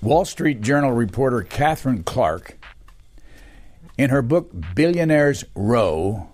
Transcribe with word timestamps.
Wall 0.00 0.24
Street 0.24 0.60
Journal 0.60 0.92
reporter 0.92 1.42
Katherine 1.42 2.02
Clarke, 2.02 2.58
in 3.98 4.10
her 4.10 4.22
book 4.22 4.50
Billionaires 4.74 5.44
Row, 5.54 6.28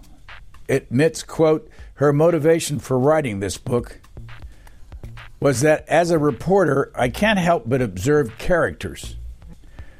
admits, 0.69 1.23
quote, 1.23 1.69
her 1.95 2.13
motivation 2.13 2.79
for 2.79 2.99
writing 2.99 3.41
this 3.41 3.59
book 3.59 4.01
was 5.41 5.61
that 5.61 5.89
as 5.89 6.11
a 6.11 6.19
reporter, 6.19 6.91
I 6.95 7.09
can't 7.09 7.39
help 7.39 7.65
but 7.67 7.83
observe 7.83 8.39
characters 8.39 9.17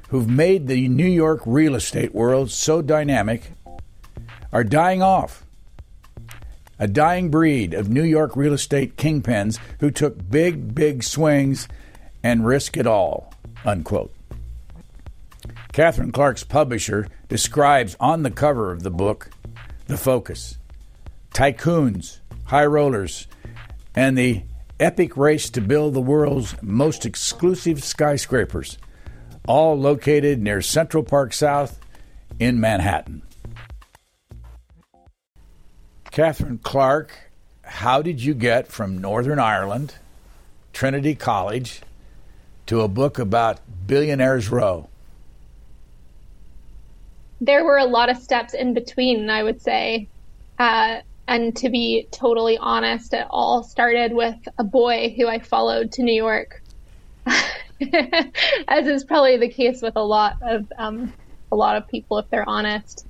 who've 0.09 0.29
made 0.29 0.67
the 0.67 0.89
New 0.89 1.07
York 1.07 1.41
real 1.45 1.75
estate 1.75 2.15
world 2.15 2.51
so 2.51 2.83
dynamic 2.83 3.53
are 4.53 4.65
dying 4.65 5.03
off. 5.03 5.45
A 6.79 6.87
dying 6.87 7.31
breed 7.31 7.75
of 7.75 7.89
New 7.89 8.05
York 8.05 8.37
real 8.37 8.53
estate 8.53 8.97
kingpins 8.97 9.59
who 9.81 9.91
took 9.91 10.31
big, 10.31 10.75
big 10.75 11.03
swings 11.03 11.69
and 12.23 12.47
risk 12.47 12.77
it 12.77 12.87
all. 12.87 13.33
Unquote. 13.65 14.15
Katherine 15.73 16.13
Clarke's 16.13 16.45
publisher 16.45 17.09
describes 17.29 17.97
on 18.01 18.23
the 18.23 18.31
cover 18.31 18.73
of 18.73 18.83
the 18.83 18.91
book 18.91 19.31
the 19.87 19.97
focus 19.97 20.59
tycoons, 21.33 22.19
high 22.47 22.67
rollers, 22.67 23.29
and 23.95 24.19
the 24.19 24.43
epic 24.81 25.17
race 25.17 25.51
to 25.51 25.61
build 25.61 25.95
the 25.95 26.01
world's 26.01 26.61
most 26.63 27.07
exclusive 27.07 27.83
skyscrapers, 27.85 28.79
all 29.47 29.79
located 29.79 30.41
near 30.41 30.61
Central 30.61 31.03
Park 31.03 31.33
South 31.33 31.79
in 32.41 32.61
Manhattan. 32.61 33.23
Katherine 36.11 36.59
Clarke, 36.59 37.31
how 37.63 38.03
did 38.03 38.21
you 38.21 38.35
get 38.35 38.67
from 38.67 38.99
Northern 38.99 39.39
Ireland, 39.39 39.95
Trinity 40.73 41.15
College, 41.15 41.83
to 42.69 42.83
a 42.83 42.89
book 42.89 43.19
about 43.19 43.61
Billionaires 43.87 44.51
Row? 44.51 44.89
There 47.41 47.65
were 47.65 47.79
a 47.79 47.85
lot 47.85 48.11
of 48.11 48.19
steps 48.19 48.55
in 48.55 48.75
between, 48.75 49.31
I 49.31 49.43
would 49.43 49.63
say. 49.63 50.09
Uh, 50.59 51.01
and 51.27 51.57
to 51.57 51.71
be 51.71 52.07
totally 52.11 52.59
honest, 52.59 53.15
it 53.15 53.27
all 53.31 53.63
started 53.63 54.13
with 54.13 54.37
a 54.59 54.65
boy 54.65 55.15
who 55.17 55.27
I 55.29 55.39
followed 55.39 55.93
to 55.93 56.03
New 56.03 56.15
York, 56.15 56.63
as 57.27 58.87
is 58.87 59.05
probably 59.05 59.37
the 59.37 59.49
case 59.49 59.83
with 59.83 59.97
a 59.97 60.03
lot 60.03 60.37
of 60.43 60.71
um, 60.79 61.13
a 61.53 61.57
lot 61.57 61.77
of 61.77 61.89
people 61.89 62.19
if 62.19 62.29
they're 62.31 62.49
honest. 62.49 63.07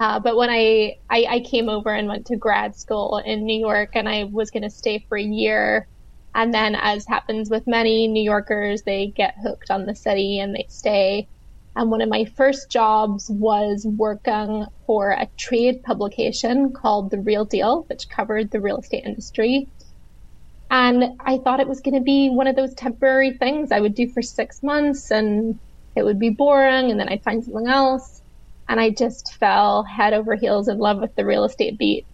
Uh, 0.00 0.20
but 0.20 0.36
when 0.36 0.48
I, 0.48 0.96
I, 1.10 1.26
I 1.28 1.40
came 1.40 1.68
over 1.68 1.90
and 1.90 2.08
went 2.08 2.26
to 2.26 2.36
grad 2.36 2.76
school 2.76 3.18
in 3.24 3.44
New 3.44 3.58
York, 3.58 3.90
and 3.94 4.08
I 4.08 4.24
was 4.24 4.50
going 4.50 4.62
to 4.62 4.70
stay 4.70 5.04
for 5.08 5.18
a 5.18 5.22
year, 5.22 5.88
and 6.34 6.52
then 6.54 6.74
as 6.74 7.06
happens 7.06 7.50
with 7.50 7.66
many 7.66 8.06
New 8.06 8.22
Yorkers, 8.22 8.82
they 8.82 9.08
get 9.08 9.34
hooked 9.42 9.70
on 9.70 9.86
the 9.86 9.94
city 9.94 10.38
and 10.38 10.54
they 10.54 10.66
stay. 10.68 11.28
And 11.74 11.90
one 11.90 12.00
of 12.00 12.08
my 12.08 12.24
first 12.36 12.70
jobs 12.70 13.30
was 13.30 13.86
working 13.86 14.66
for 14.86 15.10
a 15.10 15.28
trade 15.36 15.82
publication 15.84 16.72
called 16.72 17.10
The 17.10 17.20
Real 17.20 17.44
Deal, 17.44 17.84
which 17.88 18.08
covered 18.08 18.50
the 18.50 18.60
real 18.60 18.78
estate 18.78 19.04
industry. 19.04 19.68
And 20.70 21.16
I 21.20 21.38
thought 21.38 21.60
it 21.60 21.68
was 21.68 21.80
going 21.80 21.94
to 21.94 22.00
be 22.00 22.28
one 22.30 22.46
of 22.46 22.56
those 22.56 22.74
temporary 22.74 23.36
things 23.38 23.72
I 23.72 23.80
would 23.80 23.94
do 23.94 24.08
for 24.08 24.22
six 24.22 24.62
months 24.62 25.10
and 25.10 25.58
it 25.94 26.02
would 26.02 26.18
be 26.18 26.30
boring 26.30 26.90
and 26.90 27.00
then 27.00 27.08
I'd 27.08 27.22
find 27.22 27.44
something 27.44 27.68
else. 27.68 28.22
And 28.68 28.78
I 28.78 28.90
just 28.90 29.34
fell 29.34 29.82
head 29.84 30.12
over 30.12 30.36
heels 30.36 30.68
in 30.68 30.78
love 30.78 31.00
with 31.00 31.14
the 31.16 31.24
real 31.24 31.44
estate 31.44 31.78
beat. 31.78 32.06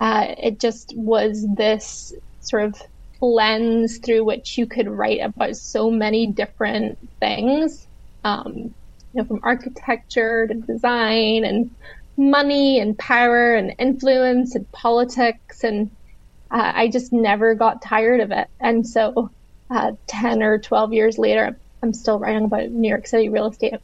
Uh, 0.00 0.34
it 0.36 0.60
just 0.60 0.92
was 0.96 1.46
this 1.54 2.12
sort 2.40 2.64
of 2.64 2.82
lens 3.20 3.98
through 3.98 4.24
which 4.24 4.58
you 4.58 4.66
could 4.66 4.88
write 4.88 5.20
about 5.20 5.56
so 5.56 5.90
many 5.90 6.26
different 6.26 6.98
things. 7.20 7.86
Um, 8.24 8.74
know, 9.16 9.24
from 9.24 9.40
architecture 9.42 10.46
to 10.46 10.54
design 10.54 11.44
and 11.44 11.70
money 12.16 12.78
and 12.78 12.96
power 12.98 13.54
and 13.54 13.74
influence 13.78 14.54
and 14.54 14.70
politics. 14.72 15.64
And 15.64 15.90
uh, 16.50 16.72
I 16.74 16.88
just 16.88 17.12
never 17.12 17.54
got 17.54 17.82
tired 17.82 18.20
of 18.20 18.30
it. 18.30 18.48
And 18.60 18.86
so 18.86 19.30
uh, 19.70 19.92
10 20.06 20.42
or 20.42 20.58
12 20.58 20.92
years 20.92 21.18
later, 21.18 21.58
I'm 21.82 21.92
still 21.92 22.18
writing 22.18 22.44
about 22.44 22.70
New 22.70 22.88
York 22.88 23.06
City 23.06 23.28
real 23.28 23.48
estate. 23.48 23.74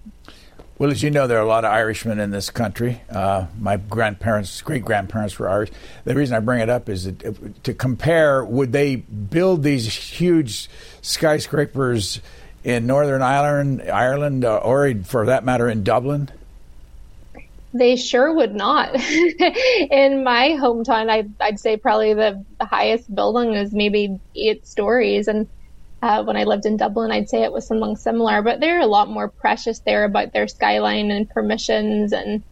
Well, 0.78 0.90
as 0.90 1.02
you 1.02 1.10
know, 1.10 1.26
there 1.26 1.38
are 1.38 1.42
a 1.42 1.46
lot 1.46 1.64
of 1.64 1.70
Irishmen 1.70 2.18
in 2.18 2.30
this 2.30 2.50
country. 2.50 3.00
Uh, 3.08 3.46
my 3.58 3.76
grandparents, 3.76 4.62
great 4.62 4.84
grandparents 4.84 5.38
were 5.38 5.48
Irish. 5.48 5.70
The 6.04 6.14
reason 6.14 6.34
I 6.34 6.40
bring 6.40 6.60
it 6.60 6.68
up 6.68 6.88
is 6.88 7.04
that, 7.04 7.64
to 7.64 7.74
compare 7.74 8.44
would 8.44 8.72
they 8.72 8.96
build 8.96 9.62
these 9.62 9.94
huge 9.94 10.68
skyscrapers 11.02 12.20
in 12.64 12.86
Northern 12.86 13.22
Ireland, 13.22 13.82
Ireland, 13.90 14.44
uh, 14.44 14.56
or 14.56 14.92
for 15.04 15.26
that 15.26 15.44
matter, 15.44 15.68
in 15.68 15.84
Dublin? 15.84 16.30
They 17.74 17.96
sure 17.96 18.32
would 18.32 18.54
not. 18.54 18.94
in 18.94 20.24
my 20.24 20.56
hometown, 20.60 21.10
I, 21.10 21.26
I'd 21.40 21.60
say 21.60 21.76
probably 21.76 22.14
the 22.14 22.44
highest 22.60 23.14
building 23.14 23.54
is 23.54 23.72
maybe 23.72 24.18
eight 24.34 24.66
stories, 24.66 25.28
and 25.28 25.48
uh, 26.02 26.24
when 26.24 26.36
I 26.36 26.44
lived 26.44 26.66
in 26.66 26.76
Dublin, 26.76 27.12
I'd 27.12 27.28
say 27.28 27.44
it 27.44 27.52
was 27.52 27.66
something 27.66 27.96
similar. 27.96 28.42
But 28.42 28.60
they're 28.60 28.80
a 28.80 28.86
lot 28.86 29.08
more 29.08 29.28
precious 29.28 29.78
there 29.80 30.04
about 30.04 30.32
their 30.32 30.48
skyline 30.48 31.10
and 31.12 31.30
permissions, 31.30 32.12
and 32.12 32.42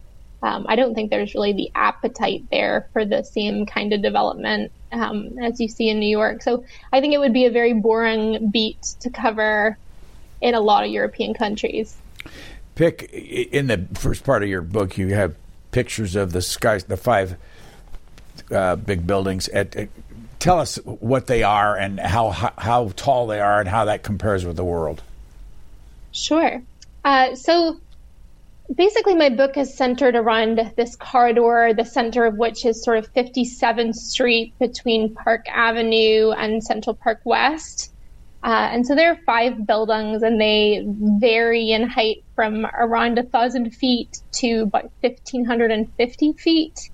um, 0.41 0.65
I 0.69 0.75
don't 0.75 0.95
think 0.95 1.09
there's 1.09 1.35
really 1.35 1.53
the 1.53 1.69
appetite 1.75 2.45
there 2.49 2.87
for 2.93 3.05
the 3.05 3.23
same 3.23 3.65
kind 3.65 3.93
of 3.93 4.01
development 4.01 4.71
um, 4.91 5.37
as 5.39 5.59
you 5.59 5.67
see 5.67 5.89
in 5.89 5.99
New 5.99 6.09
York. 6.09 6.41
So 6.41 6.63
I 6.91 7.01
think 7.01 7.13
it 7.13 7.19
would 7.19 7.33
be 7.33 7.45
a 7.45 7.51
very 7.51 7.73
boring 7.73 8.49
beat 8.49 8.81
to 9.01 9.09
cover 9.09 9.77
in 10.39 10.55
a 10.55 10.61
lot 10.61 10.83
of 10.83 10.89
European 10.89 11.33
countries. 11.33 11.95
Pick 12.75 13.03
in 13.11 13.67
the 13.67 13.85
first 13.93 14.23
part 14.23 14.43
of 14.43 14.49
your 14.49 14.61
book, 14.61 14.97
you 14.97 15.09
have 15.09 15.35
pictures 15.71 16.15
of 16.15 16.31
the 16.31 16.41
skies, 16.41 16.85
the 16.85 16.97
five 16.97 17.35
uh, 18.49 18.77
big 18.77 19.05
buildings. 19.05 19.49
At, 19.49 19.75
at, 19.75 19.89
tell 20.41 20.59
us 20.59 20.75
what 20.77 21.27
they 21.27 21.43
are 21.43 21.77
and 21.77 21.99
how, 21.99 22.31
how, 22.31 22.51
how 22.57 22.91
tall 22.95 23.27
they 23.27 23.39
are 23.39 23.59
and 23.59 23.69
how 23.69 23.85
that 23.85 24.03
compares 24.03 24.43
with 24.43 24.57
the 24.57 24.63
world. 24.65 25.01
Sure. 26.11 26.61
Uh, 27.05 27.35
so 27.35 27.79
basically, 28.75 29.15
my 29.15 29.29
book 29.29 29.55
is 29.55 29.73
centered 29.73 30.15
around 30.15 30.73
this 30.75 30.95
corridor, 30.95 31.73
the 31.75 31.85
center 31.85 32.25
of 32.25 32.37
which 32.37 32.65
is 32.65 32.83
sort 32.83 32.97
of 32.97 33.13
57th 33.13 33.93
Street 33.93 34.53
between 34.59 35.13
Park 35.13 35.45
Avenue 35.47 36.31
and 36.31 36.63
Central 36.63 36.95
Park 36.95 37.21
West. 37.23 37.93
Uh, 38.43 38.69
and 38.71 38.87
so 38.87 38.95
there 38.95 39.11
are 39.11 39.19
five 39.23 39.67
buildings, 39.67 40.23
and 40.23 40.41
they 40.41 40.83
vary 40.87 41.69
in 41.71 41.87
height 41.87 42.23
from 42.35 42.65
around 42.65 43.19
a 43.19 43.23
thousand 43.23 43.69
feet 43.69 44.19
to 44.31 44.61
about 44.61 44.89
1,550 45.01 46.33
feet. 46.33 46.89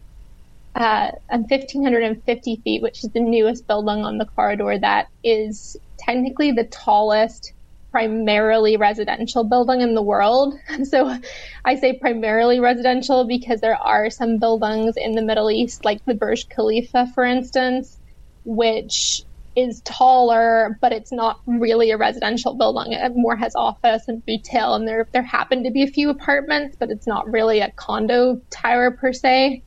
Uh, 0.78 1.10
and 1.30 1.46
1,550 1.50 2.62
feet, 2.64 2.84
which 2.84 3.04
is 3.04 3.10
the 3.14 3.20
newest 3.20 3.66
building 3.68 4.06
on 4.06 4.20
the 4.20 4.28
corridor, 4.28 4.78
that 4.80 5.08
is 5.24 5.76
technically 6.00 6.52
the 6.52 6.66
tallest 6.66 7.54
primarily 7.92 8.78
residential 8.78 9.44
building 9.44 9.82
in 9.82 9.96
the 9.96 10.04
world. 10.04 10.54
So 10.84 11.18
I 11.66 11.76
say 11.76 11.98
primarily 12.00 12.60
residential 12.60 13.26
because 13.28 13.60
there 13.62 13.76
are 13.76 14.12
some 14.12 14.38
buildings 14.38 14.94
in 14.98 15.14
the 15.14 15.24
Middle 15.24 15.50
East, 15.50 15.84
like 15.84 16.00
the 16.06 16.14
Burj 16.14 16.48
Khalifa, 16.50 17.08
for 17.16 17.24
instance, 17.24 18.00
which 18.46 19.22
is 19.56 19.82
taller, 19.84 20.78
but 20.82 20.92
it's 20.92 21.12
not 21.12 21.38
really 21.48 21.90
a 21.90 21.98
residential 21.98 22.56
building. 22.56 22.94
It 22.94 23.14
more 23.16 23.36
has 23.36 23.56
office 23.56 24.04
and 24.08 24.22
retail, 24.28 24.76
and 24.76 24.88
there 24.88 25.10
there 25.12 25.24
happen 25.24 25.64
to 25.64 25.72
be 25.72 25.82
a 25.82 25.88
few 25.88 26.12
apartments, 26.12 26.78
but 26.80 26.92
it's 26.92 27.08
not 27.08 27.32
really 27.32 27.62
a 27.62 27.72
condo 27.78 28.40
tower 28.52 28.96
per 29.02 29.12
se. 29.12 29.64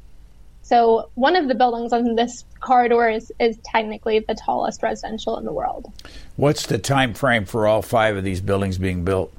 So 0.71 1.11
one 1.17 1.35
of 1.35 1.49
the 1.49 1.57
buildings 1.57 1.93
on 1.93 2.15
this 2.15 2.45
corridor 2.61 3.09
is, 3.09 3.33
is 3.41 3.59
technically 3.65 4.21
the 4.21 4.37
tallest 4.37 4.85
residential 4.85 5.37
in 5.37 5.45
the 5.45 5.53
world. 5.53 5.93
What's 6.37 6.67
the 6.67 6.79
time 6.79 7.13
frame 7.13 7.45
for 7.45 7.67
all 7.67 7.83
five 7.83 8.17
of 8.17 8.23
these 8.23 8.41
buildings 8.41 8.79
being 8.79 9.03
built? 9.05 9.33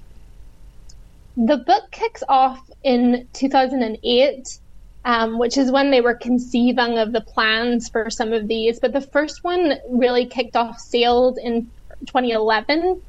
The 1.37 1.55
book 1.55 1.89
kicks 1.91 2.21
off 2.27 2.59
in 2.83 3.29
2008 3.31 4.59
um, 5.05 5.39
which 5.39 5.57
is 5.57 5.71
when 5.71 5.89
they 5.89 6.01
were 6.01 6.15
conceiving 6.15 6.97
of 6.97 7.13
the 7.13 7.21
plans 7.21 7.87
for 7.87 8.09
some 8.09 8.33
of 8.33 8.49
these. 8.49 8.79
But 8.81 8.91
the 8.91 9.01
first 9.01 9.41
one 9.45 9.75
really 9.89 10.25
kicked 10.25 10.57
off 10.57 10.79
sales 10.79 11.37
in 11.37 11.63
2011 12.07 13.01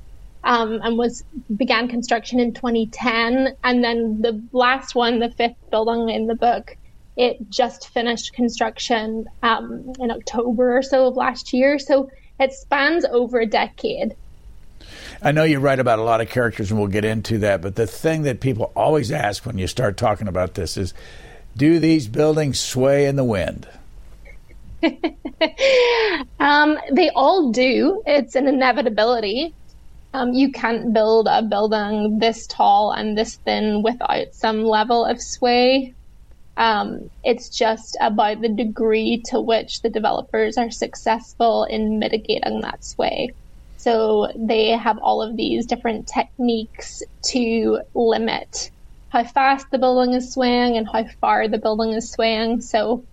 um, 0.44 0.80
and 0.82 0.96
was 0.96 1.24
began 1.56 1.88
construction 1.88 2.38
in 2.38 2.54
2010. 2.54 3.56
And 3.64 3.82
then 3.84 4.22
the 4.22 4.40
last 4.52 4.94
one, 4.94 5.18
the 5.18 5.30
fifth 5.30 5.56
building 5.70 6.08
in 6.08 6.28
the 6.28 6.36
book, 6.36 6.76
it 7.16 7.50
just 7.50 7.88
finished 7.88 8.32
construction 8.32 9.26
um, 9.42 9.92
in 9.98 10.10
October 10.10 10.78
or 10.78 10.82
so 10.82 11.08
of 11.08 11.16
last 11.16 11.52
year. 11.52 11.78
So 11.78 12.10
it 12.40 12.52
spans 12.52 13.04
over 13.04 13.40
a 13.40 13.46
decade. 13.46 14.16
I 15.22 15.32
know 15.32 15.44
you 15.44 15.60
write 15.60 15.78
about 15.78 15.98
a 15.98 16.02
lot 16.02 16.20
of 16.20 16.28
characters, 16.28 16.70
and 16.70 16.80
we'll 16.80 16.88
get 16.88 17.04
into 17.04 17.38
that. 17.38 17.62
But 17.62 17.76
the 17.76 17.86
thing 17.86 18.22
that 18.22 18.40
people 18.40 18.72
always 18.74 19.12
ask 19.12 19.46
when 19.46 19.58
you 19.58 19.66
start 19.66 19.96
talking 19.96 20.26
about 20.26 20.54
this 20.54 20.76
is 20.76 20.94
do 21.56 21.78
these 21.78 22.08
buildings 22.08 22.58
sway 22.58 23.06
in 23.06 23.16
the 23.16 23.24
wind? 23.24 23.68
um, 26.40 26.78
they 26.92 27.10
all 27.10 27.52
do. 27.52 28.02
It's 28.06 28.34
an 28.34 28.48
inevitability. 28.48 29.54
Um, 30.14 30.32
you 30.32 30.50
can't 30.50 30.92
build 30.92 31.28
a 31.30 31.42
building 31.42 32.18
this 32.18 32.46
tall 32.46 32.90
and 32.92 33.16
this 33.16 33.36
thin 33.36 33.82
without 33.82 34.34
some 34.34 34.64
level 34.64 35.04
of 35.04 35.22
sway. 35.22 35.94
Um, 36.56 37.08
it's 37.22 37.48
just 37.48 37.96
about 38.00 38.40
the 38.40 38.48
degree 38.48 39.22
to 39.26 39.40
which 39.40 39.80
the 39.82 39.90
developers 39.90 40.58
are 40.58 40.70
successful 40.70 41.64
in 41.64 41.98
mitigating 41.98 42.60
that 42.60 42.84
sway. 42.84 43.30
So 43.76 44.28
they 44.36 44.70
have 44.70 44.98
all 45.02 45.22
of 45.22 45.36
these 45.36 45.66
different 45.66 46.08
techniques 46.12 47.02
to 47.30 47.80
limit 47.94 48.70
how 49.08 49.24
fast 49.24 49.66
the 49.70 49.78
building 49.78 50.14
is 50.14 50.32
swaying 50.32 50.76
and 50.76 50.86
how 50.90 51.04
far 51.20 51.48
the 51.48 51.58
building 51.58 51.92
is 51.92 52.10
swaying. 52.12 52.60
So 52.60 53.04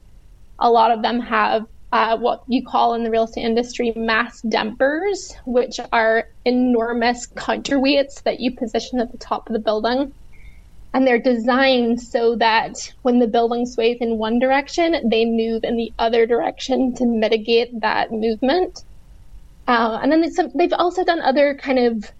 a 0.59 0.69
lot 0.69 0.91
of 0.91 1.01
them 1.01 1.19
have 1.21 1.63
uh, 1.91 2.17
what 2.17 2.41
you 2.47 2.63
call 2.65 2.93
in 2.93 3.03
the 3.03 3.09
real 3.09 3.23
estate 3.23 3.45
industry 3.45 3.93
mass 3.95 4.39
dampers, 4.47 5.33
which 5.45 5.79
are 5.91 6.25
enormous 6.45 7.27
counterweights 7.35 8.21
that 8.25 8.39
you 8.39 8.55
position 8.55 8.99
at 8.99 9.11
the 9.11 9.17
top 9.17 9.49
of 9.49 9.53
the 9.53 9.59
building 9.59 10.13
and 10.93 11.05
they're 11.05 11.19
designed 11.19 12.01
so 12.01 12.35
that 12.37 12.93
when 13.03 13.19
the 13.19 13.27
building 13.27 13.65
sways 13.65 13.97
in 14.01 14.17
one 14.17 14.39
direction, 14.39 15.09
they 15.09 15.25
move 15.25 15.63
in 15.63 15.77
the 15.77 15.93
other 15.99 16.25
direction 16.25 16.95
to 16.95 17.05
mitigate 17.05 17.81
that 17.81 18.11
movement. 18.11 18.83
Uh, 19.67 19.99
and 20.01 20.11
then 20.11 20.31
some, 20.31 20.51
they've 20.55 20.73
also 20.73 21.03
done 21.03 21.21
other 21.21 21.55
kind 21.55 21.77
of 21.77 22.11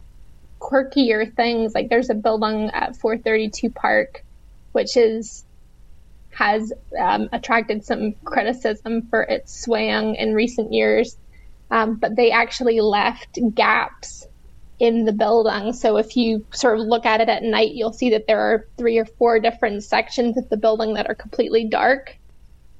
quirkier 0.60 1.33
things. 1.36 1.74
Like 1.74 1.89
there's 1.89 2.12
a 2.12 2.16
building 2.16 2.69
at 2.71 2.95
432 2.98 3.71
Park, 3.71 4.24
which 4.72 4.95
is 4.95 5.45
has 6.31 6.72
um, 6.98 7.27
attracted 7.33 7.83
some 7.83 8.13
criticism 8.24 9.07
for 9.10 9.24
its 9.24 9.63
swaying 9.63 10.15
in 10.15 10.36
recent 10.36 10.72
years. 10.72 11.18
Um, 11.72 11.95
but 11.95 12.15
they 12.15 12.31
actually 12.31 12.81
left 12.81 13.39
gaps 13.56 14.27
in 14.79 15.05
the 15.05 15.11
building. 15.11 15.73
So 15.73 15.97
if 15.97 16.15
you 16.15 16.45
sort 16.51 16.79
of 16.79 16.85
look 16.85 17.05
at 17.05 17.21
it 17.21 17.29
at 17.29 17.43
night, 17.43 17.73
you'll 17.73 17.93
see 17.93 18.09
that 18.11 18.27
there 18.27 18.39
are 18.39 18.65
three 18.77 18.97
or 18.97 19.05
four 19.05 19.39
different 19.39 19.83
sections 19.83 20.37
of 20.37 20.47
the 20.49 20.57
building 20.57 20.93
that 20.93 21.07
are 21.09 21.15
completely 21.15 21.65
dark. 21.65 22.17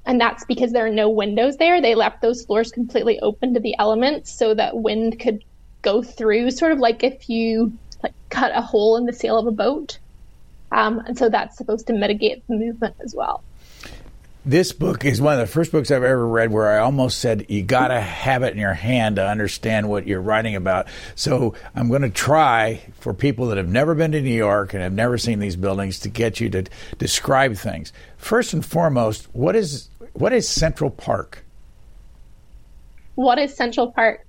And 0.06 0.20
that's 0.20 0.44
because 0.44 0.72
there 0.72 0.86
are 0.86 0.90
no 0.90 1.10
windows 1.10 1.58
there. 1.58 1.80
They 1.80 1.94
left 1.94 2.22
those 2.22 2.44
floors 2.44 2.72
completely 2.72 3.20
open 3.20 3.52
to 3.54 3.60
the 3.60 3.76
elements 3.78 4.32
so 4.32 4.54
that 4.54 4.78
wind 4.78 5.20
could 5.20 5.44
go 5.82 6.02
through, 6.02 6.50
sort 6.50 6.72
of 6.72 6.78
like 6.78 7.04
if 7.04 7.28
you 7.28 7.72
like 8.02 8.14
cut 8.30 8.52
a 8.54 8.62
hole 8.62 8.96
in 8.96 9.04
the 9.04 9.12
sail 9.12 9.38
of 9.38 9.46
a 9.46 9.52
boat. 9.52 9.98
Um, 10.72 11.00
and 11.00 11.18
so 11.18 11.28
that's 11.28 11.58
supposed 11.58 11.86
to 11.88 11.92
mitigate 11.92 12.46
the 12.46 12.54
movement 12.54 12.96
as 13.04 13.14
well 13.14 13.42
this 14.44 14.72
book 14.72 15.04
is 15.04 15.20
one 15.20 15.34
of 15.34 15.40
the 15.40 15.46
first 15.46 15.70
books 15.70 15.90
I've 15.90 16.02
ever 16.02 16.26
read 16.26 16.50
where 16.50 16.70
I 16.70 16.78
almost 16.78 17.18
said 17.18 17.46
you 17.48 17.62
got 17.62 17.88
to 17.88 18.00
have 18.00 18.42
it 18.42 18.52
in 18.52 18.58
your 18.58 18.72
hand 18.72 19.16
to 19.16 19.26
understand 19.26 19.88
what 19.88 20.06
you're 20.06 20.20
writing 20.20 20.56
about. 20.56 20.88
So 21.14 21.54
I'm 21.74 21.88
going 21.88 22.02
to 22.02 22.10
try 22.10 22.80
for 23.00 23.12
people 23.12 23.48
that 23.48 23.58
have 23.58 23.68
never 23.68 23.94
been 23.94 24.12
to 24.12 24.20
New 24.20 24.30
York 24.30 24.72
and 24.72 24.82
have 24.82 24.94
never 24.94 25.18
seen 25.18 25.40
these 25.40 25.56
buildings 25.56 25.98
to 26.00 26.08
get 26.08 26.40
you 26.40 26.48
to 26.50 26.64
describe 26.98 27.56
things. 27.56 27.92
First 28.16 28.54
and 28.54 28.64
foremost, 28.64 29.28
what 29.34 29.54
is 29.54 29.88
what 30.14 30.32
is 30.32 30.48
Central 30.48 30.90
Park? 30.90 31.44
What 33.16 33.38
is 33.38 33.54
Central 33.54 33.92
Park? 33.92 34.26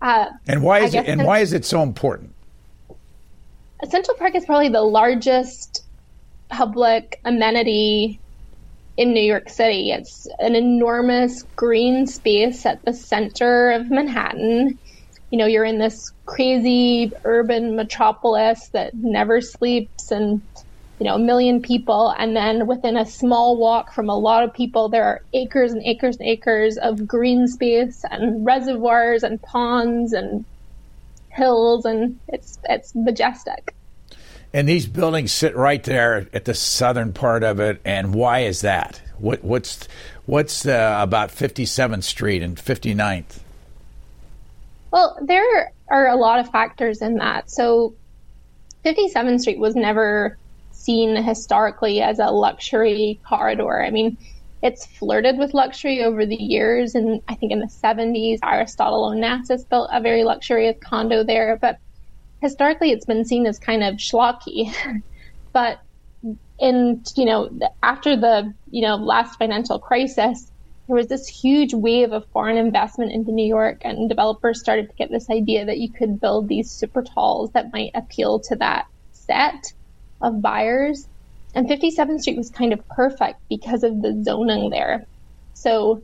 Uh, 0.00 0.26
and 0.48 0.62
why 0.62 0.80
is 0.80 0.94
it 0.94 1.06
and 1.06 1.24
why 1.24 1.40
is 1.40 1.52
it 1.52 1.66
so 1.66 1.82
important? 1.82 2.34
Central 3.88 4.16
Park 4.16 4.34
is 4.34 4.46
probably 4.46 4.70
the 4.70 4.82
largest 4.82 5.84
public 6.48 7.20
amenity 7.24 8.18
in 8.96 9.12
New 9.12 9.22
York 9.22 9.48
City. 9.48 9.90
It's 9.90 10.26
an 10.38 10.54
enormous 10.54 11.44
green 11.56 12.06
space 12.06 12.66
at 12.66 12.78
the 12.84 12.92
center 12.92 13.70
of 13.70 13.90
Manhattan. 13.90 14.78
You 15.30 15.38
know, 15.38 15.46
you're 15.46 15.64
in 15.64 15.78
this 15.78 16.12
crazy 16.26 17.12
urban 17.24 17.76
metropolis 17.76 18.68
that 18.72 18.92
never 18.94 19.40
sleeps 19.40 20.10
and, 20.10 20.42
you 20.98 21.06
know, 21.06 21.14
a 21.14 21.18
million 21.20 21.62
people. 21.62 22.14
And 22.18 22.36
then 22.36 22.66
within 22.66 22.96
a 22.96 23.06
small 23.06 23.56
walk 23.58 23.92
from 23.94 24.10
a 24.10 24.18
lot 24.18 24.44
of 24.44 24.52
people, 24.52 24.88
there 24.88 25.04
are 25.04 25.20
acres 25.32 25.72
and 25.72 25.82
acres 25.86 26.16
and 26.18 26.28
acres 26.28 26.76
of 26.78 27.06
green 27.06 27.46
space 27.46 28.02
and 28.10 28.44
reservoirs 28.44 29.22
and 29.22 29.40
ponds 29.42 30.12
and 30.12 30.44
hills. 31.32 31.84
And 31.84 32.20
it's, 32.28 32.58
it's 32.64 32.92
majestic. 32.94 33.74
And 34.52 34.68
these 34.68 34.86
buildings 34.86 35.32
sit 35.32 35.54
right 35.56 35.82
there 35.82 36.26
at 36.32 36.44
the 36.44 36.54
southern 36.54 37.12
part 37.12 37.42
of 37.44 37.60
it. 37.60 37.80
And 37.84 38.14
why 38.14 38.40
is 38.40 38.62
that? 38.62 39.00
What, 39.18 39.44
what's 39.44 39.86
what's 40.26 40.66
uh, 40.66 40.98
about 41.00 41.30
57th 41.30 42.02
Street 42.04 42.42
and 42.42 42.56
59th? 42.56 43.40
Well, 44.90 45.18
there 45.22 45.72
are 45.88 46.08
a 46.08 46.16
lot 46.16 46.40
of 46.40 46.50
factors 46.50 47.00
in 47.00 47.16
that. 47.16 47.50
So 47.50 47.94
57th 48.84 49.40
Street 49.40 49.58
was 49.58 49.76
never 49.76 50.36
seen 50.72 51.14
historically 51.16 52.00
as 52.00 52.18
a 52.18 52.26
luxury 52.26 53.20
corridor. 53.28 53.82
I 53.82 53.90
mean, 53.90 54.16
it's 54.62 54.86
flirted 54.86 55.38
with 55.38 55.54
luxury 55.54 56.02
over 56.02 56.26
the 56.26 56.36
years. 56.36 56.94
And 56.94 57.22
I 57.28 57.34
think 57.34 57.52
in 57.52 57.60
the 57.60 57.66
70s, 57.66 58.38
Aristotle 58.42 59.10
Onassis 59.10 59.68
built 59.68 59.90
a 59.92 60.00
very 60.00 60.24
luxurious 60.24 60.76
condo 60.80 61.22
there. 61.22 61.56
But 61.60 61.78
historically 62.40 62.90
it's 62.90 63.06
been 63.06 63.24
seen 63.24 63.46
as 63.46 63.58
kind 63.58 63.82
of 63.82 63.96
schlocky. 63.96 64.72
but 65.52 65.80
in, 66.58 67.02
you 67.16 67.24
know, 67.24 67.50
after 67.82 68.16
the, 68.16 68.52
you 68.70 68.82
know, 68.82 68.96
last 68.96 69.38
financial 69.38 69.78
crisis, 69.78 70.50
there 70.86 70.96
was 70.96 71.06
this 71.06 71.28
huge 71.28 71.72
wave 71.72 72.12
of 72.12 72.26
foreign 72.32 72.56
investment 72.56 73.12
into 73.12 73.30
New 73.30 73.46
York 73.46 73.82
and 73.82 74.08
developers 74.08 74.60
started 74.60 74.90
to 74.90 74.96
get 74.96 75.10
this 75.10 75.30
idea 75.30 75.64
that 75.64 75.78
you 75.78 75.90
could 75.90 76.20
build 76.20 76.48
these 76.48 76.70
super 76.70 77.02
talls 77.02 77.52
that 77.52 77.72
might 77.72 77.92
appeal 77.94 78.40
to 78.40 78.56
that 78.56 78.86
set 79.12 79.72
of 80.20 80.42
buyers. 80.42 81.06
And 81.54 81.68
57th 81.68 82.20
Street 82.20 82.36
was 82.36 82.50
kind 82.50 82.72
of 82.72 82.86
perfect 82.88 83.40
because 83.48 83.84
of 83.84 84.02
the 84.02 84.20
zoning 84.24 84.70
there. 84.70 85.06
So 85.54 86.02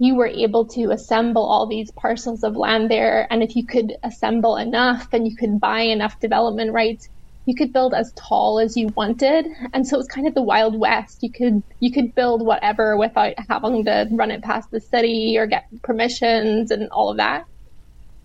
you 0.00 0.14
were 0.14 0.26
able 0.26 0.64
to 0.64 0.90
assemble 0.90 1.44
all 1.44 1.66
these 1.66 1.90
parcels 1.90 2.42
of 2.42 2.56
land 2.56 2.90
there. 2.90 3.28
And 3.30 3.42
if 3.42 3.54
you 3.54 3.66
could 3.66 3.92
assemble 4.02 4.56
enough 4.56 5.08
and 5.12 5.28
you 5.28 5.36
could 5.36 5.60
buy 5.60 5.82
enough 5.82 6.18
development 6.18 6.72
rights, 6.72 7.10
you 7.44 7.54
could 7.54 7.70
build 7.70 7.92
as 7.92 8.10
tall 8.16 8.60
as 8.60 8.78
you 8.78 8.88
wanted. 8.96 9.46
And 9.74 9.86
so 9.86 9.96
it 9.96 9.98
was 9.98 10.08
kind 10.08 10.26
of 10.26 10.34
the 10.34 10.40
Wild 10.40 10.78
West. 10.78 11.22
You 11.22 11.30
could 11.30 11.62
you 11.80 11.92
could 11.92 12.14
build 12.14 12.40
whatever 12.40 12.96
without 12.96 13.34
having 13.46 13.84
to 13.84 14.08
run 14.10 14.30
it 14.30 14.42
past 14.42 14.70
the 14.70 14.80
city 14.80 15.36
or 15.36 15.46
get 15.46 15.66
permissions 15.82 16.70
and 16.70 16.88
all 16.88 17.10
of 17.10 17.18
that. 17.18 17.44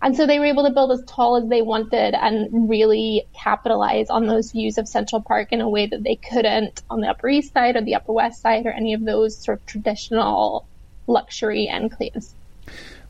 And 0.00 0.16
so 0.16 0.26
they 0.26 0.38
were 0.38 0.46
able 0.46 0.64
to 0.64 0.72
build 0.72 0.92
as 0.92 1.02
tall 1.06 1.36
as 1.36 1.48
they 1.50 1.60
wanted 1.60 2.14
and 2.14 2.70
really 2.70 3.26
capitalize 3.34 4.08
on 4.08 4.26
those 4.26 4.52
views 4.52 4.78
of 4.78 4.88
Central 4.88 5.22
Park 5.22 5.48
in 5.52 5.60
a 5.60 5.68
way 5.68 5.86
that 5.88 6.04
they 6.04 6.16
couldn't 6.16 6.82
on 6.88 7.00
the 7.00 7.08
Upper 7.08 7.28
East 7.28 7.52
Side 7.52 7.76
or 7.76 7.82
the 7.82 7.96
Upper 7.96 8.12
West 8.14 8.40
Side 8.40 8.64
or 8.64 8.70
any 8.70 8.94
of 8.94 9.04
those 9.04 9.44
sort 9.44 9.60
of 9.60 9.66
traditional 9.66 10.66
luxury 11.06 11.68
enclaves. 11.70 12.32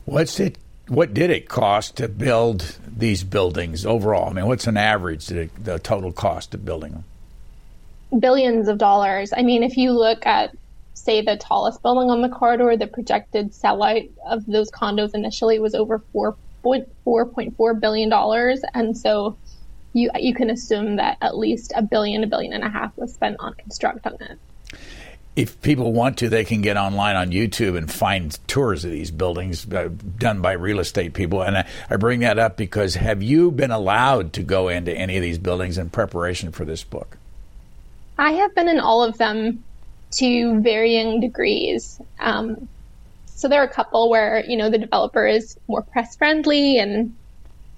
What's 0.05 0.39
it? 0.39 0.57
What 0.87 1.13
did 1.13 1.29
it 1.29 1.49
cost 1.49 1.97
to 1.97 2.07
build 2.07 2.77
these 2.87 3.23
buildings 3.23 3.85
overall? 3.85 4.29
I 4.29 4.33
mean, 4.33 4.47
what's 4.47 4.67
an 4.67 4.77
average 4.77 5.27
the, 5.27 5.49
the 5.61 5.79
total 5.79 6.13
cost 6.13 6.53
of 6.53 6.63
building 6.63 6.93
them? 6.93 8.19
Billions 8.19 8.69
of 8.69 8.77
dollars. 8.77 9.33
I 9.35 9.41
mean, 9.43 9.63
if 9.63 9.75
you 9.75 9.91
look 9.91 10.25
at 10.25 10.55
say 10.93 11.21
the 11.21 11.37
tallest 11.37 11.81
building 11.81 12.09
on 12.09 12.21
the 12.21 12.29
corridor, 12.29 12.75
the 12.77 12.87
projected 12.87 13.51
sellout 13.51 14.09
of 14.25 14.45
those 14.45 14.71
condos 14.71 15.13
initially 15.13 15.59
was 15.59 15.75
over 15.75 15.99
four 16.13 16.35
point 16.63 16.87
four 17.03 17.25
point 17.25 17.55
four 17.57 17.73
billion 17.73 18.09
dollars, 18.09 18.61
and 18.73 18.97
so 18.97 19.37
you 19.93 20.09
you 20.17 20.33
can 20.33 20.49
assume 20.49 20.95
that 20.95 21.17
at 21.21 21.37
least 21.37 21.73
a 21.75 21.81
billion, 21.81 22.23
a 22.23 22.27
billion 22.27 22.53
and 22.53 22.63
a 22.63 22.69
half 22.69 22.97
was 22.97 23.13
spent 23.13 23.37
on 23.39 23.53
constructing 23.55 24.17
it 24.21 24.39
if 25.37 25.61
people 25.61 25.93
want 25.93 26.17
to, 26.17 26.29
they 26.29 26.43
can 26.43 26.61
get 26.61 26.77
online 26.77 27.15
on 27.15 27.29
YouTube 27.29 27.77
and 27.77 27.89
find 27.89 28.37
tours 28.47 28.83
of 28.83 28.89
these 28.89 29.11
buildings 29.11 29.71
uh, 29.71 29.89
done 30.17 30.41
by 30.41 30.53
real 30.53 30.79
estate 30.79 31.13
people. 31.13 31.43
And 31.43 31.59
I, 31.59 31.67
I, 31.91 31.97
bring 31.97 32.21
that 32.21 32.39
up 32.39 32.57
because 32.57 32.95
have 32.95 33.21
you 33.21 33.51
been 33.51 33.69
allowed 33.69 34.33
to 34.33 34.41
go 34.41 34.67
into 34.67 34.91
any 34.91 35.15
of 35.15 35.21
these 35.21 35.37
buildings 35.37 35.77
in 35.77 35.91
preparation 35.91 36.51
for 36.51 36.65
this 36.65 36.83
book? 36.83 37.19
I 38.17 38.31
have 38.31 38.55
been 38.55 38.67
in 38.67 38.79
all 38.79 39.03
of 39.03 39.19
them 39.19 39.63
to 40.13 40.59
varying 40.61 41.21
degrees. 41.21 42.01
Um, 42.19 42.67
so 43.27 43.47
there 43.47 43.61
are 43.61 43.65
a 43.65 43.71
couple 43.71 44.09
where, 44.09 44.43
you 44.43 44.57
know, 44.57 44.71
the 44.71 44.79
developer 44.79 45.27
is 45.27 45.55
more 45.67 45.83
press 45.83 46.15
friendly 46.15 46.79
and 46.79 47.15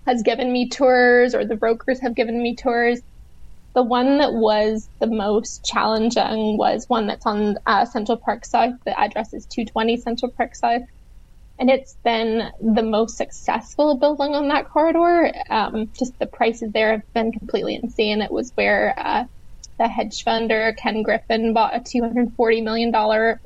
has 0.06 0.24
given 0.24 0.54
me 0.54 0.70
tours 0.70 1.36
or 1.36 1.44
the 1.44 1.58
brokers 1.58 2.00
have 2.00 2.16
given 2.16 2.42
me 2.42 2.56
tours. 2.56 3.02
The 3.80 3.84
one 3.84 4.18
that 4.18 4.34
was 4.34 4.90
the 5.00 5.08
most 5.08 5.64
challenging 5.64 6.58
was 6.58 6.84
one 6.90 7.08
that's 7.08 7.26
on 7.26 7.56
uh, 7.66 7.86
Central 7.86 8.18
Park 8.18 8.44
South. 8.44 8.74
The 8.84 9.00
address 9.00 9.34
is 9.34 9.46
220 9.46 9.96
Central 9.96 10.34
Park 10.34 10.54
South. 10.54 10.82
And 11.58 11.70
it's 11.70 11.96
been 12.04 12.50
the 12.60 12.84
most 12.84 13.16
successful 13.16 13.96
building 13.96 14.36
on 14.36 14.50
that 14.50 14.68
corridor. 14.68 15.32
Um, 15.50 15.90
just 15.98 16.20
the 16.20 16.26
prices 16.26 16.74
there 16.74 16.92
have 16.92 17.14
been 17.14 17.32
completely 17.32 17.80
insane. 17.82 18.22
It 18.22 18.34
was 18.34 18.52
where 18.56 18.94
uh, 18.98 19.24
the 19.78 19.88
hedge 19.88 20.26
funder 20.26 20.76
Ken 20.76 21.02
Griffin 21.02 21.54
bought 21.54 21.74
a 21.74 21.80
$240 21.80 22.62
million 22.62 22.94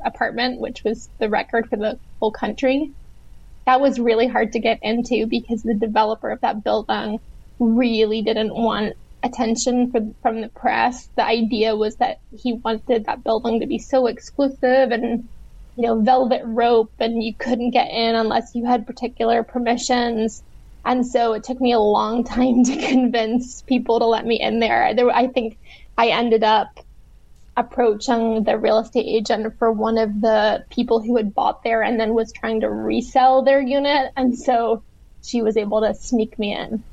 apartment, 0.04 0.60
which 0.60 0.84
was 0.84 1.12
the 1.20 1.30
record 1.30 1.70
for 1.70 1.78
the 1.78 2.00
whole 2.20 2.32
country. 2.32 2.92
That 3.68 3.82
was 3.82 4.00
really 4.00 4.28
hard 4.28 4.54
to 4.54 4.60
get 4.60 4.80
into 4.82 5.28
because 5.28 5.62
the 5.62 5.76
developer 5.76 6.32
of 6.32 6.42
that 6.42 6.64
building 6.64 7.20
really 7.60 8.24
didn't 8.24 8.56
want 8.56 8.96
attention 9.24 9.90
for, 9.92 10.02
from 10.22 10.42
the 10.42 10.50
press. 10.50 11.10
The 11.16 11.26
idea 11.26 11.76
was 11.76 11.96
that 11.98 12.18
he 12.32 12.54
wanted 12.54 13.06
that 13.06 13.24
building 13.24 13.62
to 13.62 13.68
be 13.68 13.80
so 13.80 14.08
exclusive 14.08 14.92
and, 14.92 15.30
you 15.76 15.88
know, 15.88 16.02
velvet 16.02 16.42
rope 16.46 16.94
and 17.00 17.24
you 17.24 17.34
couldn't 17.36 17.72
get 17.72 17.90
in 17.90 18.16
unless 18.16 18.52
you 18.54 18.66
had 18.66 18.86
particular 18.86 19.44
permissions. 19.44 20.44
And 20.86 21.08
so 21.08 21.34
it 21.34 21.44
took 21.44 21.62
me 21.62 21.72
a 21.72 21.80
long 21.80 22.24
time 22.38 22.64
to 22.66 22.88
convince 22.88 23.62
people 23.62 24.00
to 24.00 24.06
let 24.06 24.26
me 24.26 24.40
in 24.40 24.60
there. 24.60 24.94
There, 24.94 25.10
I 25.10 25.28
think 25.28 25.58
I 25.98 26.10
ended 26.10 26.44
up 26.44 26.80
approaching 27.56 28.44
the 28.44 28.58
real 28.58 28.80
estate 28.80 29.06
agent 29.08 29.58
for 29.60 29.72
one 29.72 29.98
of 29.98 30.22
the 30.22 30.66
people 30.72 31.02
who 31.02 31.16
had 31.18 31.34
bought 31.36 31.64
there 31.64 31.84
and 31.84 32.00
then 32.00 32.16
was 32.16 32.34
trying 32.34 32.62
to 32.62 32.70
resell 32.70 33.44
their 33.44 33.62
unit. 33.62 34.12
And 34.18 34.38
so 34.38 34.84
she 35.24 35.42
was 35.42 35.56
able 35.56 35.82
to 35.82 35.94
sneak 35.94 36.38
me 36.38 36.56
in. 36.56 36.84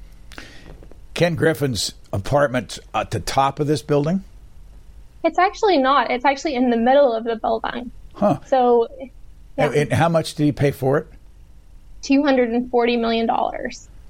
Ken 1.20 1.34
Griffin's 1.34 1.92
apartment 2.14 2.78
at 2.94 3.10
the 3.10 3.20
top 3.20 3.60
of 3.60 3.66
this 3.66 3.82
building? 3.82 4.24
It's 5.22 5.38
actually 5.38 5.76
not. 5.76 6.10
It's 6.10 6.24
actually 6.24 6.54
in 6.54 6.70
the 6.70 6.78
middle 6.78 7.12
of 7.12 7.24
the 7.24 7.36
building. 7.36 7.90
Huh. 8.14 8.38
So, 8.46 8.88
yeah. 9.58 9.70
and 9.70 9.92
how 9.92 10.08
much 10.08 10.34
did 10.34 10.44
he 10.44 10.52
pay 10.52 10.70
for 10.70 10.96
it? 10.96 11.08
$240 12.04 12.98
million. 12.98 13.28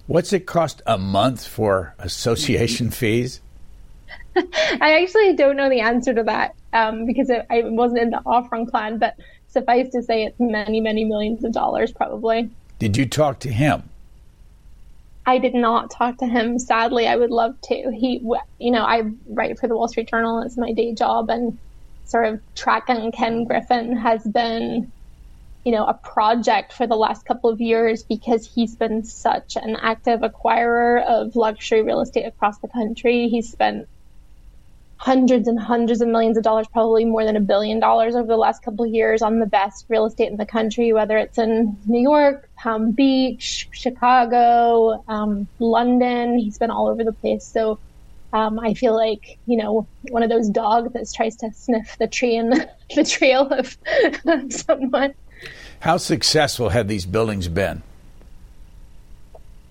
What's 0.07 0.33
it 0.33 0.47
cost 0.47 0.83
a 0.87 0.99
month 0.99 1.45
for 1.45 1.97
association 1.99 2.91
fees? 2.93 3.41
I 4.37 5.03
actually 5.03 5.35
don't 5.35 5.57
know 5.57 5.69
the 5.69 5.81
answer 5.81 6.15
to 6.15 6.23
that 6.23 6.55
um, 6.73 7.07
because 7.07 7.29
it, 7.29 7.45
I 7.51 7.63
wasn't 7.65 8.03
in 8.03 8.11
the 8.11 8.23
offering 8.25 8.69
plan, 8.69 8.99
but 8.99 9.17
suffice 9.49 9.91
to 9.95 10.03
say, 10.05 10.27
it's 10.27 10.39
many, 10.39 10.81
many 10.81 11.05
millions 11.05 11.43
of 11.43 11.51
dollars 11.51 11.91
probably. 11.91 12.51
Did 12.79 12.97
you 12.97 13.05
talk 13.05 13.41
to 13.41 13.51
him? 13.51 13.91
I 15.27 15.39
did 15.39 15.55
not 15.55 15.91
talk 15.91 16.19
to 16.19 16.27
him. 16.27 16.59
Sadly, 16.59 17.07
I 17.07 17.17
would 17.17 17.31
love 17.31 17.61
to. 17.63 17.75
He, 17.93 18.21
you 18.59 18.71
know, 18.71 18.83
I 18.83 19.03
write 19.29 19.59
for 19.59 19.69
the 19.69 19.77
Wall 19.77 19.89
Street 19.89 20.09
Journal. 20.09 20.43
It's 20.43 20.57
my 20.57 20.73
day 20.73 20.95
job, 20.95 21.31
and 21.31 21.59
sort 22.05 22.27
of 22.27 22.41
tracking 22.55 23.13
Ken 23.13 23.45
Griffin 23.45 23.97
has 23.97 24.25
been, 24.25 24.91
you 25.65 25.73
know, 25.73 25.85
a 25.87 25.95
project 25.95 26.73
for 26.73 26.87
the 26.87 26.97
last 26.97 27.25
couple 27.25 27.51
of 27.51 27.61
years 27.61 28.03
because 28.03 28.51
he's 28.53 28.75
been 28.75 29.05
such 29.05 29.57
an 29.57 29.77
active 29.77 30.21
acquirer 30.21 31.05
of 31.05 31.37
luxury 31.37 31.83
real 31.83 32.01
estate 32.01 32.25
across 32.25 32.59
the 32.59 32.69
country. 32.69 33.29
He's 33.29 33.51
spent 33.51 33.89
hundreds 35.01 35.49
and 35.49 35.59
hundreds 35.59 36.03
of 36.03 36.09
millions 36.09 36.37
of 36.37 36.43
dollars, 36.43 36.67
probably 36.75 37.07
more 37.07 37.25
than 37.25 37.35
a 37.35 37.41
billion 37.41 37.81
dollars 37.81 38.15
over 38.15 38.27
the 38.27 38.37
last 38.37 38.63
couple 38.63 38.85
of 38.85 38.93
years 38.93 39.23
on 39.23 39.39
the 39.39 39.47
best 39.47 39.87
real 39.89 40.05
estate 40.05 40.31
in 40.31 40.37
the 40.37 40.45
country, 40.45 40.93
whether 40.93 41.17
it's 41.17 41.39
in 41.39 41.75
New 41.87 42.03
York, 42.03 42.51
Palm 42.57 42.91
Beach, 42.91 43.67
Chicago, 43.73 45.03
um, 45.09 45.49
London. 45.59 46.39
He's 46.39 46.59
been 46.59 46.71
all 46.71 46.89
over 46.89 47.03
the 47.03 47.15
place. 47.15 47.47
So 47.47 47.79
um, 48.35 48.61
I 48.61 48.75
feel 48.75 48.95
like, 48.95 49.39
you 49.47 49.57
know, 49.57 49.87
one 50.11 50.23
of 50.23 50.29
those 50.29 50.51
dogs 50.51 50.93
that 50.93 51.11
tries 51.17 51.35
to 51.37 51.51
sniff 51.51 51.97
the 51.99 52.07
train, 52.07 52.51
the 52.95 53.05
trail 53.05 53.49
of, 53.49 53.79
of 54.27 54.53
someone. 54.53 55.15
How 55.81 55.97
successful 55.97 56.69
have 56.69 56.89
these 56.89 57.07
buildings 57.07 57.49
been? 57.49 57.83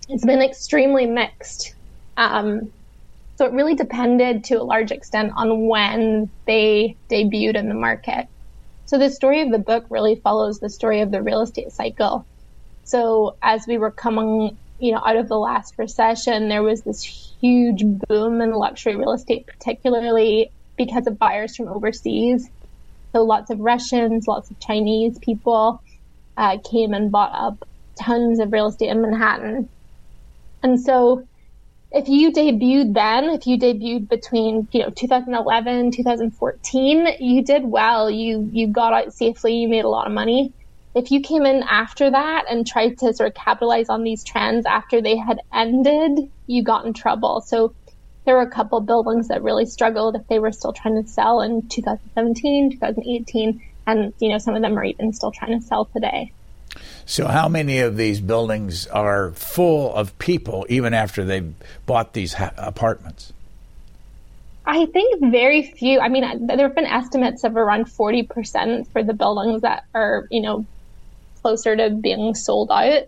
It's 0.07 0.25
been 0.25 0.41
extremely 0.41 1.05
mixed. 1.05 1.75
Um, 2.17 2.71
so 3.39 3.45
it 3.45 3.53
really 3.53 3.73
depended 3.73 4.43
to 4.43 4.55
a 4.55 4.63
large 4.63 4.91
extent 4.91 5.31
on 5.37 5.69
when 5.69 6.29
they 6.45 6.97
debuted 7.09 7.55
in 7.55 7.69
the 7.69 7.73
market. 7.73 8.25
So 8.85 8.97
the 8.97 9.09
story 9.09 9.41
of 9.41 9.49
the 9.49 9.59
book 9.59 9.85
really 9.89 10.19
follows 10.25 10.59
the 10.59 10.69
story 10.69 10.99
of 10.99 11.09
the 11.09 11.23
real 11.23 11.39
estate 11.39 11.71
cycle. 11.71 12.27
So 12.83 13.37
as 13.41 13.63
we 13.65 13.77
were 13.77 13.93
coming, 13.93 14.57
you 14.77 14.91
know, 14.91 15.01
out 15.05 15.15
of 15.15 15.29
the 15.29 15.37
last 15.37 15.73
recession, 15.77 16.49
there 16.49 16.63
was 16.63 16.81
this 16.81 17.01
huge 17.39 17.81
boom 18.09 18.41
in 18.41 18.51
luxury 18.51 18.97
real 18.97 19.13
estate, 19.13 19.47
particularly 19.47 20.51
because 20.77 21.07
of 21.07 21.17
buyers 21.17 21.55
from 21.55 21.69
overseas. 21.69 22.45
So 23.15 23.23
lots 23.23 23.51
of 23.51 23.59
Russians, 23.61 24.27
lots 24.27 24.51
of 24.51 24.59
Chinese 24.59 25.17
people 25.21 25.81
uh, 26.35 26.57
came 26.69 26.93
and 26.93 27.09
bought 27.09 27.31
up 27.33 27.63
tons 27.97 28.41
of 28.41 28.51
real 28.51 28.67
estate 28.67 28.89
in 28.89 29.01
Manhattan. 29.01 29.69
And 30.61 30.77
so 30.77 31.23
if 31.91 32.07
you 32.07 32.31
debuted 32.31 32.93
then, 32.93 33.25
if 33.25 33.47
you 33.47 33.57
debuted 33.57 34.09
between 34.09 34.67
you 34.71 34.81
know 34.81 34.89
2011 34.91 35.91
2014, 35.91 37.07
you 37.19 37.43
did 37.43 37.63
well. 37.65 38.09
You 38.09 38.49
you 38.51 38.67
got 38.67 38.93
out 38.93 39.13
safely. 39.13 39.55
You 39.55 39.69
made 39.69 39.85
a 39.85 39.89
lot 39.89 40.07
of 40.07 40.13
money. 40.13 40.53
If 40.95 41.11
you 41.11 41.21
came 41.21 41.45
in 41.45 41.63
after 41.63 42.09
that 42.11 42.45
and 42.49 42.65
tried 42.65 42.97
to 42.99 43.13
sort 43.13 43.29
of 43.29 43.35
capitalize 43.35 43.89
on 43.89 44.03
these 44.03 44.23
trends 44.23 44.65
after 44.65 45.01
they 45.01 45.17
had 45.17 45.39
ended, 45.53 46.19
you 46.47 46.63
got 46.63 46.85
in 46.85 46.93
trouble. 46.93 47.41
So 47.41 47.73
there 48.25 48.35
were 48.35 48.41
a 48.41 48.51
couple 48.51 48.81
buildings 48.81 49.27
that 49.29 49.43
really 49.43 49.65
struggled 49.65 50.15
if 50.15 50.27
they 50.27 50.39
were 50.39 50.51
still 50.51 50.73
trying 50.73 51.01
to 51.01 51.09
sell 51.09 51.41
in 51.41 51.67
2017, 51.69 52.71
2018, 52.73 53.61
and 53.87 54.13
you 54.19 54.29
know 54.29 54.37
some 54.37 54.55
of 54.55 54.61
them 54.61 54.77
are 54.77 54.83
even 54.83 55.13
still 55.13 55.31
trying 55.31 55.59
to 55.59 55.65
sell 55.65 55.85
today. 55.85 56.33
So, 57.09 57.25
how 57.25 57.49
many 57.49 57.79
of 57.79 57.97
these 57.97 58.21
buildings 58.21 58.85
are 58.85 59.31
full 59.31 59.91
of 59.95 60.15
people 60.19 60.67
even 60.69 60.93
after 60.93 61.25
they've 61.25 61.55
bought 61.87 62.13
these 62.13 62.33
ha- 62.33 62.51
apartments? 62.55 63.33
I 64.63 64.85
think 64.85 65.19
very 65.31 65.63
few. 65.63 65.99
I 65.99 66.09
mean, 66.09 66.45
there 66.45 66.67
have 66.67 66.75
been 66.75 66.85
estimates 66.85 67.43
of 67.43 67.57
around 67.57 67.85
40% 67.85 68.91
for 68.91 69.01
the 69.01 69.15
buildings 69.15 69.63
that 69.63 69.85
are, 69.95 70.27
you 70.29 70.43
know, 70.43 70.67
closer 71.41 71.75
to 71.75 71.89
being 71.89 72.35
sold 72.35 72.69
out. 72.69 73.07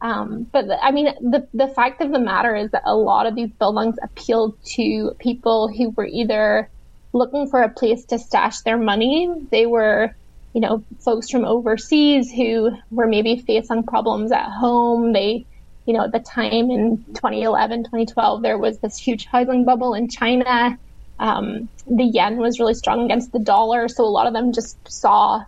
Um, 0.00 0.46
but 0.52 0.66
I 0.80 0.92
mean, 0.92 1.06
the 1.20 1.48
the 1.52 1.66
fact 1.66 2.00
of 2.00 2.12
the 2.12 2.20
matter 2.20 2.54
is 2.54 2.70
that 2.70 2.82
a 2.84 2.94
lot 2.94 3.26
of 3.26 3.34
these 3.34 3.50
buildings 3.50 3.96
appealed 4.00 4.56
to 4.76 5.16
people 5.18 5.66
who 5.66 5.90
were 5.90 6.06
either 6.06 6.70
looking 7.12 7.48
for 7.48 7.60
a 7.60 7.68
place 7.68 8.04
to 8.04 8.20
stash 8.20 8.60
their 8.60 8.78
money, 8.78 9.28
they 9.50 9.66
were 9.66 10.14
you 10.54 10.60
know, 10.60 10.84
folks 11.04 11.30
from 11.30 11.44
overseas 11.44 12.30
who 12.30 12.70
were 12.90 13.06
maybe 13.06 13.42
facing 13.46 13.84
problems 13.84 14.32
at 14.32 14.50
home. 14.50 15.12
They, 15.12 15.46
you 15.86 15.94
know, 15.94 16.04
at 16.04 16.12
the 16.12 16.20
time 16.20 16.70
in 16.70 17.04
2011, 17.14 17.84
2012, 17.84 18.42
there 18.42 18.58
was 18.58 18.78
this 18.78 18.98
huge 18.98 19.26
housing 19.26 19.64
bubble 19.64 19.94
in 19.94 20.08
China. 20.08 20.78
Um, 21.18 21.68
the 21.86 22.04
yen 22.04 22.36
was 22.36 22.60
really 22.60 22.74
strong 22.74 23.04
against 23.04 23.32
the 23.32 23.38
dollar. 23.38 23.88
So 23.88 24.04
a 24.04 24.06
lot 24.06 24.26
of 24.26 24.34
them 24.34 24.52
just 24.52 24.76
saw 24.88 25.42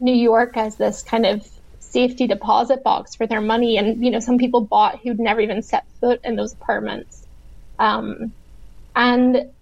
New 0.00 0.14
York 0.14 0.56
as 0.56 0.76
this 0.76 1.02
kind 1.02 1.26
of 1.26 1.46
safety 1.78 2.26
deposit 2.26 2.82
box 2.82 3.14
for 3.14 3.26
their 3.26 3.40
money. 3.40 3.78
And, 3.78 4.04
you 4.04 4.10
know, 4.10 4.18
some 4.20 4.38
people 4.38 4.66
bought 4.66 4.98
who'd 5.02 5.20
never 5.20 5.40
even 5.40 5.62
set 5.62 5.84
foot 6.00 6.20
in 6.24 6.34
those 6.34 6.54
apartments. 6.54 7.24
Um, 7.78 8.32
and 8.96 9.52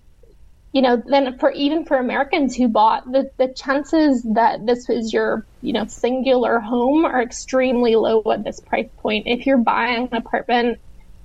you 0.73 0.81
know, 0.81 1.03
then 1.05 1.39
for 1.39 1.51
even 1.53 1.85
for 1.85 1.99
Americans 1.99 2.57
who 2.57 2.67
bought, 2.67 3.11
the, 3.11 3.31
the 3.37 3.49
chances 3.49 4.23
that 4.23 4.65
this 4.65 4.89
is 4.89 5.13
your, 5.13 5.45
you 5.61 5.75
know, 5.75 5.87
singular 5.87 6.59
home 6.61 7.05
are 7.05 7.23
extremely 7.23 7.95
low 7.95 8.23
at 8.33 8.43
this 8.43 8.59
price 8.59 8.89
point. 8.99 9.27
If 9.27 9.47
you're 9.47 9.59
buying 9.59 10.09
an 10.11 10.17
apartment 10.17 10.79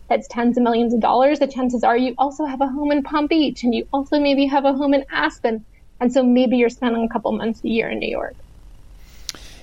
that's 0.09 0.27
tens 0.27 0.57
of 0.57 0.63
millions 0.63 0.93
of 0.93 0.99
dollars, 0.99 1.39
the 1.39 1.47
chances 1.47 1.83
are 1.85 1.97
you 1.97 2.13
also 2.17 2.45
have 2.45 2.59
a 2.59 2.67
home 2.67 2.91
in 2.91 3.03
Palm 3.03 3.27
Beach 3.27 3.63
and 3.63 3.73
you 3.73 3.87
also 3.93 4.19
maybe 4.19 4.45
have 4.47 4.65
a 4.65 4.73
home 4.73 4.93
in 4.93 5.05
Aspen. 5.11 5.63
And 6.01 6.11
so 6.11 6.23
maybe 6.23 6.57
you're 6.57 6.69
spending 6.69 7.05
a 7.05 7.09
couple 7.09 7.31
months 7.31 7.63
a 7.63 7.69
year 7.69 7.89
in 7.89 7.99
New 7.99 8.09
York. 8.09 8.35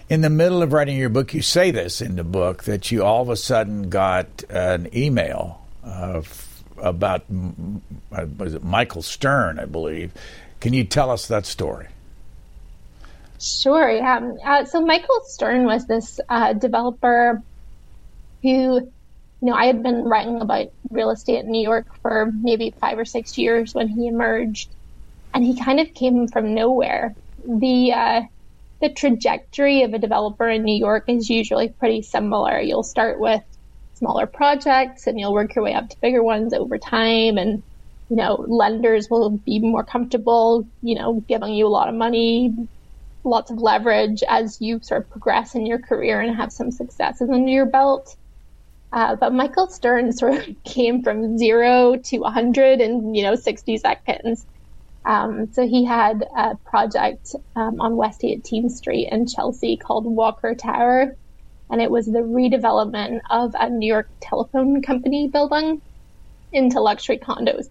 In 0.08 0.22
the 0.22 0.30
middle 0.30 0.62
of 0.62 0.72
writing 0.72 0.96
your 0.96 1.08
book, 1.10 1.34
you 1.34 1.42
say 1.42 1.70
this 1.70 2.00
in 2.00 2.16
the 2.16 2.24
book 2.24 2.64
that 2.64 2.90
you 2.90 3.04
all 3.04 3.22
of 3.22 3.28
a 3.28 3.36
sudden 3.36 3.90
got 3.90 4.44
an 4.48 4.88
email 4.94 5.66
uh, 5.82 6.22
about 6.78 7.24
uh, 8.12 8.26
was 8.38 8.54
it 8.54 8.64
Michael 8.64 9.02
Stern, 9.02 9.58
I 9.58 9.64
believe. 9.64 10.12
Can 10.60 10.72
you 10.72 10.84
tell 10.84 11.10
us 11.10 11.28
that 11.28 11.46
story? 11.46 11.88
Sure. 13.40 13.90
Yeah. 13.90 14.32
Uh, 14.44 14.64
so 14.64 14.80
Michael 14.80 15.20
Stern 15.26 15.64
was 15.64 15.86
this 15.86 16.20
uh, 16.28 16.54
developer 16.54 17.42
who, 18.42 18.48
you 18.48 18.92
know, 19.42 19.54
I 19.54 19.66
had 19.66 19.82
been 19.82 20.04
writing 20.04 20.40
about 20.40 20.68
real 20.90 21.10
estate 21.10 21.44
in 21.44 21.50
New 21.50 21.62
York 21.62 21.86
for 22.00 22.30
maybe 22.32 22.74
five 22.80 22.98
or 22.98 23.04
six 23.04 23.36
years 23.36 23.74
when 23.74 23.88
he 23.88 24.06
emerged, 24.06 24.70
and 25.34 25.44
he 25.44 25.56
kind 25.56 25.80
of 25.80 25.92
came 25.92 26.28
from 26.28 26.54
nowhere. 26.54 27.14
The 27.46 27.92
uh, 27.92 28.22
the 28.80 28.88
trajectory 28.88 29.82
of 29.82 29.92
a 29.94 29.98
developer 29.98 30.48
in 30.48 30.62
New 30.62 30.76
York 30.76 31.04
is 31.08 31.28
usually 31.28 31.68
pretty 31.68 32.02
similar. 32.02 32.60
You'll 32.60 32.82
start 32.82 33.20
with 33.20 33.42
smaller 33.94 34.26
projects 34.26 35.06
and 35.06 35.18
you'll 35.18 35.32
work 35.32 35.54
your 35.54 35.64
way 35.64 35.74
up 35.74 35.88
to 35.88 35.96
bigger 36.00 36.22
ones 36.22 36.52
over 36.52 36.78
time. 36.78 37.38
And 37.38 37.62
you 38.10 38.16
know 38.16 38.44
lenders 38.46 39.08
will 39.08 39.30
be 39.30 39.58
more 39.60 39.82
comfortable 39.82 40.68
you 40.82 40.94
know 40.94 41.24
giving 41.26 41.54
you 41.54 41.66
a 41.66 41.68
lot 41.68 41.88
of 41.88 41.94
money 41.94 42.54
lots 43.24 43.50
of 43.50 43.58
leverage 43.58 44.22
as 44.28 44.60
you 44.60 44.80
sort 44.82 45.02
of 45.02 45.10
progress 45.10 45.54
in 45.54 45.66
your 45.66 45.78
career 45.78 46.20
and 46.20 46.36
have 46.36 46.52
some 46.52 46.70
successes 46.70 47.30
under 47.30 47.50
your 47.50 47.66
belt. 47.66 48.16
Uh, 48.92 49.16
but 49.16 49.32
Michael 49.32 49.66
Stern 49.68 50.12
sort 50.16 50.34
of 50.34 50.46
came 50.64 51.02
from 51.02 51.38
zero 51.38 51.96
to 51.96 52.18
100 52.18 52.80
in 52.80 53.14
you 53.14 53.22
know 53.22 53.34
60 53.34 53.78
seconds. 53.78 54.46
Um, 55.04 55.52
so 55.52 55.66
he 55.66 55.84
had 55.84 56.24
a 56.36 56.56
project 56.64 57.34
um, 57.56 57.80
on 57.80 57.96
West 57.96 58.22
18th 58.22 58.70
Street 58.70 59.08
in 59.10 59.26
Chelsea 59.26 59.76
called 59.76 60.06
Walker 60.06 60.54
Tower, 60.54 61.16
and 61.74 61.82
it 61.82 61.90
was 61.90 62.06
the 62.06 62.20
redevelopment 62.20 63.18
of 63.30 63.56
a 63.58 63.68
New 63.68 63.92
York 63.92 64.08
telephone 64.20 64.80
company 64.80 65.28
building. 65.28 65.82
into 66.52 66.80
luxury 66.80 67.18
condos. 67.18 67.66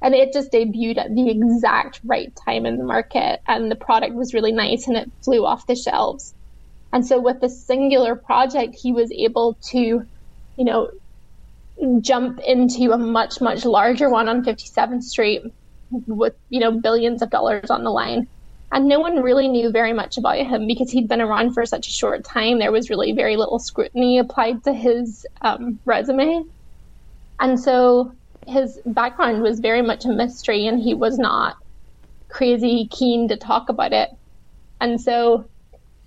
And 0.00 0.14
it 0.14 0.32
just 0.32 0.52
debuted 0.52 0.96
at 0.96 1.12
the 1.12 1.28
exact 1.28 2.00
right 2.04 2.32
time 2.46 2.66
in 2.66 2.78
the 2.78 2.84
market, 2.84 3.40
and 3.48 3.68
the 3.68 3.74
product 3.74 4.14
was 4.14 4.32
really 4.32 4.52
nice 4.52 4.86
and 4.86 4.96
it 4.96 5.10
flew 5.24 5.44
off 5.44 5.66
the 5.66 5.74
shelves. 5.74 6.36
And 6.92 7.04
so, 7.04 7.18
with 7.20 7.40
this 7.40 7.66
singular 7.66 8.14
project, 8.14 8.76
he 8.80 8.92
was 8.92 9.10
able 9.10 9.58
to, 9.70 9.78
you 10.56 10.64
know, 10.64 10.90
jump 12.00 12.38
into 12.46 12.92
a 12.92 12.98
much, 12.98 13.40
much 13.40 13.64
larger 13.64 14.08
one 14.08 14.28
on 14.28 14.44
57th 14.44 15.02
Street 15.02 15.42
with, 15.90 16.34
you 16.48 16.60
know, 16.60 16.80
billions 16.80 17.22
of 17.22 17.30
dollars 17.30 17.70
on 17.70 17.82
the 17.82 17.90
line. 17.90 18.28
And 18.70 18.86
no 18.86 19.00
one 19.00 19.22
really 19.22 19.48
knew 19.48 19.70
very 19.70 19.92
much 19.92 20.18
about 20.18 20.36
him 20.36 20.66
because 20.66 20.90
he'd 20.90 21.08
been 21.08 21.22
around 21.22 21.54
for 21.54 21.64
such 21.64 21.88
a 21.88 21.90
short 21.90 22.24
time. 22.24 22.58
There 22.58 22.72
was 22.72 22.90
really 22.90 23.12
very 23.12 23.36
little 23.36 23.58
scrutiny 23.58 24.18
applied 24.18 24.64
to 24.64 24.74
his 24.74 25.26
um, 25.40 25.78
resume. 25.86 26.44
And 27.40 27.58
so 27.58 28.12
his 28.46 28.78
background 28.84 29.42
was 29.42 29.60
very 29.60 29.82
much 29.82 30.04
a 30.04 30.08
mystery 30.08 30.66
and 30.66 30.80
he 30.80 30.94
was 30.94 31.18
not 31.18 31.56
crazy 32.28 32.88
keen 32.90 33.28
to 33.28 33.36
talk 33.36 33.68
about 33.68 33.92
it. 33.92 34.10
And 34.80 35.00
so 35.00 35.48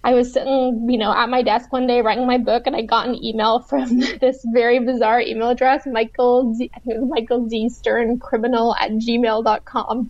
I 0.03 0.13
was 0.13 0.33
sitting, 0.33 0.89
you 0.89 0.97
know, 0.97 1.13
at 1.13 1.29
my 1.29 1.43
desk 1.43 1.71
one 1.71 1.85
day 1.85 2.01
writing 2.01 2.25
my 2.25 2.39
book, 2.39 2.63
and 2.65 2.75
I 2.75 2.81
got 2.81 3.07
an 3.07 3.23
email 3.23 3.59
from 3.69 3.99
this 3.99 4.43
very 4.51 4.79
bizarre 4.79 5.21
email 5.21 5.49
address, 5.49 5.85
Michael 5.85 6.53
Z, 6.55 6.71
I 6.75 6.79
think 6.79 6.95
it 6.95 7.01
was 7.01 7.09
Michael 7.09 7.49
Z 7.49 7.69
Stern 7.69 8.19
criminal 8.19 8.75
at 8.75 8.91
gmail.com. 8.91 10.09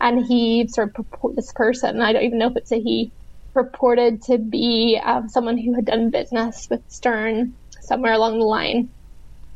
And 0.00 0.24
he 0.24 0.66
sort 0.68 0.94
of 0.96 1.36
this 1.36 1.52
person, 1.52 2.00
I 2.00 2.12
don't 2.12 2.22
even 2.22 2.38
know 2.38 2.48
if 2.48 2.56
it's 2.56 2.72
a 2.72 2.80
he, 2.80 3.10
purported 3.52 4.22
to 4.22 4.38
be 4.38 5.00
um, 5.02 5.28
someone 5.28 5.58
who 5.58 5.74
had 5.74 5.84
done 5.84 6.10
business 6.10 6.68
with 6.70 6.82
Stern 6.88 7.54
somewhere 7.80 8.12
along 8.12 8.38
the 8.38 8.44
line, 8.44 8.88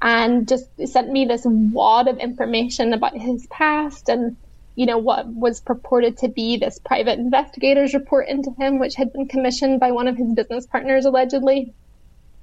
and 0.03 0.49
just 0.49 0.67
sent 0.87 1.11
me 1.11 1.25
this 1.25 1.43
wad 1.45 2.09
of 2.09 2.19
information 2.19 2.93
about 2.93 3.17
his 3.17 3.47
past 3.47 4.09
and 4.09 4.37
you 4.77 4.87
know, 4.87 4.99
what 4.99 5.27
was 5.27 5.61
purported 5.61 6.19
to 6.19 6.29
be 6.29 6.57
this 6.57 6.79
private 6.81 7.19
investigator's 7.19 7.95
report 7.95 8.29
into 8.29 8.51
him, 8.59 8.79
which 8.79 8.97
had 8.97 9.13
been 9.13 9.29
commissioned 9.29 9.79
by 9.79 9.93
one 9.93 10.09
of 10.09 10.17
his 10.17 10.33
business 10.35 10.67
partners 10.67 11.05
allegedly. 11.05 11.73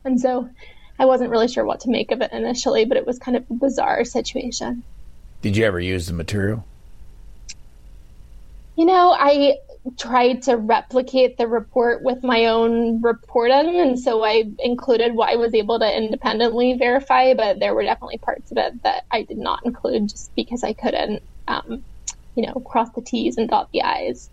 And 0.05 0.20
so 0.20 0.50
I 0.98 1.05
wasn't 1.05 1.29
really 1.29 1.50
sure 1.50 1.65
what 1.65 1.81
to 1.81 1.89
make 1.89 2.12
of 2.12 2.22
it 2.22 2.31
initially, 2.31 2.86
but 2.86 2.98
it 2.98 3.05
was 3.05 3.20
kind 3.20 3.36
of 3.36 3.43
a 3.50 3.53
bizarre 3.53 4.05
situation. 4.05 4.84
Did 5.41 5.58
you 5.58 5.65
ever 5.65 5.79
use 5.79 6.08
the 6.08 6.13
material? 6.13 6.63
You 8.75 8.86
know, 8.86 9.16
I 9.18 9.58
tried 9.98 10.44
to 10.44 10.56
replicate 10.56 11.38
the 11.38 11.48
report 11.48 12.04
with 12.04 12.24
my 12.24 12.46
own 12.46 13.01
reporting, 13.01 13.80
and 13.80 14.00
so 14.00 14.24
I 14.24 14.46
included 14.60 15.13
what 15.13 15.30
I 15.30 15.36
was 15.36 15.54
able 15.54 15.80
to 15.80 15.98
independently 15.98 16.74
verify, 16.74 17.34
but 17.34 17.60
there 17.60 17.74
were 17.75 17.84
definitely 17.84 18.20
parts 18.20 18.51
of 18.51 18.58
it 18.58 18.84
that 18.84 19.06
I 19.12 19.24
did 19.24 19.38
not 19.38 19.66
include 19.66 20.10
just 20.10 20.34
because 20.36 20.63
I 20.63 20.74
couldn't 20.74 21.22
um, 21.48 21.84
you 22.36 22.46
know, 22.46 22.54
cross 22.54 22.90
the 22.92 23.01
T's 23.01 23.38
and 23.38 23.50
dot 23.50 23.70
the 23.72 23.82
I's. 23.82 24.30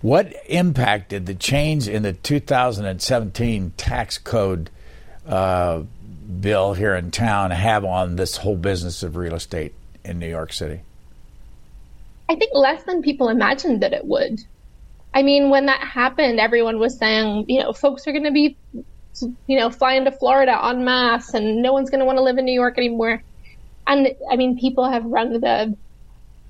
What 0.00 0.34
impact 0.46 1.10
did 1.10 1.26
the 1.26 1.34
change 1.34 1.86
in 1.86 2.02
the 2.02 2.12
2017 2.12 3.72
tax 3.76 4.18
code 4.18 4.70
uh, 5.26 5.82
bill 6.40 6.74
here 6.74 6.94
in 6.94 7.12
town 7.12 7.52
have 7.52 7.84
on 7.84 8.16
this 8.16 8.38
whole 8.38 8.56
business 8.56 9.02
of 9.02 9.16
real 9.16 9.34
estate 9.34 9.74
in 10.04 10.18
New 10.18 10.28
York 10.28 10.52
City? 10.52 10.80
I 12.28 12.36
think 12.36 12.52
less 12.54 12.84
than 12.84 13.02
people 13.02 13.28
imagined 13.28 13.82
that 13.82 13.92
it 13.92 14.04
would. 14.04 14.38
I 15.14 15.22
mean, 15.22 15.50
when 15.50 15.66
that 15.66 15.80
happened, 15.80 16.40
everyone 16.40 16.78
was 16.78 16.98
saying, 16.98 17.44
you 17.48 17.60
know, 17.60 17.72
folks 17.72 18.06
are 18.06 18.12
going 18.12 18.24
to 18.24 18.30
be, 18.30 18.58
you 19.46 19.58
know, 19.58 19.70
flying 19.70 20.04
to 20.06 20.12
Florida 20.12 20.58
en 20.68 20.84
masse 20.84 21.34
and 21.34 21.60
no 21.62 21.72
one's 21.72 21.90
going 21.90 22.00
to 22.00 22.06
want 22.06 22.16
to 22.16 22.22
live 22.22 22.38
in 22.38 22.44
New 22.46 22.54
York 22.54 22.78
anymore. 22.78 23.22
And 23.86 24.08
I 24.30 24.36
mean, 24.36 24.58
people 24.58 24.90
have 24.90 25.04
rung 25.04 25.40
the 25.40 25.76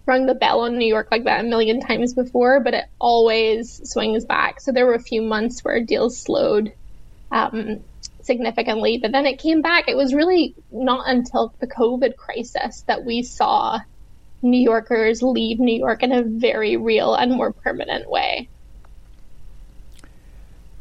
rung 0.07 0.27
the 0.27 0.35
bell 0.35 0.61
on 0.61 0.79
New 0.79 0.87
York 0.87 1.09
like 1.11 1.25
that 1.25 1.41
a 1.41 1.49
million 1.49 1.81
times 1.81 2.15
before, 2.15 2.61
but 2.63 2.75
it 2.75 2.85
always 3.01 3.81
swings 3.85 4.25
back. 4.25 4.61
So 4.61 4.73
there 4.73 4.87
were 4.87 4.95
a 4.95 5.03
few 5.03 5.23
months 5.23 5.61
where 5.63 5.85
deals 5.85 6.23
slowed 6.23 6.71
um, 7.31 7.85
significantly, 8.23 8.99
but 9.01 9.13
then 9.13 9.27
it 9.27 9.41
came 9.41 9.63
back. 9.63 9.89
It 9.89 9.97
was 9.97 10.15
really 10.15 10.55
not 10.71 11.09
until 11.09 11.55
the 11.61 11.69
COVID 11.69 12.17
crisis 12.17 12.85
that 12.89 13.05
we 13.05 13.23
saw 13.23 13.79
New 14.43 14.61
Yorkers 14.61 15.23
leave 15.23 15.61
New 15.61 15.77
York 15.77 16.03
in 16.03 16.13
a 16.13 16.23
very 16.23 16.77
real 16.77 17.15
and 17.15 17.33
more 17.33 17.53
permanent 17.53 18.11
way. 18.11 18.49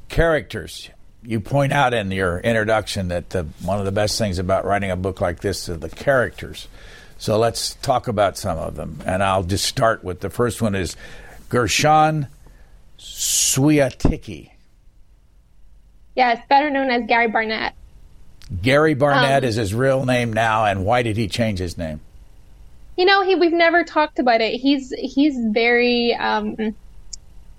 Characters. 0.10 0.90
You 1.24 1.40
point 1.40 1.72
out 1.72 1.94
in 1.94 2.12
your 2.12 2.40
introduction 2.40 3.10
that 3.10 3.30
the, 3.30 3.44
one 3.62 3.78
of 3.78 3.86
the 3.86 3.92
best 3.92 4.18
things 4.18 4.40
about 4.40 4.66
writing 4.66 4.90
a 4.90 4.96
book 4.96 5.22
like 5.22 5.42
this 5.42 5.70
are 5.70 5.78
the 5.78 5.90
characters. 5.90 6.68
So 7.20 7.38
let's 7.38 7.76
talk 7.76 8.08
about 8.08 8.38
some 8.38 8.58
of 8.58 8.76
them. 8.76 9.00
And 9.06 9.22
I'll 9.22 9.44
just 9.44 9.66
start 9.66 10.04
with 10.04 10.22
the 10.22 10.32
first 10.32 10.62
one 10.62 10.74
is 10.74 10.96
Gershon 11.50 12.28
Swiatycki. 12.98 14.50
Yes, 16.16 16.44
better 16.50 16.72
known 16.72 16.90
as 16.90 17.04
Gary 17.08 17.28
Barnett. 17.28 17.76
Gary 18.62 18.96
Barnett 18.96 19.44
um, 19.44 19.48
is 19.48 19.56
his 19.56 19.74
real 19.74 20.06
name 20.06 20.34
now, 20.34 20.66
and 20.66 20.84
why 20.84 21.04
did 21.04 21.16
he 21.16 21.28
change 21.28 21.60
his 21.60 21.78
name? 21.78 22.02
You 23.02 23.08
know, 23.08 23.24
he 23.24 23.34
we've 23.34 23.52
never 23.52 23.84
talked 23.84 24.20
about 24.20 24.42
it. 24.42 24.60
He's 24.60 24.94
he's 24.96 25.34
very 25.52 26.14
um, 26.14 26.56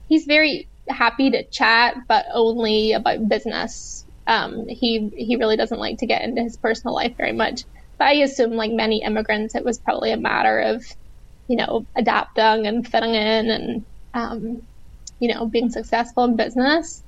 he's 0.08 0.24
very 0.24 0.68
happy 0.88 1.32
to 1.32 1.42
chat, 1.50 1.96
but 2.06 2.26
only 2.32 2.92
about 2.92 3.28
business. 3.28 4.06
Um, 4.28 4.68
he 4.68 5.10
he 5.16 5.34
really 5.34 5.56
doesn't 5.56 5.80
like 5.80 5.98
to 5.98 6.06
get 6.06 6.22
into 6.22 6.42
his 6.42 6.56
personal 6.58 6.94
life 6.94 7.16
very 7.16 7.32
much. 7.32 7.64
But 7.98 8.04
I 8.06 8.12
assume, 8.18 8.52
like 8.52 8.70
many 8.70 9.02
immigrants, 9.02 9.56
it 9.56 9.64
was 9.64 9.80
probably 9.80 10.12
a 10.12 10.16
matter 10.16 10.60
of, 10.60 10.84
you 11.48 11.56
know, 11.56 11.88
adapting 11.96 12.68
and 12.68 12.86
fitting 12.86 13.16
in 13.16 13.50
and, 13.50 13.84
um, 14.14 14.62
you 15.18 15.34
know, 15.34 15.46
being 15.46 15.70
successful 15.70 16.22
in 16.22 16.36
business. 16.36 17.02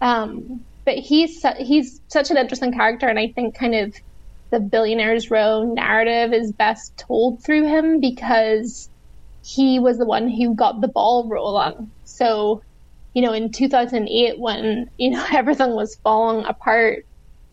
Um, 0.00 0.64
but 0.84 0.96
he's 0.96 1.46
he's 1.58 2.00
such 2.08 2.32
an 2.32 2.38
interesting 2.38 2.72
character, 2.72 3.06
and 3.06 3.20
I 3.20 3.28
think 3.36 3.56
kind 3.56 3.76
of 3.76 3.94
the 4.52 4.60
billionaires 4.60 5.30
row 5.30 5.64
narrative 5.64 6.32
is 6.32 6.52
best 6.52 6.96
told 6.98 7.42
through 7.42 7.66
him 7.66 8.00
because 8.00 8.88
he 9.42 9.80
was 9.80 9.98
the 9.98 10.06
one 10.06 10.28
who 10.28 10.54
got 10.54 10.80
the 10.80 10.88
ball 10.88 11.26
rolling. 11.28 11.90
So, 12.04 12.62
you 13.14 13.22
know, 13.22 13.32
in 13.32 13.50
2008, 13.50 14.38
when 14.38 14.90
you 14.98 15.10
know 15.10 15.26
everything 15.32 15.74
was 15.74 15.96
falling 16.04 16.44
apart, 16.44 17.04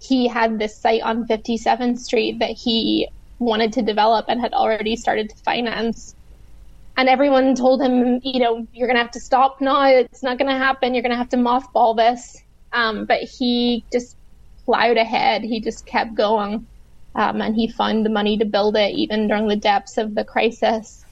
he 0.02 0.28
had 0.28 0.60
this 0.60 0.80
site 0.80 1.02
on 1.02 1.26
57th 1.26 1.98
Street 2.00 2.40
that 2.40 2.52
he 2.52 3.08
wanted 3.40 3.74
to 3.74 3.82
develop 3.82 4.26
and 4.28 4.40
had 4.42 4.54
already 4.54 4.98
started 4.98 5.30
to 5.30 5.36
finance. 5.44 6.14
And 6.98 7.08
everyone 7.08 7.56
told 7.56 7.82
him, 7.82 8.20
you 8.24 8.42
know, 8.42 8.68
you're 8.74 8.88
going 8.88 8.98
to 8.98 9.02
have 9.02 9.12
to 9.12 9.22
stop 9.22 9.62
now. 9.62 9.86
It's 9.86 10.22
not 10.22 10.38
going 10.38 10.52
to 10.52 10.58
happen. 10.58 10.94
You're 10.94 11.02
going 11.02 11.12
to 11.12 11.18
have 11.18 11.30
to 11.30 11.38
mothball 11.38 11.96
this. 11.96 12.36
Um, 12.74 13.06
but 13.06 13.22
he 13.22 13.86
just 13.92 14.18
plowed 14.66 14.98
ahead. 14.98 15.44
He 15.44 15.62
just 15.62 15.86
kept 15.86 16.14
going. 16.14 16.68
Um, 17.16 17.42
and 17.42 17.56
he 17.56 17.68
found 17.68 18.06
the 18.06 18.10
money 18.10 18.38
to 18.38 18.46
build 18.46 18.78
it 18.78 18.94
even 18.94 19.28
during 19.28 19.48
the 19.48 19.56
depths 19.56 19.98
of 19.98 20.16
the 20.16 20.24
crisis. 20.24 21.04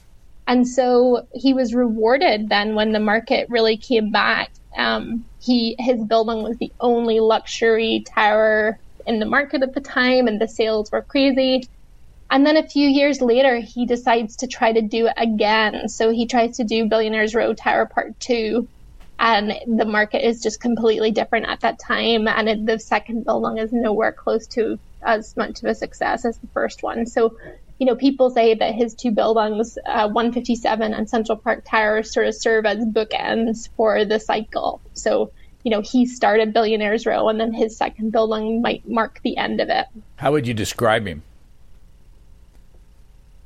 And 0.46 0.66
so 0.66 1.26
he 1.34 1.52
was 1.52 1.74
rewarded 1.74 2.48
then 2.48 2.74
when 2.74 2.92
the 2.92 3.00
market 3.00 3.48
really 3.50 3.76
came 3.76 4.10
back 4.10 4.50
um, 4.76 5.24
he 5.40 5.76
his 5.78 6.02
building 6.04 6.42
was 6.42 6.56
the 6.58 6.72
only 6.80 7.20
luxury 7.20 8.04
tower 8.14 8.78
in 9.06 9.18
the 9.18 9.26
market 9.26 9.62
at 9.62 9.74
the 9.74 9.80
time, 9.80 10.26
and 10.28 10.40
the 10.40 10.48
sales 10.48 10.90
were 10.92 11.02
crazy. 11.02 11.64
And 12.30 12.44
then 12.44 12.56
a 12.58 12.68
few 12.68 12.86
years 12.86 13.22
later, 13.22 13.56
he 13.56 13.86
decides 13.86 14.36
to 14.36 14.46
try 14.46 14.72
to 14.72 14.82
do 14.82 15.06
it 15.06 15.14
again. 15.16 15.88
So 15.88 16.10
he 16.10 16.26
tries 16.26 16.58
to 16.58 16.64
do 16.64 16.88
Billionaires 16.88 17.34
Row 17.34 17.54
Tower 17.54 17.86
Part 17.86 18.18
Two, 18.20 18.68
and 19.18 19.52
the 19.66 19.86
market 19.86 20.26
is 20.26 20.42
just 20.42 20.60
completely 20.60 21.10
different 21.10 21.46
at 21.48 21.60
that 21.60 21.78
time. 21.80 22.28
And 22.28 22.48
it, 22.48 22.66
the 22.66 22.78
second 22.78 23.24
building 23.24 23.58
is 23.58 23.72
nowhere 23.72 24.12
close 24.12 24.46
to 24.48 24.78
as 25.02 25.36
much 25.36 25.62
of 25.62 25.68
a 25.68 25.74
success 25.74 26.24
as 26.24 26.38
the 26.38 26.46
first 26.48 26.82
one. 26.82 27.06
So 27.06 27.36
you 27.78 27.86
know, 27.86 27.94
people 27.94 28.30
say 28.30 28.54
that 28.54 28.74
his 28.74 28.94
two 28.94 29.12
buildings, 29.12 29.78
uh, 29.86 30.08
157 30.08 30.92
and 30.92 31.08
Central 31.08 31.38
Park 31.38 31.64
Tower, 31.64 32.02
sort 32.02 32.26
of 32.26 32.34
serve 32.34 32.66
as 32.66 32.84
bookends 32.84 33.68
for 33.76 34.04
the 34.04 34.18
cycle. 34.18 34.80
So, 34.94 35.30
you 35.62 35.70
know, 35.70 35.80
he 35.80 36.04
started 36.04 36.52
Billionaires 36.52 37.06
Row, 37.06 37.28
and 37.28 37.38
then 37.38 37.52
his 37.52 37.76
second 37.76 38.10
building 38.10 38.62
might 38.62 38.88
mark 38.88 39.20
the 39.22 39.36
end 39.36 39.60
of 39.60 39.68
it. 39.68 39.86
How 40.16 40.32
would 40.32 40.46
you 40.46 40.54
describe 40.54 41.06
him? 41.06 41.22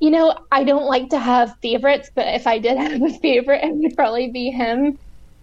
You 0.01 0.11
know, 0.11 0.35
I 0.51 0.65
don't 0.65 0.87
like 0.87 1.11
to 1.11 1.19
have 1.19 1.57
favorites, 1.61 2.11
but 2.15 2.27
if 2.29 2.47
I 2.47 2.59
did 2.59 2.77
have 2.79 3.03
a 3.03 3.19
favorite, 3.19 3.63
it 3.63 3.75
would 3.75 3.95
probably 3.95 4.31
be 4.31 4.51
him. 4.51 4.99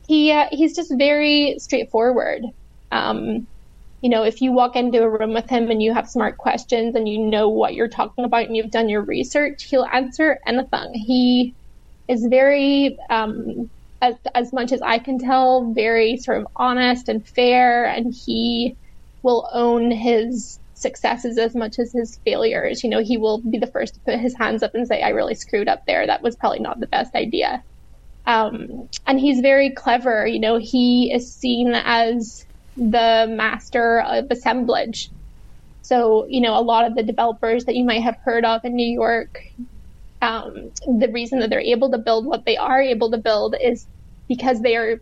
He 0.08 0.32
uh, 0.32 0.48
he's 0.52 0.76
just 0.76 0.92
very 0.98 1.58
straightforward. 1.60 2.44
Um, 2.92 3.46
you 4.02 4.10
know, 4.10 4.24
if 4.24 4.42
you 4.42 4.52
walk 4.52 4.76
into 4.76 5.02
a 5.02 5.10
room 5.10 5.34
with 5.34 5.50
him 5.50 5.70
and 5.70 5.84
you 5.84 5.94
have 5.94 6.10
smart 6.10 6.38
questions 6.38 6.96
and 6.96 7.08
you 7.08 7.20
know 7.20 7.50
what 7.50 7.74
you're 7.74 7.90
talking 7.90 8.24
about 8.24 8.46
and 8.46 8.56
you've 8.56 8.72
done 8.72 8.88
your 8.90 9.02
research, 9.02 9.64
he'll 9.66 9.86
answer 9.86 10.40
anything. 10.46 10.94
He 10.94 11.54
is 12.08 12.26
very, 12.26 12.98
um, 13.10 13.70
as, 14.02 14.16
as 14.34 14.54
much 14.54 14.72
as 14.72 14.82
I 14.82 15.00
can 15.00 15.20
tell, 15.20 15.74
very 15.74 16.18
sort 16.18 16.38
of 16.38 16.48
honest 16.56 17.10
and 17.10 17.28
fair, 17.28 17.86
and 17.86 18.14
he 18.14 18.78
will 19.22 19.50
own 19.52 19.92
his 19.92 20.60
successes 20.74 21.38
as 21.38 21.54
much 21.54 21.78
as 21.78 21.92
his 21.92 22.18
failures. 22.24 22.84
You 22.84 22.90
know, 22.90 23.02
he 23.02 23.18
will 23.18 23.40
be 23.40 23.58
the 23.58 23.68
first 23.68 23.96
to 23.96 24.00
put 24.00 24.20
his 24.20 24.34
hands 24.34 24.64
up 24.64 24.74
and 24.76 24.88
say, 24.88 25.02
I 25.02 25.10
really 25.10 25.36
screwed 25.36 25.68
up 25.68 25.86
there. 25.86 26.08
That 26.08 26.22
was 26.22 26.38
probably 26.38 26.60
not 26.60 26.80
the 26.80 26.88
best 26.88 27.16
idea. 27.16 27.62
Um, 28.26 28.88
and 29.06 29.20
he's 29.20 29.42
very 29.42 29.72
clever. 29.72 30.26
You 30.26 30.40
know, 30.40 30.58
he 30.58 31.12
is 31.14 31.34
seen 31.34 31.74
as 31.74 32.46
the 32.76 33.28
master 33.30 34.02
of 34.02 34.26
assemblage. 34.30 35.10
So, 35.82 36.26
you 36.30 36.42
know, 36.42 36.58
a 36.58 36.62
lot 36.62 36.86
of 36.86 36.96
the 36.96 37.04
developers 37.04 37.66
that 37.66 37.76
you 37.76 37.84
might 37.84 38.04
have 38.04 38.18
heard 38.24 38.46
of 38.46 38.62
in 38.64 38.76
New 38.76 38.92
York, 38.92 39.40
um, 40.22 40.72
the 41.00 41.10
reason 41.12 41.40
that 41.40 41.50
they're 41.50 41.60
able 41.60 41.92
to 41.92 41.98
build 41.98 42.26
what 42.26 42.46
they 42.46 42.58
are 42.58 42.82
able 42.82 43.12
to 43.12 43.18
build 43.18 43.56
is 43.62 43.88
because 44.28 44.62
they 44.62 44.76
are 44.76 45.00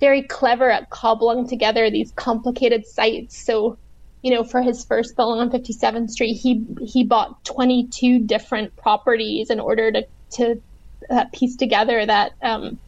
very 0.00 0.22
clever 0.22 0.70
at 0.70 0.90
cobbling 0.90 1.48
together 1.48 1.90
these 1.90 2.12
complicated 2.16 2.86
sites. 2.86 3.44
So, 3.44 3.78
you 4.22 4.32
know, 4.32 4.44
for 4.44 4.62
his 4.62 4.84
first 4.84 5.16
building 5.16 5.40
on 5.40 5.50
57th 5.50 6.10
Street, 6.10 6.34
he 6.34 6.64
he 6.80 7.04
bought 7.04 7.44
22 7.44 8.20
different 8.26 8.76
properties 8.76 9.50
in 9.50 9.60
order 9.60 9.90
to 9.92 10.06
to 10.32 10.62
uh, 11.10 11.24
piece 11.32 11.56
together 11.56 12.04
that 12.04 12.32
um, 12.42 12.78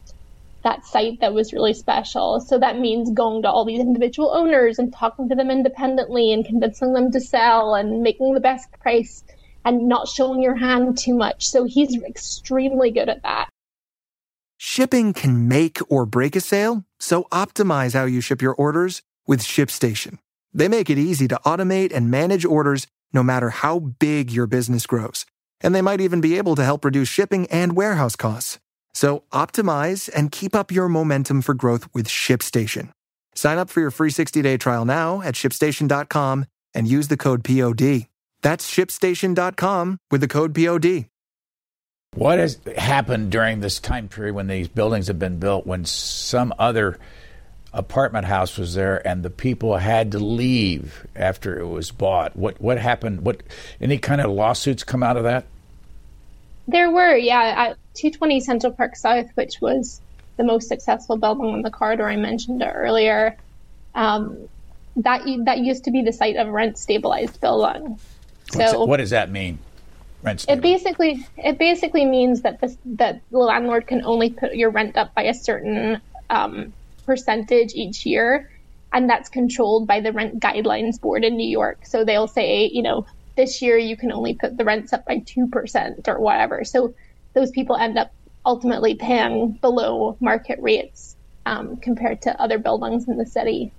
that 0.63 0.85
site 0.85 1.21
that 1.21 1.33
was 1.33 1.53
really 1.53 1.75
special. 1.75 2.41
So 2.41 2.59
that 2.59 2.79
means 2.79 3.11
going 3.11 3.43
to 3.43 3.51
all 3.51 3.65
these 3.65 3.81
individual 3.81 4.31
owners 4.31 4.79
and 4.79 4.93
talking 4.93 5.29
to 5.29 5.35
them 5.35 5.51
independently 5.51 6.33
and 6.33 6.45
convincing 6.45 6.93
them 6.93 7.11
to 7.13 7.21
sell 7.21 7.75
and 7.75 8.03
making 8.03 8.35
the 8.35 8.41
best 8.41 8.71
price 8.81 9.25
and 9.65 9.89
not 9.89 10.09
showing 10.09 10.43
your 10.43 10.57
hand 10.57 10.99
too 10.99 11.15
much. 11.15 11.47
So 11.49 11.65
he's 11.65 12.03
extremely 12.03 12.91
good 12.91 13.09
at 13.09 13.23
that. 13.23 13.49
Shipping 14.57 15.15
can 15.15 15.49
make 15.49 15.79
or 15.89 16.05
break 16.05 16.37
a 16.37 16.41
sale, 16.41 16.85
so 16.99 17.25
optimize 17.33 17.95
how 17.95 18.05
you 18.05 18.21
ship 18.21 18.43
your 18.43 18.55
orders 18.55 19.01
with 19.27 19.41
ShipStation. 19.41 20.19
They 20.53 20.69
make 20.69 20.91
it 20.91 20.99
easy 20.99 21.29
to 21.29 21.41
automate 21.47 21.95
and 21.95 22.11
manage 22.11 22.45
orders 22.45 22.87
no 23.13 23.23
matter 23.23 23.51
how 23.51 23.79
big 23.79 24.31
your 24.31 24.47
business 24.47 24.87
grows. 24.87 25.25
And 25.63 25.75
they 25.75 25.83
might 25.83 26.01
even 26.01 26.21
be 26.21 26.37
able 26.37 26.57
to 26.57 26.65
help 26.65 26.85
reduce 26.85 27.09
shipping 27.09 27.47
and 27.47 27.75
warehouse 27.75 28.17
costs. 28.17 28.59
So 28.95 29.25
optimize 29.33 30.11
and 30.15 30.33
keep 30.33 30.55
up 30.55 30.71
your 30.71 30.89
momentum 30.89 31.43
for 31.43 31.55
growth 31.55 31.89
with 31.95 32.09
ShipStation. 32.09 32.91
Sign 33.35 33.59
up 33.59 33.71
for 33.71 33.81
your 33.81 33.91
free 33.91 34.11
60-day 34.11 34.57
trial 34.57 34.85
now 34.85 35.23
at 35.23 35.35
shipstation.com 35.35 36.47
and 36.75 36.89
use 36.89 37.09
the 37.09 37.17
code 37.17 37.45
POD. 37.45 38.07
That's 38.43 38.71
shipstation.com 38.71 39.99
with 40.11 40.21
the 40.21 40.29
code 40.29 40.55
POD. 40.55 41.07
What 42.15 42.39
has 42.41 42.59
happened 42.77 43.31
during 43.31 43.61
this 43.61 43.79
time 43.79 44.09
period 44.09 44.35
when 44.35 44.49
these 44.49 44.67
buildings 44.67 45.07
have 45.07 45.19
been 45.19 45.39
built 45.39 45.65
when 45.65 45.85
some 45.85 46.53
other 46.59 46.99
apartment 47.73 48.27
house 48.27 48.59
was 48.59 48.75
there 48.75 49.07
and 49.07 49.23
the 49.23 49.31
people 49.31 49.77
had 49.77 50.11
to 50.13 50.19
leave 50.19 51.07
after 51.15 51.59
it 51.59 51.67
was 51.69 51.93
bought? 51.93 52.35
What 52.35 52.61
what 52.61 52.79
happened? 52.79 53.21
What 53.21 53.43
any 53.81 53.99
kind 53.99 54.21
of 54.21 54.31
lawsuits 54.31 54.83
come 54.83 55.05
out 55.05 55.17
of 55.17 55.23
that? 55.23 55.47
There 56.69 56.91
were, 56.91 57.17
yeah, 57.17 57.71
at 57.71 57.79
220 57.95 58.41
Central 58.41 58.73
Park 58.73 58.97
South, 58.97 59.27
which 59.35 59.61
was 59.61 60.01
the 60.37 60.45
most 60.45 60.69
successful 60.69 61.17
building 61.17 61.47
on 61.47 61.63
the 61.63 61.71
corridor 61.71 62.09
I 62.09 62.17
mentioned 62.17 62.63
earlier. 62.65 63.37
Um, 63.95 64.49
that 64.97 65.23
that 65.45 65.59
used 65.59 65.85
to 65.85 65.91
be 65.91 66.03
the 66.03 66.13
site 66.13 66.37
of 66.37 66.49
rent 66.49 66.79
stabilized 66.79 67.41
building. 67.41 67.99
So 68.53 68.85
what 68.85 68.99
does 68.99 69.11
that 69.11 69.31
mean? 69.31 69.59
Rent 70.23 70.45
it 70.49 70.61
basically 70.61 71.27
it 71.37 71.59
basically 71.59 72.05
means 72.05 72.43
that 72.43 72.61
the 72.61 72.77
that 72.85 73.21
the 73.31 73.39
landlord 73.39 73.87
can 73.87 74.05
only 74.05 74.31
put 74.31 74.55
your 74.55 74.71
rent 74.71 74.97
up 74.97 75.15
by 75.15 75.23
a 75.23 75.35
certain 75.35 76.01
um, 76.29 76.73
percentage 77.07 77.73
each 77.75 78.05
year, 78.05 78.51
and 78.93 79.09
that's 79.09 79.29
controlled 79.29 79.87
by 79.87 80.01
the 80.01 80.13
Rent 80.13 80.41
Guidelines 80.41 81.01
Board 81.01 81.25
in 81.25 81.37
New 81.37 81.49
York. 81.49 81.87
So 81.87 82.05
they'll 82.05 82.29
say, 82.29 82.71
you 82.73 82.83
know, 82.83 83.07
this 83.37 83.63
year 83.63 83.77
you 83.77 83.97
can 83.97 84.13
only 84.13 84.35
put 84.35 84.57
the 84.57 84.65
rents 84.65 84.93
up 84.93 85.05
by 85.07 85.19
2% 85.19 86.09
or 86.09 86.21
whatever. 86.21 86.65
So 86.65 86.95
those 87.35 87.51
people 87.51 87.77
end 87.77 87.99
up 87.99 88.13
ultimately 88.45 88.95
paying 88.95 89.53
below 89.53 90.17
market 90.21 90.59
rates 90.61 91.17
um, 91.47 91.77
compared 91.77 92.23
to 92.23 92.41
other 92.41 92.59
buildings 92.59 93.09
in 93.09 93.17
the 93.17 93.27
city. 93.27 93.73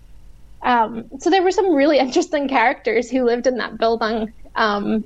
Um, 0.61 1.05
so 1.19 1.29
there 1.29 1.43
were 1.43 1.51
some 1.51 1.73
really 1.73 1.99
interesting 2.05 2.47
characters 2.47 3.09
who 3.09 3.23
lived 3.23 3.47
in 3.47 3.57
that 3.57 3.77
building. 3.77 4.33
Um, 4.55 5.03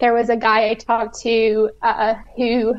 there 0.00 0.14
was 0.14 0.28
a 0.28 0.36
guy 0.36 0.70
I 0.70 0.74
talked 0.74 1.20
to 1.20 1.70
uh, 1.82 2.14
who 2.36 2.74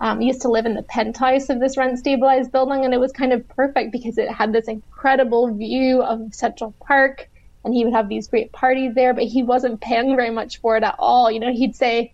um, 0.00 0.20
used 0.20 0.42
to 0.42 0.48
live 0.48 0.66
in 0.66 0.74
the 0.74 0.82
penthouse 0.82 1.48
of 1.48 1.60
this 1.60 1.76
rent 1.76 1.98
stabilized 1.98 2.52
building, 2.52 2.84
and 2.84 2.94
it 2.94 3.00
was 3.00 3.12
kind 3.12 3.32
of 3.32 3.46
perfect 3.48 3.92
because 3.92 4.18
it 4.18 4.30
had 4.30 4.52
this 4.52 4.68
incredible 4.68 5.54
view 5.54 6.02
of 6.02 6.34
Central 6.34 6.74
Park 6.80 7.29
and 7.64 7.74
he 7.74 7.84
would 7.84 7.94
have 7.94 8.08
these 8.08 8.28
great 8.28 8.52
parties 8.52 8.94
there, 8.94 9.14
but 9.14 9.24
he 9.24 9.42
wasn't 9.42 9.80
paying 9.80 10.16
very 10.16 10.30
much 10.30 10.60
for 10.60 10.76
it 10.76 10.82
at 10.82 10.96
all. 10.98 11.30
You 11.30 11.40
know, 11.40 11.52
he'd 11.52 11.76
say, 11.76 12.12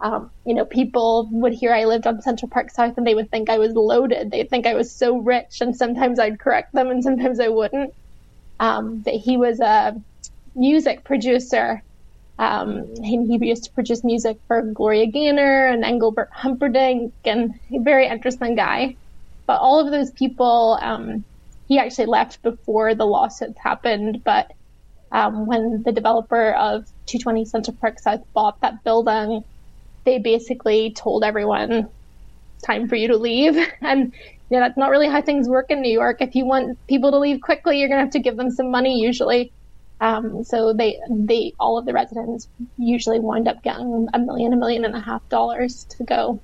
um, 0.00 0.30
you 0.44 0.54
know, 0.54 0.64
people 0.64 1.28
would 1.32 1.52
hear 1.52 1.72
I 1.72 1.84
lived 1.84 2.06
on 2.06 2.22
Central 2.22 2.50
Park 2.50 2.70
South 2.70 2.96
and 2.96 3.06
they 3.06 3.14
would 3.14 3.30
think 3.30 3.50
I 3.50 3.58
was 3.58 3.72
loaded. 3.74 4.30
They'd 4.30 4.50
think 4.50 4.66
I 4.66 4.74
was 4.74 4.94
so 4.94 5.18
rich, 5.18 5.60
and 5.60 5.76
sometimes 5.76 6.18
I'd 6.18 6.38
correct 6.38 6.72
them 6.72 6.88
and 6.88 7.02
sometimes 7.02 7.40
I 7.40 7.48
wouldn't. 7.48 7.92
Um, 8.58 9.00
but 9.00 9.14
he 9.14 9.36
was 9.36 9.60
a 9.60 9.94
music 10.54 11.04
producer. 11.04 11.82
Um, 12.38 12.94
he, 13.02 13.26
he 13.26 13.46
used 13.46 13.64
to 13.64 13.72
produce 13.72 14.04
music 14.04 14.38
for 14.46 14.62
Gloria 14.62 15.06
Gaynor 15.06 15.66
and 15.66 15.84
Engelbert 15.84 16.30
Humperdinck, 16.32 17.12
and 17.24 17.54
a 17.72 17.78
very 17.80 18.06
interesting 18.06 18.54
guy. 18.54 18.96
But 19.46 19.60
all 19.60 19.80
of 19.80 19.90
those 19.90 20.10
people, 20.10 20.78
um, 20.82 21.24
he 21.68 21.78
actually 21.78 22.06
left 22.06 22.42
before 22.42 22.94
the 22.94 23.06
lawsuits 23.06 23.58
happened, 23.58 24.22
but 24.24 24.50
um, 25.16 25.46
when 25.46 25.82
the 25.82 25.92
developer 25.92 26.52
of 26.52 26.84
220 27.06 27.46
Central 27.46 27.74
Park 27.80 27.98
South 27.98 28.20
bought 28.34 28.60
that 28.60 28.84
building, 28.84 29.42
they 30.04 30.18
basically 30.18 30.90
told 30.90 31.24
everyone, 31.24 31.88
time 32.62 32.86
for 32.86 32.96
you 32.96 33.08
to 33.08 33.16
leave. 33.16 33.56
And 33.80 34.12
you 34.50 34.58
know, 34.58 34.60
that's 34.60 34.76
not 34.76 34.90
really 34.90 35.08
how 35.08 35.22
things 35.22 35.48
work 35.48 35.70
in 35.70 35.80
New 35.80 35.92
York. 35.92 36.20
If 36.20 36.36
you 36.36 36.44
want 36.44 36.78
people 36.86 37.10
to 37.12 37.18
leave 37.18 37.40
quickly, 37.40 37.80
you're 37.80 37.88
going 37.88 37.98
to 37.98 38.04
have 38.04 38.12
to 38.12 38.20
give 38.20 38.36
them 38.36 38.50
some 38.50 38.70
money 38.70 39.00
usually. 39.00 39.52
Um, 40.00 40.44
so 40.44 40.74
they, 40.74 41.00
they, 41.10 41.54
all 41.58 41.78
of 41.78 41.86
the 41.86 41.94
residents 41.94 42.46
usually 42.76 43.18
wind 43.18 43.48
up 43.48 43.62
getting 43.62 44.08
a 44.12 44.18
million, 44.18 44.52
a 44.52 44.56
million 44.56 44.84
and 44.84 44.94
a 44.94 45.00
half 45.00 45.26
dollars 45.30 45.84
to 45.96 46.04
go. 46.04 46.38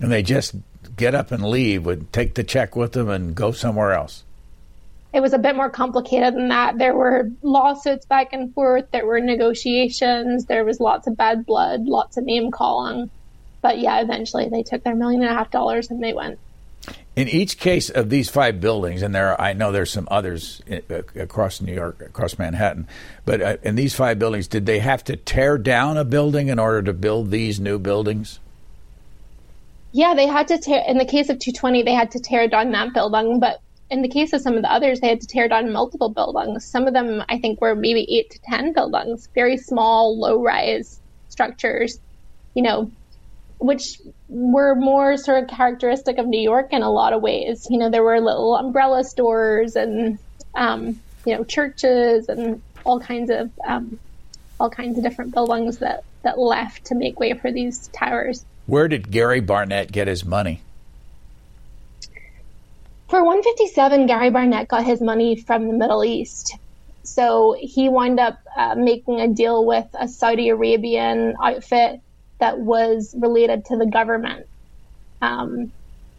And 0.00 0.12
they 0.12 0.22
just 0.22 0.54
get 0.96 1.14
up 1.14 1.32
and 1.32 1.42
leave, 1.44 1.84
would 1.84 2.12
take 2.12 2.34
the 2.34 2.44
check 2.44 2.76
with 2.76 2.92
them 2.92 3.10
and 3.10 3.34
go 3.34 3.50
somewhere 3.50 3.92
else 3.92 4.22
it 5.14 5.22
was 5.22 5.32
a 5.32 5.38
bit 5.38 5.54
more 5.54 5.70
complicated 5.70 6.34
than 6.34 6.48
that. 6.48 6.76
There 6.76 6.94
were 6.94 7.30
lawsuits 7.40 8.04
back 8.04 8.32
and 8.32 8.52
forth, 8.52 8.90
there 8.90 9.06
were 9.06 9.20
negotiations, 9.20 10.46
there 10.46 10.64
was 10.64 10.80
lots 10.80 11.06
of 11.06 11.16
bad 11.16 11.46
blood, 11.46 11.86
lots 11.86 12.16
of 12.16 12.24
name 12.24 12.50
calling. 12.50 13.08
But 13.62 13.78
yeah, 13.78 14.00
eventually 14.00 14.48
they 14.48 14.64
took 14.64 14.82
their 14.82 14.96
million 14.96 15.22
and 15.22 15.30
a 15.30 15.34
half 15.34 15.52
dollars 15.52 15.88
and 15.88 16.02
they 16.02 16.12
went. 16.12 16.40
In 17.14 17.28
each 17.28 17.58
case 17.58 17.90
of 17.90 18.10
these 18.10 18.28
five 18.28 18.60
buildings, 18.60 19.02
and 19.02 19.14
there, 19.14 19.30
are, 19.30 19.40
I 19.40 19.52
know 19.52 19.70
there's 19.70 19.92
some 19.92 20.08
others 20.10 20.60
uh, 20.68 21.02
across 21.14 21.60
New 21.60 21.72
York, 21.72 22.02
across 22.02 22.36
Manhattan, 22.36 22.88
but 23.24 23.40
uh, 23.40 23.56
in 23.62 23.76
these 23.76 23.94
five 23.94 24.18
buildings, 24.18 24.48
did 24.48 24.66
they 24.66 24.80
have 24.80 25.04
to 25.04 25.14
tear 25.14 25.56
down 25.58 25.96
a 25.96 26.04
building 26.04 26.48
in 26.48 26.58
order 26.58 26.82
to 26.82 26.92
build 26.92 27.30
these 27.30 27.60
new 27.60 27.78
buildings? 27.78 28.40
Yeah, 29.92 30.14
they 30.14 30.26
had 30.26 30.48
to 30.48 30.58
tear. 30.58 30.82
In 30.88 30.98
the 30.98 31.04
case 31.04 31.28
of 31.28 31.38
220, 31.38 31.84
they 31.84 31.94
had 31.94 32.10
to 32.10 32.18
tear 32.18 32.48
down 32.48 32.72
that 32.72 32.92
building, 32.92 33.38
but 33.38 33.60
in 33.90 34.02
the 34.02 34.08
case 34.08 34.32
of 34.32 34.40
some 34.40 34.54
of 34.54 34.62
the 34.62 34.72
others, 34.72 35.00
they 35.00 35.08
had 35.08 35.20
to 35.20 35.26
tear 35.26 35.48
down 35.48 35.72
multiple 35.72 36.08
buildings. 36.08 36.64
Some 36.64 36.86
of 36.86 36.94
them, 36.94 37.22
I 37.28 37.38
think, 37.38 37.60
were 37.60 37.74
maybe 37.74 38.06
eight 38.10 38.30
to 38.30 38.38
10 38.42 38.72
buildings, 38.72 39.28
very 39.34 39.56
small, 39.56 40.18
low 40.18 40.42
rise 40.42 41.00
structures, 41.28 41.98
you 42.54 42.62
know, 42.62 42.90
which 43.58 44.00
were 44.28 44.74
more 44.74 45.16
sort 45.16 45.42
of 45.42 45.48
characteristic 45.48 46.18
of 46.18 46.26
New 46.26 46.40
York 46.40 46.72
in 46.72 46.82
a 46.82 46.90
lot 46.90 47.12
of 47.12 47.22
ways. 47.22 47.66
You 47.70 47.78
know, 47.78 47.90
there 47.90 48.02
were 48.02 48.20
little 48.20 48.56
umbrella 48.56 49.04
stores 49.04 49.76
and, 49.76 50.18
um, 50.54 51.00
you 51.26 51.36
know, 51.36 51.44
churches 51.44 52.28
and 52.28 52.62
all 52.84 53.00
kinds 53.00 53.30
of, 53.30 53.50
um, 53.66 53.98
all 54.58 54.70
kinds 54.70 54.96
of 54.98 55.04
different 55.04 55.34
buildings 55.34 55.78
that, 55.78 56.04
that 56.22 56.38
left 56.38 56.86
to 56.86 56.94
make 56.94 57.20
way 57.20 57.34
for 57.34 57.52
these 57.52 57.88
towers. 57.88 58.44
Where 58.66 58.88
did 58.88 59.10
Gary 59.10 59.40
Barnett 59.40 59.92
get 59.92 60.08
his 60.08 60.24
money? 60.24 60.62
For 63.14 63.22
157, 63.22 64.06
Gary 64.06 64.28
Barnett 64.30 64.66
got 64.66 64.84
his 64.84 65.00
money 65.00 65.36
from 65.36 65.68
the 65.68 65.72
Middle 65.72 66.04
East. 66.04 66.56
So 67.04 67.54
he 67.60 67.88
wound 67.88 68.18
up 68.18 68.40
uh, 68.56 68.74
making 68.74 69.20
a 69.20 69.28
deal 69.28 69.64
with 69.64 69.86
a 69.94 70.08
Saudi 70.08 70.48
Arabian 70.48 71.36
outfit 71.40 72.00
that 72.40 72.58
was 72.58 73.14
related 73.16 73.66
to 73.66 73.76
the 73.76 73.86
government. 73.86 74.46
Um, 75.22 75.70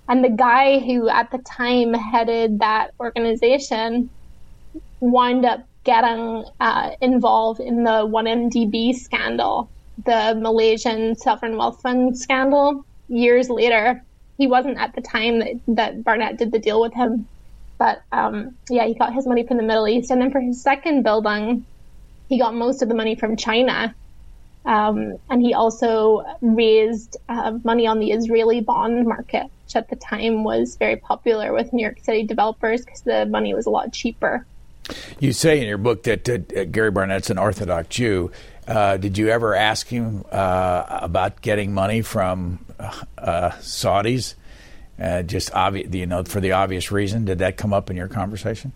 and 0.07 0.23
the 0.23 0.29
guy 0.29 0.79
who 0.79 1.09
at 1.09 1.31
the 1.31 1.39
time 1.39 1.93
headed 1.93 2.59
that 2.59 2.91
organization 2.97 4.09
wound 5.01 5.43
up 5.43 5.67
getting 5.83 6.45
uh, 6.61 6.91
involved 7.01 7.59
in 7.59 7.83
the 7.83 8.07
1MDB 8.07 8.95
scandal, 8.95 9.69
the 10.05 10.33
Malaysian 10.39 11.17
sovereign 11.17 11.57
wealth 11.57 11.81
fund 11.81 12.17
scandal, 12.17 12.85
years 13.09 13.49
later 13.49 14.01
he 14.37 14.47
wasn't 14.47 14.77
at 14.77 14.95
the 14.95 15.01
time 15.01 15.39
that, 15.39 15.59
that 15.67 16.03
Barnett 16.03 16.37
did 16.37 16.51
the 16.51 16.59
deal 16.59 16.81
with 16.81 16.93
him. 16.93 17.27
But 17.77 18.01
um, 18.11 18.55
yeah, 18.69 18.85
he 18.85 18.93
got 18.93 19.13
his 19.13 19.27
money 19.27 19.45
from 19.45 19.57
the 19.57 19.63
Middle 19.63 19.87
East. 19.87 20.11
And 20.11 20.21
then 20.21 20.31
for 20.31 20.39
his 20.39 20.61
second 20.61 21.03
building, 21.03 21.65
he 22.29 22.39
got 22.39 22.53
most 22.53 22.81
of 22.81 22.89
the 22.89 22.95
money 22.95 23.15
from 23.15 23.35
China. 23.35 23.93
Um, 24.65 25.17
and 25.29 25.41
he 25.41 25.53
also 25.53 26.25
raised 26.41 27.17
uh, 27.29 27.59
money 27.63 27.85
on 27.85 27.99
the 27.99 28.11
Israeli 28.11 28.61
bond 28.61 29.05
market, 29.05 29.43
which 29.43 29.75
at 29.75 29.89
the 29.89 29.95
time 29.95 30.43
was 30.43 30.75
very 30.77 30.95
popular 30.95 31.53
with 31.53 31.71
New 31.71 31.83
York 31.83 31.99
City 32.01 32.23
developers 32.23 32.83
because 32.83 33.01
the 33.01 33.25
money 33.25 33.53
was 33.53 33.67
a 33.67 33.69
lot 33.69 33.93
cheaper. 33.93 34.45
You 35.19 35.33
say 35.33 35.61
in 35.61 35.67
your 35.67 35.77
book 35.77 36.03
that 36.03 36.27
uh, 36.29 36.65
Gary 36.65 36.91
Barnett's 36.91 37.29
an 37.29 37.37
Orthodox 37.37 37.89
Jew. 37.89 38.31
Uh, 38.67 38.97
did 38.97 39.17
you 39.17 39.29
ever 39.29 39.53
ask 39.53 39.87
him 39.87 40.25
uh, 40.31 40.83
about 40.89 41.41
getting 41.41 41.73
money 41.73 42.01
from 42.01 42.64
uh, 42.79 43.51
Saudis? 43.59 44.35
Uh, 45.01 45.23
just 45.23 45.53
obvious, 45.53 45.93
you 45.93 46.05
know, 46.05 46.23
for 46.23 46.39
the 46.39 46.53
obvious 46.53 46.91
reason. 46.91 47.25
Did 47.25 47.39
that 47.39 47.57
come 47.57 47.73
up 47.73 47.89
in 47.89 47.97
your 47.97 48.07
conversation? 48.07 48.71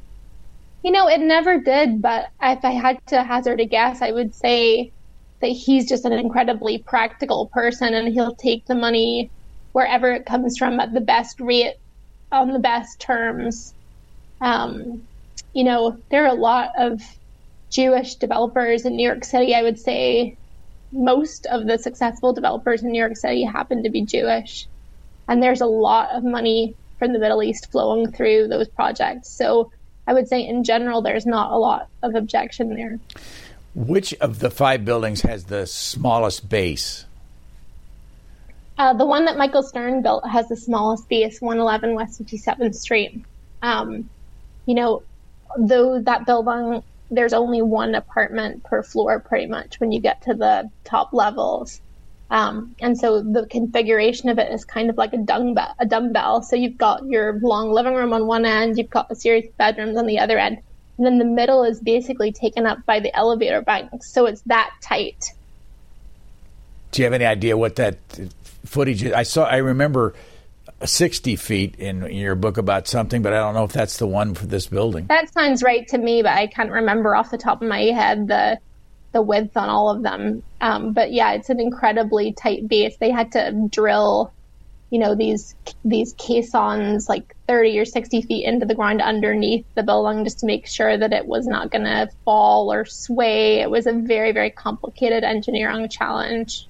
You 0.84 0.92
know, 0.92 1.08
it 1.08 1.20
never 1.20 1.60
did. 1.60 2.02
But 2.02 2.30
if 2.42 2.64
I 2.64 2.72
had 2.72 3.06
to 3.08 3.24
hazard 3.24 3.60
a 3.60 3.66
guess, 3.66 4.02
I 4.02 4.12
would 4.12 4.36
say 4.36 4.92
that 5.42 5.48
he's 5.48 5.88
just 5.88 6.06
an 6.06 6.14
incredibly 6.14 6.78
practical 6.78 7.48
person, 7.48 7.94
and 7.94 8.14
he'll 8.14 8.36
take 8.36 8.66
the 8.66 8.76
money 8.76 9.30
wherever 9.72 10.12
it 10.12 10.26
comes 10.26 10.58
from 10.58 10.80
at 10.80 10.94
the 10.94 11.02
best 11.02 11.40
rate, 11.40 11.76
on 12.32 12.52
the 12.52 12.60
best 12.60 13.00
terms. 13.00 13.74
Um, 14.42 15.04
you 15.54 15.64
know, 15.64 15.98
there 16.12 16.24
are 16.26 16.36
a 16.36 16.40
lot 16.40 16.72
of 16.78 17.02
Jewish 17.70 18.16
developers 18.16 18.86
in 18.86 18.96
New 18.96 19.08
York 19.08 19.24
City. 19.24 19.56
I 19.56 19.64
would 19.64 19.80
say 19.80 20.38
most 20.92 21.46
of 21.46 21.66
the 21.68 21.78
successful 21.78 22.34
developers 22.34 22.84
in 22.84 22.92
New 22.92 23.00
York 23.00 23.16
City 23.16 23.44
happen 23.44 23.84
to 23.84 23.90
be 23.90 24.02
Jewish. 24.02 24.68
And 25.28 25.42
there's 25.44 25.62
a 25.62 25.68
lot 25.68 26.10
of 26.12 26.24
money 26.24 26.76
from 26.98 27.14
the 27.14 27.20
Middle 27.20 27.44
East 27.44 27.72
flowing 27.72 28.12
through 28.12 28.48
those 28.48 28.68
projects. 28.68 29.30
So 29.30 29.72
I 30.08 30.14
would 30.14 30.28
say 30.28 30.46
in 30.46 30.64
general, 30.64 31.02
there's 31.02 31.26
not 31.26 31.52
a 31.52 31.58
lot 31.58 31.88
of 32.02 32.16
objection 32.16 32.74
there. 32.74 33.00
Which 33.76 34.14
of 34.16 34.40
the 34.40 34.50
five 34.50 34.84
buildings 34.84 35.22
has 35.22 35.46
the 35.46 35.68
smallest 35.68 36.50
base? 36.50 37.06
Uh, 38.78 38.94
the 38.94 39.06
one 39.06 39.26
that 39.26 39.38
Michael 39.38 39.62
Stern 39.62 40.02
built 40.02 40.28
has 40.28 40.48
the 40.48 40.56
smallest 40.56 41.08
base, 41.10 41.42
111 41.42 41.96
West 41.96 42.24
57th 42.24 42.76
Street. 42.76 43.24
Um, 43.62 44.10
you 44.66 44.74
know, 44.74 45.04
though 45.58 46.02
that 46.02 46.26
building, 46.26 46.82
there's 47.12 47.34
only 47.34 47.62
one 47.62 47.96
apartment 47.96 48.64
per 48.64 48.84
floor 48.84 49.20
pretty 49.20 49.48
much 49.48 49.80
when 49.80 49.92
you 49.92 50.00
get 50.00 50.22
to 50.24 50.34
the 50.34 50.70
top 50.84 51.14
levels. 51.14 51.82
Um, 52.32 52.76
and 52.80 52.98
so 52.98 53.22
the 53.22 53.48
configuration 53.48 54.30
of 54.30 54.38
it 54.38 54.52
is 54.52 54.64
kind 54.64 54.90
of 54.90 54.98
like 54.98 55.14
a 55.14 55.18
dumbbell, 55.18 55.74
a 55.80 55.86
dumbbell. 55.86 56.44
So 56.44 56.56
you've 56.56 56.78
got 56.78 57.06
your 57.06 57.40
long 57.40 57.72
living 57.72 57.96
room 57.96 58.14
on 58.14 58.28
one 58.28 58.46
end, 58.46 58.78
you've 58.78 58.90
got 58.90 59.12
a 59.12 59.16
series 59.16 59.48
of 59.48 59.58
bedrooms 59.58 59.98
on 59.98 60.06
the 60.06 60.20
other 60.20 60.38
end, 60.38 60.60
and 60.98 61.06
then 61.06 61.18
the 61.18 61.26
middle 61.26 61.64
is 61.64 61.80
basically 61.80 62.32
taken 62.32 62.68
up 62.68 62.86
by 62.86 63.00
the 63.00 63.16
elevator 63.16 63.62
banks. 63.62 64.12
So 64.12 64.28
it's 64.28 64.42
that 64.42 64.72
tight. 64.82 65.34
Do 66.92 67.02
you 67.02 67.06
have 67.06 67.14
any 67.14 67.26
idea 67.26 67.58
what 67.58 67.76
that 67.78 67.98
footage 68.66 69.04
is? 69.04 69.14
I 69.14 69.24
saw. 69.24 69.46
I 69.46 69.58
remember 69.58 70.14
60 70.86 71.36
feet 71.36 71.76
in 71.76 72.12
your 72.14 72.36
book 72.36 72.58
about 72.58 72.88
something, 72.88 73.22
but 73.22 73.34
I 73.34 73.38
don't 73.38 73.54
know 73.54 73.66
if 73.66 73.74
that's 73.74 73.98
the 73.98 74.08
one 74.08 74.34
for 74.34 74.46
this 74.46 74.68
building. 74.68 75.08
That 75.08 75.32
sounds 75.34 75.62
right 75.62 75.88
to 75.90 75.98
me, 75.98 76.22
but 76.22 76.32
I 76.32 76.48
can't 76.48 76.72
remember 76.72 77.16
off 77.16 77.32
the 77.32 77.38
top 77.38 77.62
of 77.62 77.68
my 77.68 77.82
head 77.82 78.28
the 78.28 78.60
the 79.12 79.22
width 79.22 79.58
on 79.58 79.70
all 79.70 79.90
of 79.90 80.04
them. 80.04 80.44
Um, 80.62 80.94
but 80.94 81.12
yeah, 81.12 81.34
it's 81.34 81.50
an 81.50 81.60
incredibly 81.60 82.32
tight 82.32 82.68
base. 82.68 82.96
They 82.98 83.10
had 83.10 83.32
to 83.32 83.68
drill, 83.70 84.32
you 84.90 85.00
know, 85.00 85.16
these 85.16 85.56
these 85.84 86.14
caissons 86.18 87.10
like 87.10 87.36
30 87.48 87.80
or 87.80 87.86
60 87.86 88.22
feet 88.22 88.46
into 88.46 88.66
the 88.66 88.76
ground 88.76 89.02
underneath 89.02 89.66
the 89.76 89.84
building 89.84 90.24
just 90.24 90.40
to 90.40 90.46
make 90.46 90.68
sure 90.68 90.96
that 90.96 91.12
it 91.12 91.26
was 91.26 91.48
not 91.48 91.72
going 91.72 91.86
to 91.86 92.10
fall 92.24 92.72
or 92.72 92.86
sway. 92.86 93.62
It 93.62 93.70
was 93.70 93.88
a 93.88 93.94
very 93.94 94.32
very 94.32 94.52
complicated 94.52 95.24
engineering 95.24 95.90
challenge. 95.90 96.68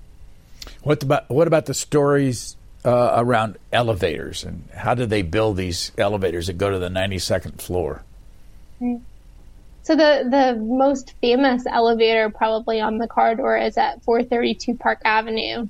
What 0.83 1.03
about 1.03 1.29
what 1.29 1.47
about 1.47 1.65
the 1.65 1.73
stories 1.73 2.55
uh, 2.85 3.13
around 3.17 3.57
elevators 3.71 4.43
and 4.43 4.67
how 4.73 4.93
do 4.93 5.05
they 5.05 5.21
build 5.21 5.57
these 5.57 5.91
elevators 5.97 6.47
that 6.47 6.57
go 6.57 6.69
to 6.69 6.79
the 6.79 6.89
92nd 6.89 7.61
floor? 7.61 8.03
So 9.83 9.95
the 9.95 10.27
the 10.29 10.55
most 10.55 11.13
famous 11.19 11.65
elevator 11.65 12.29
probably 12.29 12.79
on 12.79 12.97
the 12.97 13.07
corridor 13.07 13.57
is 13.57 13.77
at 13.77 14.03
432 14.03 14.75
Park 14.75 15.01
Avenue. 15.03 15.67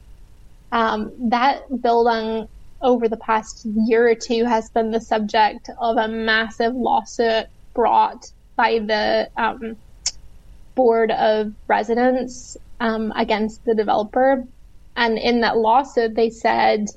Um, 0.71 1.11
that 1.29 1.81
building 1.81 2.47
over 2.81 3.07
the 3.07 3.17
past 3.17 3.65
year 3.65 4.09
or 4.09 4.15
two 4.15 4.45
has 4.45 4.69
been 4.69 4.91
the 4.91 5.01
subject 5.01 5.69
of 5.79 5.97
a 5.97 6.07
massive 6.07 6.75
lawsuit 6.75 7.47
brought 7.73 8.31
by 8.55 8.79
the 8.79 9.29
um, 9.35 9.77
board 10.75 11.11
of 11.11 11.53
residents 11.67 12.57
um, 12.79 13.11
against 13.15 13.63
the 13.65 13.73
developer. 13.73 14.45
And 14.95 15.17
in 15.17 15.41
that 15.41 15.57
lawsuit, 15.57 16.15
they 16.15 16.29
said 16.29 16.87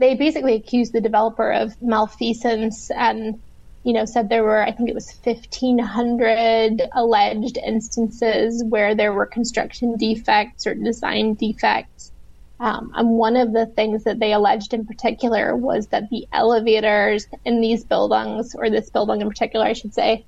they 0.00 0.14
basically 0.14 0.54
accused 0.54 0.92
the 0.92 1.00
developer 1.00 1.52
of 1.52 1.80
malfeasance 1.80 2.90
and 2.90 3.38
you 3.84 3.92
know 3.92 4.04
said 4.06 4.28
there 4.28 4.42
were 4.42 4.62
i 4.62 4.72
think 4.72 4.88
it 4.88 4.94
was 4.94 5.14
1500 5.22 6.82
alleged 6.92 7.58
instances 7.58 8.64
where 8.64 8.94
there 8.94 9.12
were 9.12 9.26
construction 9.26 9.96
defects 9.96 10.66
or 10.66 10.74
design 10.74 11.34
defects. 11.34 12.10
Um, 12.58 12.92
and 12.94 13.10
one 13.10 13.36
of 13.36 13.54
the 13.54 13.64
things 13.64 14.04
that 14.04 14.18
they 14.18 14.34
alleged 14.34 14.74
in 14.74 14.84
particular 14.84 15.56
was 15.56 15.86
that 15.88 16.10
the 16.10 16.26
elevators 16.30 17.26
in 17.46 17.62
these 17.62 17.84
buildings 17.84 18.54
or 18.54 18.68
this 18.68 18.90
building 18.90 19.22
in 19.22 19.28
particular 19.28 19.64
i 19.64 19.72
should 19.72 19.94
say 19.94 20.24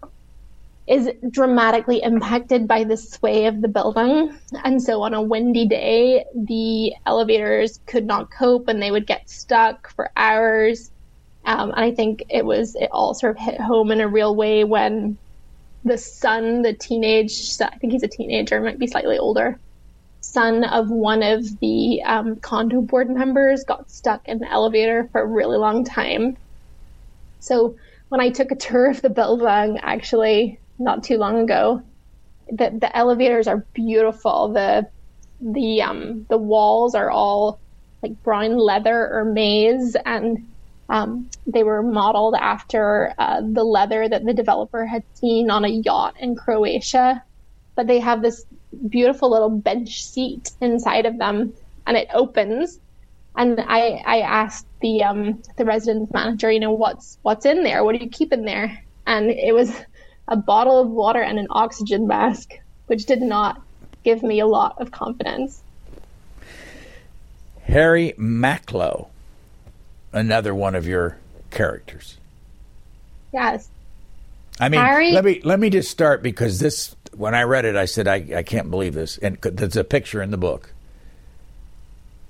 is 0.87 1.09
dramatically 1.31 2.03
impacted 2.03 2.67
by 2.67 2.85
the 2.85 2.97
sway 2.97 3.47
of 3.47 3.61
the 3.61 3.69
building. 3.69 4.37
And 4.65 4.83
so 4.83 5.03
on 5.03 5.15
a 5.15 5.23
windy 5.23 5.67
day, 5.67 6.25
the 6.35 6.93
elevators 7.07 7.79
could 7.87 8.05
not 8.05 8.31
cope 8.31 8.69
and 8.69 8.83
they 8.83 8.91
would 8.91 9.07
get 9.07 9.31
stuck 9.31 9.91
for 9.95 10.11
hours. 10.17 10.91
Um, 11.45 11.71
and 11.71 11.81
I 11.81 11.93
think 11.93 12.25
it 12.29 12.45
was, 12.45 12.75
it 12.75 12.89
all 12.93 13.15
sort 13.15 13.37
of 13.37 13.43
hit 13.43 13.61
home 13.61 13.91
in 13.91 14.01
a 14.01 14.09
real 14.09 14.35
way 14.35 14.65
when 14.65 15.19
the 15.85 15.99
son, 15.99 16.63
the 16.63 16.73
teenage, 16.73 17.33
I 17.61 17.77
think 17.79 17.93
he's 17.93 18.03
a 18.03 18.09
teenager, 18.09 18.61
might 18.61 18.79
be 18.79 18.87
slightly 18.87 19.19
older, 19.19 19.61
son 20.21 20.65
of 20.65 20.89
one 20.89 21.23
of 21.23 21.45
the 21.61 22.03
um, 22.05 22.37
condo 22.37 22.81
board 22.81 23.11
members 23.11 23.65
got 23.65 23.91
stuck 23.91 24.29
in 24.29 24.39
the 24.39 24.51
elevator 24.51 25.09
for 25.11 25.21
a 25.21 25.27
really 25.27 25.59
long 25.59 25.85
time. 25.85 26.37
So 27.41 27.77
when 28.09 28.21
I 28.21 28.31
took 28.31 28.53
a 28.53 28.57
tour 28.57 28.91
of 28.91 29.03
the 29.03 29.11
building, 29.11 29.79
actually, 29.83 30.61
not 30.83 31.05
too 31.05 31.19
long 31.19 31.39
ago. 31.41 31.83
The 32.49 32.77
the 32.81 32.97
elevators 32.97 33.49
are 33.49 33.67
beautiful. 33.75 34.53
The 34.53 34.89
the 35.41 35.83
um 35.83 36.27
the 36.29 36.39
walls 36.39 36.95
are 36.95 37.11
all 37.11 37.61
like 38.03 38.23
brown 38.23 38.57
leather 38.59 39.09
or 39.13 39.25
maize 39.25 39.97
and 40.05 40.39
um, 40.89 41.31
they 41.47 41.63
were 41.65 41.83
modeled 41.83 42.35
after 42.39 43.15
uh, 43.19 43.41
the 43.41 43.65
leather 43.65 44.09
that 44.09 44.25
the 44.25 44.35
developer 44.35 44.85
had 44.87 45.05
seen 45.15 45.51
on 45.51 45.65
a 45.65 45.69
yacht 45.69 46.17
in 46.21 46.37
Croatia. 46.37 47.23
But 47.77 47.87
they 47.87 48.01
have 48.01 48.21
this 48.21 48.45
beautiful 48.91 49.31
little 49.31 49.49
bench 49.51 50.05
seat 50.05 50.51
inside 50.61 51.07
of 51.07 51.19
them, 51.19 51.55
and 51.87 51.97
it 51.97 52.09
opens. 52.13 52.79
And 53.35 53.59
I, 53.61 54.03
I 54.07 54.21
asked 54.21 54.67
the 54.83 55.05
um, 55.05 55.43
the 55.57 55.65
residence 55.65 56.11
manager, 56.13 56.53
you 56.53 56.61
know, 56.61 56.73
what's 56.73 57.19
what's 57.23 57.47
in 57.47 57.63
there? 57.63 57.83
What 57.85 57.97
do 57.99 58.05
you 58.05 58.11
keep 58.11 58.33
in 58.33 58.45
there? 58.45 58.79
And 59.07 59.31
it 59.31 59.55
was 59.55 59.75
a 60.33 60.37
bottle 60.37 60.81
of 60.81 60.89
water 60.89 61.21
and 61.23 61.39
an 61.39 61.47
oxygen 61.51 62.07
mask, 62.07 62.55
which 62.87 63.05
did 63.05 63.21
not 63.21 63.61
give 64.03 64.23
me 64.23 64.41
a 64.41 64.47
lot 64.47 64.81
of 64.81 64.91
confidence. 64.91 65.63
Harry 67.65 68.15
Macklowe, 68.17 69.09
another 70.11 70.55
one 70.55 70.75
of 70.75 70.87
your 70.87 71.19
characters. 71.51 72.17
Yes. 73.31 73.69
I 74.59 74.71
mean, 74.71 74.81
Harry... 74.81 75.13
let 75.13 75.25
me 75.25 75.41
let 75.45 75.61
me 75.61 75.69
just 75.69 75.91
start 75.91 76.23
because 76.23 76.59
this 76.59 76.97
when 77.15 77.35
I 77.35 77.43
read 77.43 77.67
it, 77.67 77.77
I 77.77 77.85
said 77.85 78.09
I, 78.09 78.27
I 78.37 78.43
can't 78.43 78.71
believe 78.71 78.95
this, 78.95 79.19
and 79.19 79.37
there's 79.43 79.77
a 79.77 79.85
picture 79.85 80.23
in 80.23 80.31
the 80.31 80.39
book 80.39 80.73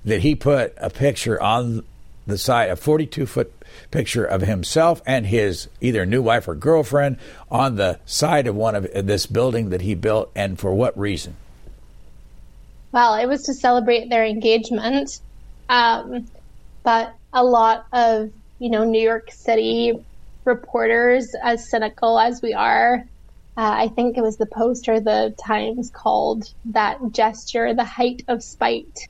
that 0.03 0.21
he 0.21 0.35
put 0.35 0.73
a 0.77 0.89
picture 0.89 1.41
on 1.41 1.85
the 2.27 2.37
side, 2.37 2.69
a 2.69 2.75
42 2.75 3.25
foot 3.25 3.53
picture 3.93 4.25
of 4.25 4.41
himself 4.41 5.03
and 5.05 5.27
his 5.27 5.69
either 5.79 6.03
new 6.03 6.21
wife 6.21 6.47
or 6.47 6.55
girlfriend 6.55 7.15
on 7.51 7.75
the 7.75 7.99
side 8.05 8.47
of 8.47 8.55
one 8.55 8.73
of 8.73 8.91
this 8.91 9.27
building 9.27 9.69
that 9.69 9.81
he 9.81 9.93
built, 9.93 10.31
and 10.35 10.59
for 10.59 10.73
what 10.73 10.97
reason? 10.97 11.35
Well, 12.91 13.13
it 13.15 13.27
was 13.27 13.43
to 13.43 13.53
celebrate 13.53 14.09
their 14.09 14.25
engagement, 14.25 15.19
um, 15.69 16.25
but 16.81 17.13
a 17.31 17.43
lot 17.43 17.85
of 17.93 18.31
you 18.57 18.71
know 18.71 18.83
New 18.83 19.01
York 19.01 19.31
City 19.31 20.03
reporters, 20.43 21.35
as 21.41 21.69
cynical 21.69 22.19
as 22.19 22.41
we 22.41 22.53
are, 22.53 23.05
uh, 23.55 23.71
I 23.85 23.89
think 23.89 24.17
it 24.17 24.21
was 24.21 24.37
the 24.37 24.47
Post 24.47 24.89
or 24.89 24.99
the 24.99 25.35
Times 25.39 25.91
called 25.91 26.51
that 26.65 26.97
gesture 27.11 27.75
the 27.75 27.83
height 27.83 28.23
of 28.27 28.43
spite 28.43 29.07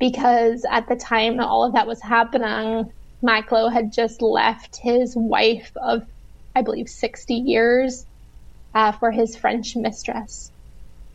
because 0.00 0.64
at 0.68 0.88
the 0.88 0.96
time 0.96 1.38
all 1.38 1.64
of 1.64 1.74
that 1.74 1.86
was 1.86 2.00
happening, 2.00 2.90
Macklowe 3.22 3.72
had 3.72 3.92
just 3.92 4.22
left 4.22 4.76
his 4.76 5.14
wife 5.16 5.72
of, 5.76 6.06
I 6.54 6.62
believe, 6.62 6.88
60 6.88 7.34
years 7.34 8.06
uh, 8.74 8.92
for 8.92 9.10
his 9.10 9.36
French 9.36 9.76
mistress. 9.76 10.50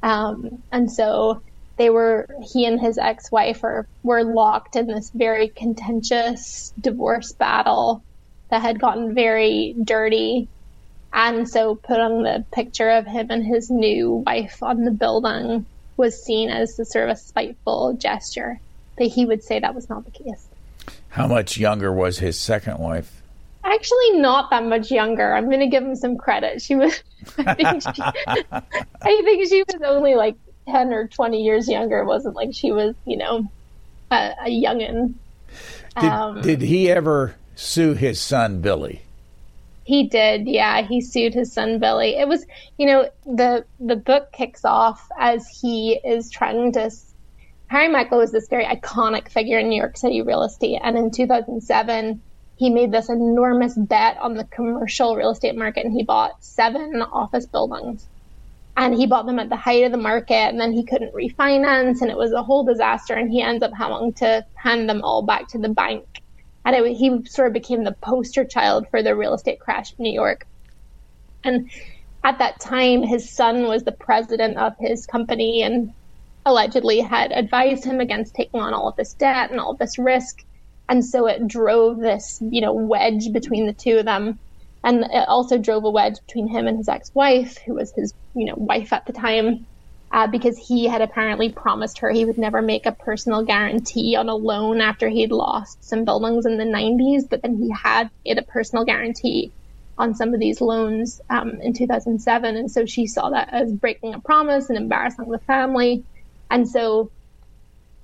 Um, 0.03 0.63
and 0.71 0.91
so 0.91 1.41
they 1.77 1.89
were, 1.89 2.27
he 2.41 2.65
and 2.65 2.79
his 2.79 2.97
ex 2.97 3.31
wife 3.31 3.63
were 4.03 4.23
locked 4.23 4.75
in 4.75 4.87
this 4.87 5.09
very 5.13 5.49
contentious 5.49 6.73
divorce 6.79 7.33
battle 7.33 8.03
that 8.49 8.61
had 8.61 8.79
gotten 8.79 9.13
very 9.15 9.75
dirty. 9.83 10.47
And 11.11 11.49
so 11.49 11.75
putting 11.75 12.23
the 12.23 12.45
picture 12.53 12.91
of 12.91 13.07
him 13.07 13.27
and 13.29 13.43
his 13.43 13.69
new 13.69 14.23
wife 14.25 14.61
on 14.61 14.83
the 14.83 14.91
building 14.91 15.65
was 15.97 16.23
seen 16.23 16.49
as 16.49 16.77
a 16.77 16.85
sort 16.85 17.09
of 17.09 17.15
a 17.15 17.19
spiteful 17.19 17.97
gesture. 17.99 18.59
But 18.97 19.07
he 19.07 19.25
would 19.25 19.43
say 19.43 19.59
that 19.59 19.75
was 19.75 19.89
not 19.89 20.05
the 20.05 20.11
case. 20.11 20.47
How 21.15 21.27
much 21.27 21.57
younger 21.57 21.93
was 21.93 22.19
his 22.19 22.37
second 22.37 22.77
wife? 22.77 23.21
Actually, 23.63 24.19
not 24.19 24.49
that 24.49 24.65
much 24.65 24.91
younger. 24.91 25.33
I'm 25.33 25.45
going 25.45 25.61
to 25.61 25.67
give 25.67 25.81
him 25.81 25.95
some 25.95 26.17
credit. 26.17 26.61
She 26.61 26.75
was, 26.75 27.01
I 27.37 27.53
think 27.53 27.81
she, 27.81 28.01
I 28.01 28.61
think 29.01 29.47
she 29.47 29.63
was 29.63 29.81
only 29.85 30.15
like 30.15 30.35
10 30.67 30.91
or 30.91 31.07
20 31.07 31.41
years 31.41 31.69
younger. 31.69 31.99
It 31.99 32.05
wasn't 32.05 32.35
like 32.35 32.53
she 32.53 32.73
was, 32.73 32.95
you 33.05 33.15
know, 33.15 33.49
a, 34.11 34.33
a 34.41 34.49
youngin. 34.49 35.13
Did, 36.01 36.09
um, 36.09 36.41
did 36.41 36.61
he 36.61 36.91
ever 36.91 37.33
sue 37.55 37.93
his 37.93 38.19
son, 38.19 38.59
Billy? 38.59 39.01
He 39.85 40.09
did, 40.09 40.49
yeah. 40.49 40.81
He 40.81 40.99
sued 40.99 41.33
his 41.33 41.53
son 41.53 41.79
Billy. 41.79 42.17
It 42.17 42.27
was, 42.27 42.45
you 42.77 42.87
know, 42.87 43.09
the 43.25 43.63
the 43.79 43.95
book 43.95 44.33
kicks 44.33 44.65
off 44.65 45.07
as 45.17 45.47
he 45.47 45.97
is 46.03 46.29
trying 46.29 46.73
to. 46.73 46.91
Harry 47.67 47.87
Macklowe 47.87 48.19
was 48.19 48.31
this 48.31 48.47
very 48.47 48.65
iconic 48.65 49.29
figure 49.29 49.59
in 49.59 49.69
New 49.69 49.79
York 49.79 49.97
City 49.97 50.21
real 50.21 50.43
estate, 50.43 50.79
and 50.83 50.97
in 50.97 51.11
2007, 51.11 52.21
he 52.57 52.69
made 52.69 52.91
this 52.91 53.09
enormous 53.09 53.75
bet 53.75 54.17
on 54.17 54.35
the 54.35 54.45
commercial 54.45 55.15
real 55.15 55.31
estate 55.31 55.55
market, 55.55 55.85
and 55.85 55.93
he 55.93 56.03
bought 56.03 56.43
seven 56.43 57.01
office 57.01 57.45
buildings, 57.45 58.07
and 58.77 58.93
he 58.93 59.07
bought 59.07 59.25
them 59.25 59.39
at 59.39 59.49
the 59.49 59.55
height 59.55 59.83
of 59.83 59.91
the 59.91 59.97
market, 59.97 60.33
and 60.33 60.59
then 60.59 60.71
he 60.73 60.83
couldn't 60.83 61.13
refinance, 61.13 62.01
and 62.01 62.11
it 62.11 62.17
was 62.17 62.31
a 62.33 62.43
whole 62.43 62.63
disaster, 62.63 63.13
and 63.13 63.31
he 63.31 63.41
ends 63.41 63.63
up 63.63 63.71
having 63.73 64.13
to 64.13 64.45
hand 64.55 64.89
them 64.89 65.01
all 65.01 65.23
back 65.23 65.47
to 65.49 65.57
the 65.57 65.69
bank 65.69 66.05
and 66.65 66.75
it, 66.75 66.97
he 66.97 67.23
sort 67.25 67.47
of 67.47 67.53
became 67.53 67.83
the 67.83 67.95
poster 68.01 68.43
child 68.43 68.87
for 68.89 69.03
the 69.03 69.15
real 69.15 69.35
estate 69.35 69.59
crash 69.59 69.93
in 69.97 70.03
New 70.03 70.11
York. 70.11 70.45
And 71.43 71.69
at 72.23 72.39
that 72.39 72.59
time, 72.59 73.03
his 73.03 73.31
son 73.31 73.67
was 73.67 73.83
the 73.83 73.91
president 73.91 74.57
of 74.57 74.73
his 74.79 75.05
company 75.05 75.61
and 75.61 75.93
allegedly 76.45 76.99
had 76.99 77.31
advised 77.31 77.83
him 77.83 77.99
against 77.99 78.35
taking 78.35 78.61
on 78.61 78.73
all 78.73 78.87
of 78.87 78.95
this 78.95 79.13
debt 79.13 79.51
and 79.51 79.59
all 79.59 79.71
of 79.71 79.79
this 79.79 79.97
risk. 79.97 80.43
And 80.87 81.03
so 81.03 81.27
it 81.27 81.47
drove 81.47 81.99
this, 81.99 82.39
you 82.41 82.61
know, 82.61 82.73
wedge 82.73 83.31
between 83.33 83.65
the 83.65 83.73
two 83.73 83.97
of 83.97 84.05
them. 84.05 84.39
And 84.83 85.03
it 85.03 85.27
also 85.27 85.57
drove 85.57 85.83
a 85.83 85.89
wedge 85.89 86.17
between 86.27 86.47
him 86.47 86.67
and 86.67 86.77
his 86.77 86.87
ex-wife, 86.87 87.57
who 87.65 87.73
was 87.73 87.91
his, 87.95 88.13
you 88.35 88.45
know, 88.45 88.53
wife 88.55 88.93
at 88.93 89.05
the 89.07 89.13
time 89.13 89.65
uh, 90.11 90.27
because 90.27 90.57
he 90.57 90.87
had 90.87 91.01
apparently 91.01 91.51
promised 91.51 91.99
her 91.99 92.09
he 92.09 92.23
would 92.23 92.37
never 92.37 92.61
make 92.61 92.85
a 92.85 92.91
personal 92.93 93.43
guarantee 93.43 94.15
on 94.15 94.29
a 94.29 94.35
loan 94.35 94.79
after 94.79 95.09
he'd 95.09 95.31
lost 95.31 95.83
some 95.83 96.05
buildings 96.05 96.45
in 96.45 96.57
the 96.57 96.63
90s, 96.63 97.29
but 97.29 97.41
then 97.41 97.57
he 97.57 97.69
had 97.69 98.09
made 98.25 98.37
a 98.37 98.43
personal 98.43 98.85
guarantee 98.85 99.51
on 99.97 100.13
some 100.13 100.33
of 100.33 100.39
these 100.39 100.61
loans 100.61 101.19
um, 101.29 101.59
in 101.61 101.73
2007. 101.73 102.55
And 102.55 102.71
so 102.71 102.85
she 102.85 103.07
saw 103.07 103.29
that 103.31 103.49
as 103.51 103.73
breaking 103.73 104.13
a 104.13 104.19
promise 104.19 104.69
and 104.69 104.77
embarrassing 104.77 105.29
the 105.29 105.39
family. 105.39 106.05
And 106.49 106.69
so 106.69 107.11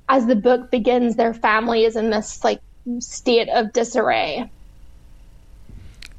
as 0.09 0.25
the 0.25 0.35
book 0.35 0.71
begins, 0.71 1.15
their 1.15 1.33
family 1.33 1.85
is 1.85 1.95
in 1.95 2.09
this 2.09 2.43
like 2.43 2.61
state 2.99 3.49
of 3.49 3.73
disarray. 3.73 4.49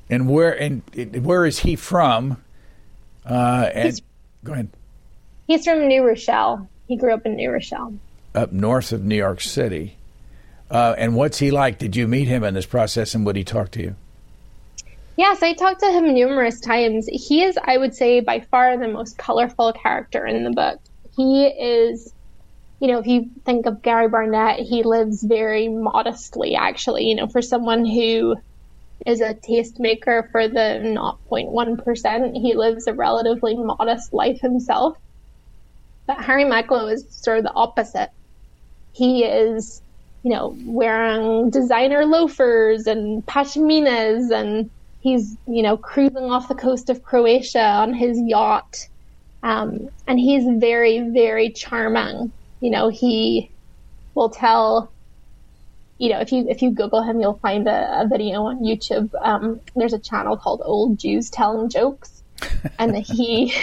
And 0.08 0.28
where 0.28 0.52
and 0.52 0.82
where 1.24 1.46
is 1.46 1.60
he 1.60 1.76
from? 1.76 2.42
Uh, 3.24 3.70
and 3.72 4.00
go 4.44 4.52
ahead. 4.52 4.68
He's 5.46 5.64
from 5.64 5.86
New 5.86 6.02
Rochelle. 6.02 6.68
He 6.88 6.96
grew 6.96 7.14
up 7.14 7.26
in 7.26 7.36
New 7.36 7.50
Rochelle. 7.50 7.94
Up 8.34 8.52
north 8.52 8.92
of 8.92 9.04
New 9.04 9.16
York 9.16 9.40
City. 9.40 9.96
Uh, 10.70 10.94
and 10.96 11.14
what's 11.14 11.38
he 11.38 11.50
like? 11.50 11.78
Did 11.78 11.96
you 11.96 12.08
meet 12.08 12.28
him 12.28 12.44
in 12.44 12.54
this 12.54 12.66
process 12.66 13.14
and 13.14 13.26
would 13.26 13.36
he 13.36 13.44
talk 13.44 13.70
to 13.72 13.82
you? 13.82 13.96
Yes, 15.16 15.42
I 15.42 15.52
talked 15.52 15.80
to 15.80 15.92
him 15.92 16.14
numerous 16.14 16.58
times. 16.60 17.06
He 17.06 17.42
is, 17.42 17.58
I 17.62 17.76
would 17.76 17.94
say, 17.94 18.20
by 18.20 18.40
far 18.40 18.78
the 18.78 18.88
most 18.88 19.18
colorful 19.18 19.74
character 19.74 20.26
in 20.26 20.44
the 20.44 20.50
book. 20.50 20.80
He 21.16 21.46
is, 21.46 22.12
you 22.80 22.88
know, 22.88 22.98
if 22.98 23.06
you 23.06 23.30
think 23.44 23.66
of 23.66 23.82
Gary 23.82 24.08
Barnett, 24.08 24.60
he 24.60 24.82
lives 24.82 25.22
very 25.22 25.68
modestly, 25.68 26.54
actually. 26.54 27.04
You 27.04 27.16
know, 27.16 27.26
for 27.28 27.42
someone 27.42 27.84
who 27.84 28.36
is 29.06 29.20
a 29.20 29.34
tastemaker 29.34 30.30
for 30.30 30.48
the 30.48 30.80
0.1%, 31.30 32.40
he 32.40 32.54
lives 32.54 32.86
a 32.86 32.94
relatively 32.94 33.56
modest 33.56 34.12
life 34.12 34.40
himself. 34.40 34.96
But 36.06 36.22
Harry 36.22 36.44
Macklowe 36.44 36.92
is 36.92 37.04
sort 37.10 37.38
of 37.38 37.44
the 37.44 37.52
opposite. 37.52 38.10
He 38.92 39.24
is, 39.24 39.82
you 40.22 40.30
know, 40.30 40.56
wearing 40.64 41.50
designer 41.50 42.04
loafers 42.04 42.86
and 42.86 43.24
pashminas 43.26 44.30
and 44.30 44.70
he's, 45.00 45.36
you 45.46 45.62
know, 45.62 45.76
cruising 45.76 46.30
off 46.30 46.48
the 46.48 46.54
coast 46.54 46.90
of 46.90 47.02
Croatia 47.02 47.62
on 47.64 47.94
his 47.94 48.20
yacht. 48.20 48.88
Um, 49.42 49.88
and 50.06 50.18
he's 50.18 50.44
very, 50.60 51.10
very 51.10 51.50
charming. 51.50 52.32
You 52.60 52.70
know, 52.70 52.88
he 52.88 53.50
will 54.14 54.30
tell 54.30 54.92
you 56.02 56.08
know, 56.08 56.18
if 56.18 56.32
you 56.32 56.44
if 56.48 56.62
you 56.62 56.72
Google 56.72 57.00
him, 57.02 57.20
you'll 57.20 57.38
find 57.38 57.68
a, 57.68 58.00
a 58.00 58.08
video 58.08 58.42
on 58.42 58.58
YouTube. 58.64 59.10
Um, 59.22 59.60
there's 59.76 59.92
a 59.92 60.00
channel 60.00 60.36
called 60.36 60.60
Old 60.64 60.98
Jews 60.98 61.30
Telling 61.30 61.68
Jokes, 61.68 62.24
and 62.76 62.96
he 63.06 63.54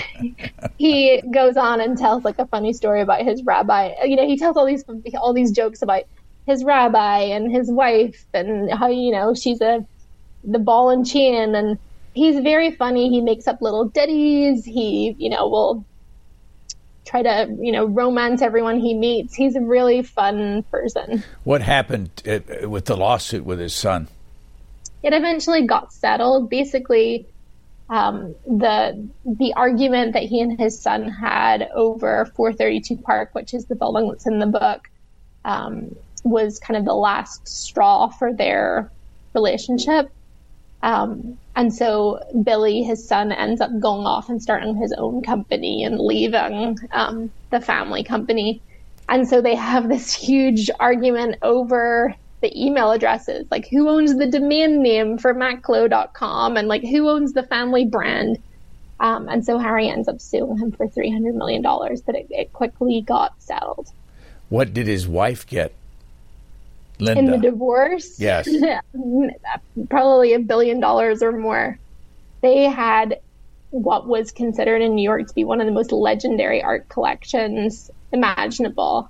he 0.78 1.22
goes 1.34 1.58
on 1.58 1.82
and 1.82 1.98
tells 1.98 2.24
like 2.24 2.40
a 2.40 2.46
funny 2.46 2.72
story 2.72 3.02
about 3.02 3.24
his 3.24 3.44
rabbi. 3.44 3.94
You 4.06 4.16
know, 4.16 4.26
he 4.26 4.38
tells 4.38 4.56
all 4.56 4.66
these 4.66 4.86
all 5.16 5.34
these 5.34 5.52
jokes 5.52 5.82
about 5.82 6.04
his 6.46 6.64
rabbi 6.64 7.24
and 7.24 7.52
his 7.52 7.70
wife 7.70 8.26
and 8.34 8.72
how 8.72 8.88
you 8.88 9.12
know 9.12 9.34
she's 9.34 9.60
a 9.60 9.86
the 10.46 10.60
ball 10.60 10.92
and 10.92 11.06
chain 11.06 11.54
and 11.56 11.78
he's 12.14 12.40
very 12.40 12.72
funny. 12.72 13.10
He 13.10 13.22
makes 13.22 13.48
up 13.48 13.62
little 13.62 13.86
ditties. 13.86 14.66
He 14.66 15.16
you 15.18 15.30
know 15.30 15.48
will 15.48 15.86
try 17.06 17.24
to 17.24 17.56
you 17.60 17.72
know 17.72 17.86
romance 17.86 18.42
everyone 18.42 18.80
he 18.80 18.94
meets. 18.94 19.34
He's 19.36 19.56
a 19.56 19.62
really 19.62 20.02
fun 20.04 20.64
person. 20.64 21.24
What 21.44 21.62
happened 21.62 22.10
uh, 22.28 22.70
with 22.70 22.86
the 22.86 22.96
lawsuit 22.96 23.46
with 23.46 23.60
his 23.60 23.74
son? 23.74 24.08
It 25.02 25.14
eventually 25.14 25.66
got 25.66 25.94
settled. 25.94 26.50
Basically, 26.50 27.26
um, 27.90 28.36
the 28.46 29.08
the 29.26 29.54
argument 29.54 30.14
that 30.14 30.24
he 30.24 30.42
and 30.42 30.60
his 30.60 30.80
son 30.80 31.10
had 31.10 31.70
over 31.74 32.26
432 32.36 32.98
Park, 32.98 33.30
which 33.34 33.54
is 33.54 33.66
the 33.66 33.76
building 33.76 34.10
that's 34.10 34.28
in 34.28 34.40
the 34.40 34.46
book, 34.46 34.90
um, 35.46 35.96
was 36.24 36.60
kind 36.60 36.78
of 36.78 36.86
the 36.86 36.94
last 36.94 37.48
straw 37.48 38.10
for 38.10 38.34
their 38.34 38.92
relationship. 39.34 40.12
Um, 40.82 41.38
and 41.60 41.74
so 41.74 42.24
Billy, 42.42 42.84
his 42.84 43.06
son, 43.06 43.34
ends 43.34 43.60
up 43.60 43.70
going 43.82 44.06
off 44.06 44.30
and 44.30 44.42
starting 44.42 44.78
his 44.78 44.94
own 44.94 45.22
company 45.22 45.84
and 45.84 46.00
leaving 46.00 46.80
um, 46.94 47.30
the 47.50 47.60
family 47.60 48.02
company. 48.02 48.62
And 49.10 49.28
so 49.28 49.42
they 49.42 49.56
have 49.56 49.90
this 49.90 50.14
huge 50.14 50.70
argument 50.80 51.36
over 51.42 52.16
the 52.40 52.66
email 52.66 52.92
addresses, 52.92 53.46
like 53.52 53.68
who 53.68 53.90
owns 53.90 54.16
the 54.16 54.28
domain 54.28 54.82
name 54.82 55.18
for 55.18 55.34
macklowe.com 55.34 56.56
and 56.56 56.70
like 56.70 56.84
who 56.84 57.10
owns 57.10 57.34
the 57.34 57.44
family 57.44 57.84
brand. 57.84 58.42
Um, 59.02 59.28
and 59.28 59.44
so 59.44 59.58
Harry 59.58 59.90
ends 59.90 60.08
up 60.08 60.22
suing 60.22 60.60
him 60.60 60.72
for 60.72 60.88
$300 60.88 61.34
million, 61.34 61.62
but 61.62 62.16
it, 62.16 62.28
it 62.30 62.54
quickly 62.54 63.02
got 63.02 63.34
settled. 63.44 63.92
What 64.48 64.74
did 64.74 64.88
his 64.88 65.10
wife 65.10 65.46
get? 65.46 65.74
Linda. 67.00 67.20
In 67.20 67.32
the 67.32 67.38
divorce? 67.38 68.20
Yes. 68.20 68.48
Probably 69.90 70.34
a 70.34 70.40
billion 70.40 70.80
dollars 70.80 71.24
or 71.24 71.32
more. 71.32 71.80
They 72.42 72.64
had 72.64 73.20
what 73.72 74.08
was 74.08 74.32
considered 74.32 74.82
in 74.82 74.96
New 74.96 75.04
York 75.04 75.28
to 75.28 75.34
be 75.34 75.44
one 75.44 75.62
of 75.62 75.68
the 75.68 75.74
most 75.74 75.92
legendary 75.92 76.62
art 76.62 76.90
collections 76.90 77.92
imaginable. 78.12 79.10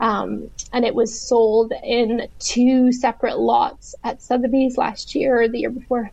Um, 0.00 0.50
and 0.72 0.84
it 0.84 0.94
was 0.94 1.18
sold 1.18 1.72
in 1.82 2.28
two 2.38 2.92
separate 2.92 3.38
lots 3.38 3.94
at 4.02 4.20
Sotheby's 4.20 4.76
last 4.76 5.14
year 5.14 5.42
or 5.42 5.48
the 5.48 5.60
year 5.60 5.70
before. 5.70 6.10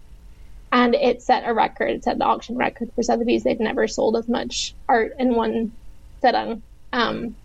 And 0.71 0.95
it 0.95 1.21
set 1.21 1.43
a 1.45 1.53
record. 1.53 1.89
It 1.89 2.03
set 2.03 2.17
the 2.17 2.25
auction 2.25 2.55
record 2.55 2.91
for 2.95 3.03
Sotheby's. 3.03 3.43
They'd 3.43 3.59
never 3.59 3.87
sold 3.87 4.15
as 4.15 4.29
much 4.29 4.73
art 4.87 5.15
in 5.19 5.35
one 5.35 5.73
sitting. 6.21 6.61
Um, 6.93 7.35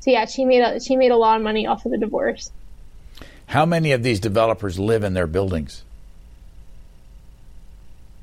so 0.00 0.10
yeah, 0.10 0.26
she 0.26 0.44
made 0.44 0.60
a 0.60 0.78
she 0.78 0.94
made 0.94 1.10
a 1.10 1.16
lot 1.16 1.36
of 1.36 1.42
money 1.42 1.66
off 1.66 1.84
of 1.84 1.90
the 1.90 1.98
divorce. 1.98 2.52
How 3.46 3.64
many 3.64 3.92
of 3.92 4.02
these 4.02 4.20
developers 4.20 4.78
live 4.78 5.04
in 5.04 5.14
their 5.14 5.26
buildings? 5.26 5.84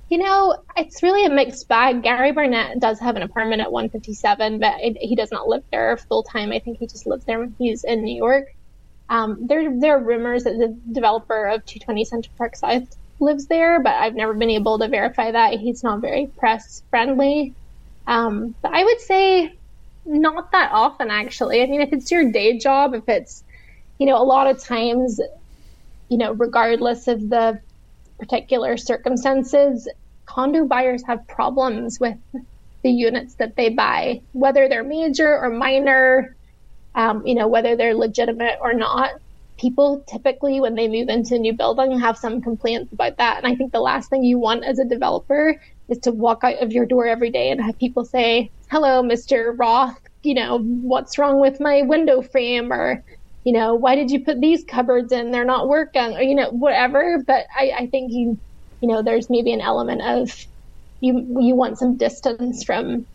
You 0.10 0.20
know, 0.20 0.58
it's 0.78 1.02
really 1.02 1.26
a 1.26 1.30
mixed 1.30 1.68
bag. 1.68 2.04
Gary 2.04 2.32
Barnett 2.34 2.80
does 2.80 3.00
have 3.00 3.16
an 3.16 3.24
apartment 3.24 3.62
at 3.62 3.72
157, 3.72 4.60
but 4.60 4.76
it, 4.80 4.98
he 4.98 5.16
does 5.16 5.32
not 5.32 5.48
live 5.48 5.64
there 5.72 5.98
full 5.98 6.24
time. 6.24 6.52
I 6.52 6.60
think 6.60 6.78
he 6.78 6.88
just 6.88 7.08
lives 7.08 7.26
there 7.26 7.40
when 7.40 7.56
he's 7.58 7.84
in 7.84 8.04
New 8.04 8.16
York. 8.16 8.54
Um, 9.10 9.48
there, 9.48 9.80
there 9.80 9.98
are 9.98 10.04
rumors 10.04 10.44
that 10.44 10.58
the 10.58 10.78
developer 10.92 11.46
of 11.48 11.66
220 11.66 12.06
Central 12.06 12.34
Park 12.38 12.56
South 12.56 12.96
lives 13.20 13.48
there, 13.48 13.82
but 13.82 13.94
I've 13.94 14.16
never 14.16 14.34
been 14.34 14.50
able 14.50 14.78
to 14.80 14.88
verify 14.88 15.32
that. 15.32 15.60
He's 15.60 15.84
not 15.84 16.02
very 16.02 16.28
press 16.28 16.84
friendly. 16.90 17.54
Um, 18.06 18.54
but 18.62 18.74
I 18.74 18.84
would 18.84 19.00
say 19.00 19.58
not 20.06 20.52
that 20.52 20.72
often, 20.74 21.10
actually. 21.10 21.62
I 21.62 21.66
mean, 21.66 21.82
if 21.82 21.94
it's 21.94 22.12
your 22.12 22.32
day 22.32 22.58
job, 22.60 22.94
if 22.94 23.08
it's, 23.08 23.44
you 24.00 24.06
know, 24.06 24.22
a 24.22 24.24
lot 24.24 24.48
of 24.48 24.62
times, 24.62 25.20
you 26.10 26.18
know, 26.18 26.34
regardless 26.34 27.08
of 27.08 27.30
the 27.30 27.60
particular 28.20 28.78
circumstances, 28.78 29.88
condo 30.26 30.66
buyers 30.66 31.04
have 31.06 31.28
problems 31.28 32.00
with 32.00 32.18
the 32.84 32.92
units 32.92 33.36
that 33.36 33.56
they 33.56 33.70
buy, 33.70 34.22
whether 34.34 34.68
they're 34.68 34.84
major 34.84 35.38
or 35.38 35.50
minor, 35.50 36.36
um, 36.96 37.26
you 37.26 37.36
know, 37.36 37.48
whether 37.48 37.76
they're 37.76 37.96
legitimate 37.96 38.58
or 38.62 38.74
not. 38.74 39.12
People 39.58 40.04
typically, 40.08 40.60
when 40.60 40.76
they 40.76 40.88
move 40.88 41.10
into 41.10 41.36
a 41.36 41.40
new 41.40 41.54
building, 41.54 42.00
have 42.00 42.18
some 42.18 42.42
complaints 42.42 42.92
about 42.92 43.18
that. 43.18 43.38
And 43.38 43.48
I 43.48 43.56
think 43.56 43.72
the 43.72 43.80
last 43.80 44.10
thing 44.10 44.24
you 44.24 44.38
want 44.38 44.66
as 44.66 44.80
a 44.80 44.86
developer 44.86 45.60
is 45.88 46.00
to 46.00 46.12
walk 46.12 46.44
out 46.44 46.62
of 46.62 46.72
your 46.72 46.86
door 46.86 47.08
every 47.08 47.30
day 47.30 47.52
and 47.52 47.62
have 47.62 47.78
people 47.78 48.04
say, 48.04 48.52
Hello, 48.70 49.04
Mr. 49.04 49.54
Roth, 49.58 50.00
you 50.24 50.34
know, 50.34 50.60
what's 50.60 51.18
wrong 51.18 51.40
with 51.40 51.60
my 51.60 51.84
window 51.84 52.22
frame? 52.22 52.74
Or, 52.74 53.04
you 53.44 53.54
know, 53.54 53.76
why 53.76 53.96
did 53.96 54.12
you 54.12 54.24
put 54.24 54.40
these 54.40 54.64
cupboards 54.64 55.12
in? 55.12 55.32
They're 55.32 55.46
not 55.46 55.68
working, 55.68 56.16
or, 56.16 56.22
you 56.22 56.36
know, 56.36 56.50
whatever. 56.50 57.24
But 57.26 57.46
I, 57.56 57.72
I 57.78 57.88
think 57.88 58.12
you, 58.12 58.38
you 58.82 58.88
know, 58.88 59.02
there's 59.02 59.30
maybe 59.30 59.52
an 59.52 59.62
element 59.62 60.02
of 60.02 60.46
you, 61.02 61.42
you 61.42 61.56
want 61.56 61.78
some 61.78 61.98
distance 61.98 62.64
from 62.64 63.06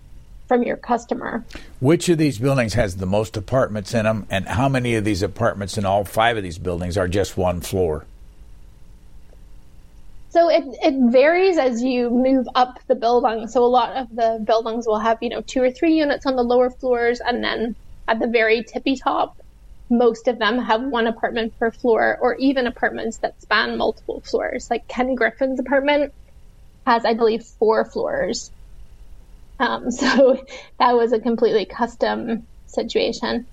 from 0.47 0.63
your 0.63 0.79
customer. 0.79 1.45
Which 1.79 2.09
of 2.09 2.17
these 2.17 2.39
buildings 2.39 2.73
has 2.73 2.97
the 2.97 3.07
most 3.07 3.37
apartments 3.37 3.93
in 3.93 4.05
them, 4.05 4.27
and 4.31 4.49
how 4.49 4.69
many 4.69 4.95
of 4.95 5.05
these 5.05 5.23
apartments 5.23 5.77
in 5.77 5.85
all 5.85 6.05
five 6.05 6.39
of 6.39 6.43
these 6.43 6.59
buildings 6.59 6.97
are 6.97 7.07
just 7.07 7.37
one 7.37 7.61
floor? 7.61 8.07
So 10.31 10.49
it, 10.49 10.65
it 10.83 10.95
varies 11.11 11.59
as 11.59 11.83
you 11.83 12.11
move 12.11 12.47
up 12.55 12.79
the 12.87 12.95
building. 12.95 13.49
So 13.49 13.65
a 13.65 13.67
lot 13.67 13.97
of 13.97 14.15
the 14.15 14.43
buildings 14.47 14.87
will 14.87 14.99
have, 14.99 15.19
you 15.23 15.29
know, 15.31 15.41
two 15.43 15.63
or 15.63 15.71
three 15.71 15.95
units 15.95 16.27
on 16.27 16.37
the 16.37 16.45
lower 16.45 16.71
floors 16.71 17.21
and 17.21 17.43
then 17.43 17.75
at 18.07 18.19
the 18.19 18.27
very 18.27 18.63
tippy 18.63 18.97
top, 18.97 19.37
most 19.91 20.29
of 20.29 20.39
them 20.39 20.59
have 20.59 20.83
one 20.83 21.07
apartment 21.07 21.55
per 21.59 21.71
floor 21.71 22.19
or 22.21 22.37
even 22.37 22.67
apartments 22.67 23.19
that 23.23 23.41
span 23.41 23.79
multiple 23.79 24.23
floors. 24.29 24.67
Like 24.71 24.87
Ken 24.89 25.15
Griffin's 25.15 25.61
apartment 25.61 26.13
has, 26.87 27.05
I 27.05 27.15
believe, 27.15 27.43
four 27.59 27.85
floors. 27.91 28.51
Um, 29.59 29.91
so 29.91 30.43
that 30.79 30.97
was 30.97 31.13
a 31.13 31.21
completely 31.21 31.67
custom 31.67 32.47
situation. 32.67 33.47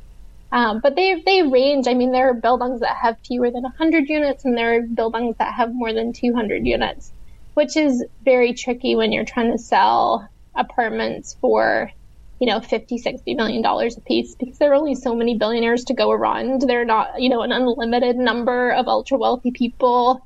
Um, 0.51 0.79
but 0.81 0.95
they 0.95 1.21
they 1.25 1.43
range. 1.43 1.87
I 1.87 1.93
mean, 1.93 2.11
there 2.11 2.29
are 2.29 2.33
buildings 2.33 2.81
that 2.81 2.97
have 3.01 3.17
fewer 3.25 3.51
than 3.51 3.63
100 3.63 4.07
units, 4.07 4.45
and 4.45 4.57
there 4.57 4.77
are 4.77 4.81
buildings 4.95 5.35
that 5.39 5.53
have 5.55 5.69
more 5.73 5.93
than 5.93 6.13
200 6.13 6.65
units, 6.65 7.11
which 7.55 7.75
is 7.75 8.05
very 8.21 8.53
tricky 8.53 8.95
when 8.95 9.11
you're 9.11 9.25
trying 9.25 9.51
to 9.51 9.57
sell 9.57 10.29
apartments 10.55 11.35
for, 11.41 11.91
you 12.39 12.47
know, 12.47 12.59
50, 12.59 12.97
60 12.97 13.33
million 13.35 13.61
dollars 13.61 13.97
a 13.97 14.01
piece 14.01 14.35
because 14.35 14.57
there 14.57 14.71
are 14.71 14.75
only 14.75 14.95
so 14.95 15.15
many 15.15 15.37
billionaires 15.37 15.85
to 15.85 15.93
go 15.93 16.11
around. 16.11 16.61
There 16.61 16.81
are 16.81 16.85
not, 16.85 17.21
you 17.21 17.29
know, 17.29 17.41
an 17.41 17.51
unlimited 17.51 18.17
number 18.17 18.71
of 18.71 18.87
ultra 18.87 19.17
wealthy 19.17 19.51
people 19.51 20.25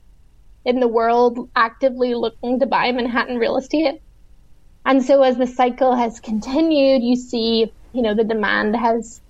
in 0.65 0.79
the 0.79 0.87
world 0.87 1.49
actively 1.55 2.15
looking 2.15 2.59
to 2.59 2.65
buy 2.65 2.91
Manhattan 2.91 3.37
real 3.37 3.57
estate. 3.57 4.01
And 4.85 5.03
so 5.03 5.21
as 5.21 5.37
the 5.37 5.47
cycle 5.47 5.95
has 5.95 6.19
continued, 6.19 7.03
you 7.03 7.15
see, 7.15 7.71
you 7.93 8.01
know, 8.01 8.15
the 8.15 8.23
demand 8.23 8.75
has 8.75 9.21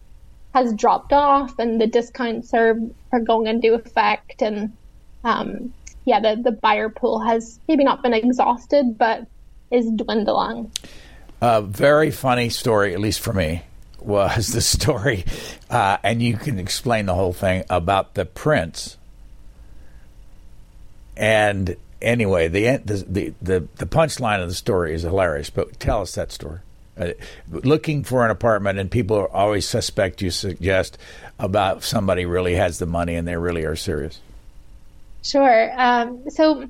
has 0.53 0.73
dropped 0.73 1.13
off 1.13 1.57
and 1.59 1.79
the 1.79 1.87
discounts 1.87 2.53
are, 2.53 2.75
are 3.11 3.19
going 3.19 3.47
into 3.47 3.73
effect 3.73 4.41
and 4.41 4.75
um, 5.23 5.73
yeah 6.05 6.19
the, 6.19 6.41
the 6.41 6.51
buyer 6.51 6.89
pool 6.89 7.19
has 7.19 7.59
maybe 7.67 7.83
not 7.83 8.01
been 8.01 8.13
exhausted 8.13 8.97
but 8.97 9.27
is 9.71 9.89
dwindling 9.91 10.71
a 11.41 11.61
very 11.61 12.11
funny 12.11 12.49
story 12.49 12.93
at 12.93 12.99
least 12.99 13.19
for 13.19 13.33
me 13.33 13.63
was 13.99 14.47
the 14.47 14.61
story 14.61 15.25
uh, 15.69 15.97
and 16.03 16.21
you 16.21 16.37
can 16.37 16.59
explain 16.59 17.05
the 17.05 17.15
whole 17.15 17.33
thing 17.33 17.63
about 17.69 18.13
the 18.13 18.25
prince 18.25 18.97
and 21.17 21.75
anyway 22.01 22.47
the 22.47 22.77
the 22.77 23.33
the, 23.41 23.67
the 23.75 23.85
punchline 23.85 24.41
of 24.41 24.47
the 24.47 24.55
story 24.55 24.93
is 24.93 25.03
hilarious 25.03 25.49
but 25.49 25.79
tell 25.79 26.01
us 26.01 26.15
that 26.15 26.31
story 26.31 26.59
uh, 26.99 27.13
looking 27.49 28.03
for 28.03 28.25
an 28.25 28.31
apartment, 28.31 28.77
and 28.77 28.91
people 28.91 29.29
always 29.31 29.65
suspect 29.65 30.21
you 30.21 30.29
suggest 30.29 30.97
about 31.39 31.81
somebody 31.81 32.25
really 32.25 32.55
has 32.55 32.77
the 32.77 32.85
money 32.85 33.15
and 33.15 33.25
they 33.25 33.37
really 33.37 33.63
are 33.63 33.75
serious. 33.75 34.19
Sure. 35.23 35.71
Um, 35.79 36.29
so, 36.29 36.69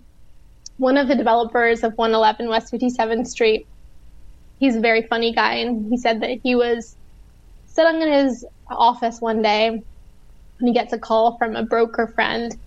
one 0.77 0.97
of 0.97 1.07
the 1.07 1.15
developers 1.15 1.83
of 1.83 1.97
111 1.97 2.47
West 2.47 2.71
57th 2.71 3.27
Street, 3.27 3.65
he's 4.59 4.75
a 4.75 4.79
very 4.79 5.03
funny 5.03 5.33
guy, 5.33 5.55
and 5.55 5.89
he 5.89 5.97
said 5.97 6.21
that 6.21 6.39
he 6.43 6.55
was 6.55 6.95
sitting 7.67 8.01
in 8.01 8.11
his 8.11 8.45
office 8.69 9.19
one 9.21 9.41
day 9.41 9.67
and 10.59 10.67
he 10.67 10.73
gets 10.73 10.93
a 10.93 10.99
call 10.99 11.37
from 11.37 11.55
a 11.55 11.63
broker 11.63 12.07
friend. 12.07 12.57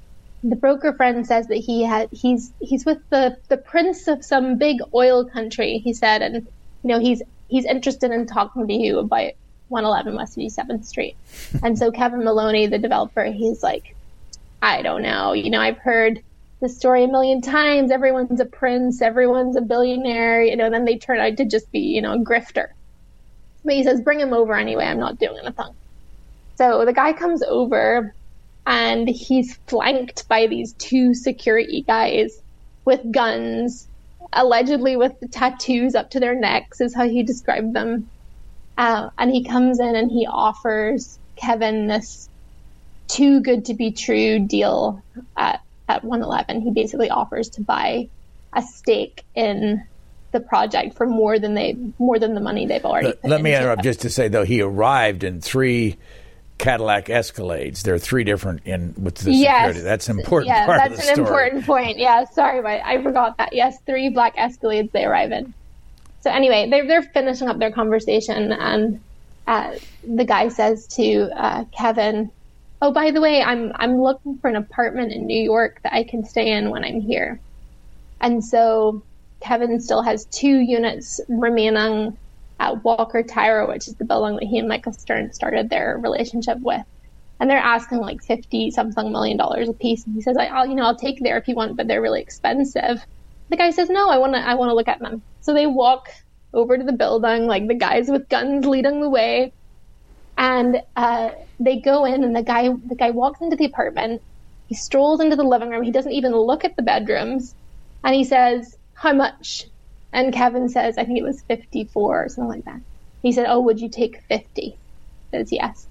The 0.43 0.57
broker 0.57 0.93
friend 0.95 1.27
says 1.27 1.47
that 1.49 1.57
he 1.59 1.85
had 1.85 2.09
he's 2.11 2.53
he's 2.61 2.85
with 2.85 2.99
the 3.11 3.37
the 3.49 3.57
prince 3.57 4.09
of 4.09 4.25
some 4.25 4.59
big 4.59 4.79
oil 4.95 5.25
country. 5.25 5.79
He 5.79 5.93
said, 5.93 6.23
and 6.23 6.47
you 6.83 6.89
know 6.89 6.99
he's 6.99 7.23
he's 7.49 7.65
interested 7.65 8.11
in 8.11 8.27
talking 8.27 8.67
to 8.67 8.73
you 8.73 8.99
about 8.99 9.33
111 9.69 10.17
West 10.17 10.37
57th 10.37 10.85
Street. 10.85 11.17
and 11.63 11.79
so 11.79 11.93
Kevin 11.93 12.25
Maloney, 12.25 12.67
the 12.67 12.79
developer, 12.79 13.25
he's 13.25 13.63
like, 13.63 13.95
I 14.61 14.83
don't 14.83 15.03
know. 15.03 15.33
You 15.33 15.51
know, 15.51 15.61
I've 15.61 15.79
heard 15.79 16.23
the 16.63 16.69
story 16.69 17.05
a 17.05 17.09
million 17.09 17.43
times. 17.43 17.91
Everyone's 17.91 18.41
a 18.41 18.47
prince, 18.47 19.03
everyone's 19.03 19.57
a 19.57 19.61
billionaire, 19.61 20.43
you 20.43 20.57
know, 20.57 20.71
then 20.71 20.87
they 20.87 20.97
turn 20.97 21.19
out 21.19 21.37
to 21.37 21.45
just 21.45 21.71
be, 21.73 21.81
you 21.81 22.01
know, 22.01 22.15
a 22.15 22.19
grifter. 22.19 22.69
But 23.65 23.75
he 23.75 23.83
says, 23.83 24.01
bring 24.01 24.21
him 24.21 24.33
over 24.33 24.55
anyway. 24.55 24.85
I'm 24.85 24.99
not 24.99 25.19
doing 25.19 25.39
anything. 25.43 25.75
So 26.57 26.85
the 26.85 26.93
guy 26.93 27.13
comes 27.13 27.43
over 27.43 28.15
and 28.65 29.09
he's 29.09 29.59
flanked 29.67 30.27
by 30.29 30.47
these 30.47 30.75
two 30.75 31.15
security 31.15 31.85
guys 31.87 32.33
with 32.85 33.01
guns 33.13 33.89
allegedly 34.33 34.97
with 34.97 35.13
tattoos 35.33 35.95
up 35.95 36.11
to 36.11 36.21
their 36.21 36.39
necks, 36.39 36.81
is 36.81 36.95
how 36.95 37.09
he 37.09 37.25
described 37.25 37.75
them. 37.75 38.11
Uh, 38.79 39.11
and 39.19 39.31
he 39.31 39.45
comes 39.45 39.81
in 39.81 39.97
and 39.97 40.11
he 40.11 40.27
offers 40.27 41.19
Kevin 41.37 41.89
this 41.89 42.29
too 43.09 43.41
good 43.41 43.67
to 43.67 43.75
be 43.75 43.93
true 43.93 44.47
deal 44.47 45.03
at, 45.37 45.61
at 45.89 46.05
111. 46.05 46.63
He 46.63 46.71
basically 46.71 47.11
offers 47.11 47.49
to 47.51 47.63
buy 47.63 48.09
a 48.53 48.63
stake 48.63 49.25
in 49.35 49.83
the 50.33 50.41
project 50.41 50.97
for 50.97 51.07
more 51.07 51.39
than 51.39 51.55
they 51.55 51.77
more 51.99 52.19
than 52.19 52.35
the 52.35 52.41
money 52.41 52.67
they've 52.67 52.85
already. 52.85 53.09
Let, 53.09 53.25
let 53.25 53.43
me 53.43 53.55
interrupt 53.55 53.81
it. 53.81 53.85
just 53.85 54.01
to 54.01 54.11
say 54.11 54.29
though 54.29 54.45
he 54.45 54.63
arrived 54.63 55.25
in 55.25 55.41
three 55.41 55.99
Cadillac 56.63 57.07
Escalades. 57.07 57.83
There 57.83 57.95
are 57.95 57.99
three 57.99 58.25
different 58.25 58.63
in 58.65 58.95
with 58.97 59.17
the 59.17 59.33
yes. 59.33 59.67
security. 59.67 59.81
That's 59.81 60.09
an 60.09 60.21
important 60.21 60.49
yeah, 60.49 60.67
part 60.67 60.79
that's 60.79 61.09
an 61.09 61.15
story. 61.15 61.27
important 61.27 61.67
point. 61.67 61.99
Yeah, 61.99 62.25
sorry, 62.25 62.63
but 62.63 62.81
I 62.85 63.03
forgot 63.03 63.37
that. 63.39 63.53
Yes, 63.53 63.79
three 63.85 64.11
black 64.11 64.37
Escalades 64.37 64.93
they 64.93 65.05
arrive 65.05 65.33
in. 65.33 65.53
So 66.21 66.31
anyway, 66.31 66.69
they're 66.71 66.87
they're 66.87 67.03
finishing 67.03 67.49
up 67.49 67.59
their 67.59 67.73
conversation, 67.73 68.53
and 68.53 69.01
uh, 69.47 69.75
the 70.07 70.25
guy 70.25 70.49
says 70.49 70.87
to 70.89 71.31
uh, 71.37 71.65
Kevin, 71.77 72.31
"Oh, 72.83 72.93
by 72.93 73.13
the 73.13 73.21
way, 73.21 73.43
I'm 73.43 73.73
I'm 73.77 74.01
looking 74.03 74.39
for 74.39 74.49
an 74.51 74.57
apartment 74.57 75.13
in 75.13 75.27
New 75.27 75.41
York 75.43 75.81
that 75.85 75.95
I 75.95 76.05
can 76.05 76.25
stay 76.25 76.51
in 76.53 76.71
when 76.71 76.85
I'm 76.85 77.01
here." 77.01 77.41
And 78.21 78.45
so 78.45 79.05
Kevin 79.41 79.81
still 79.81 80.03
has 80.03 80.27
two 80.27 80.59
units 80.61 81.21
remaining 81.29 82.19
at 82.61 82.85
Walker 82.85 83.23
Tower, 83.23 83.67
which 83.69 83.89
is 83.89 83.95
the 83.97 84.05
building 84.05 84.37
that 84.37 84.45
he 84.47 84.59
and 84.59 84.69
Michael 84.69 84.93
Stern 84.93 85.33
started 85.33 85.71
their 85.71 85.99
relationship 86.03 86.59
with. 86.61 86.83
And 87.41 87.49
they're 87.51 87.59
asking 87.59 87.99
like 88.01 88.23
fifty 88.23 88.71
something 88.73 89.13
million 89.13 89.37
dollars 89.37 89.69
a 89.69 89.75
piece. 89.75 90.05
And 90.07 90.15
he 90.15 90.21
says, 90.23 90.37
"I'll 90.39 90.67
you 90.67 90.75
know 90.75 90.85
I'll 90.85 90.97
take 90.97 91.21
there 91.21 91.39
if 91.39 91.49
you 91.49 91.55
want, 91.55 91.77
but 91.77 91.87
they're 91.89 92.03
really 92.03 92.21
expensive." 92.21 93.07
The 93.49 93.57
guy 93.57 93.71
says, 93.71 93.91
"No, 93.91 94.09
I 94.11 94.19
want 94.19 94.35
to 94.35 94.41
I 94.41 94.55
want 94.55 94.71
to 94.71 94.75
look 94.75 94.89
at 94.89 95.01
them." 95.01 95.23
So 95.41 95.55
they 95.55 95.67
walk 95.67 96.09
over 96.55 96.77
to 96.77 96.85
the 96.85 96.93
building, 96.93 97.47
like 97.47 97.67
the 97.69 97.75
guys 97.75 98.09
with 98.11 98.29
guns 98.29 98.67
leading 98.67 99.01
the 99.01 99.09
way, 99.11 99.53
and 100.37 100.83
uh, 100.97 101.31
they 101.61 101.81
go 101.81 102.05
in, 102.05 102.25
and 102.25 102.35
the 102.35 102.43
guy 102.43 102.69
the 102.69 102.97
guy 102.97 103.11
walks 103.11 103.41
into 103.41 103.57
the 103.57 103.67
apartment. 103.67 104.23
He 104.67 104.75
strolls 104.75 105.21
into 105.21 105.37
the 105.37 105.45
living 105.45 105.71
room. 105.71 105.83
He 105.83 105.93
doesn't 105.93 106.13
even 106.13 106.33
look 106.33 106.65
at 106.65 106.77
the 106.77 106.83
bedrooms, 106.83 107.55
and 108.05 108.15
he 108.15 108.25
says, 108.25 108.77
"How 108.95 109.13
much?" 109.13 109.65
And 110.13 110.33
Kevin 110.33 110.69
says, 110.69 110.99
I 110.99 111.05
think 111.05 111.19
it 111.19 111.25
was 111.25 111.43
54 111.49 112.25
or 112.25 112.29
something 112.29 112.49
like 112.49 112.65
that. 112.65 112.81
He 113.23 113.33
said, 113.33 113.47
Oh, 113.49 113.61
would 113.63 113.81
you 113.81 113.89
take 113.89 114.23
50? 114.29 114.79
Says 115.33 115.49
yes. 115.51 115.89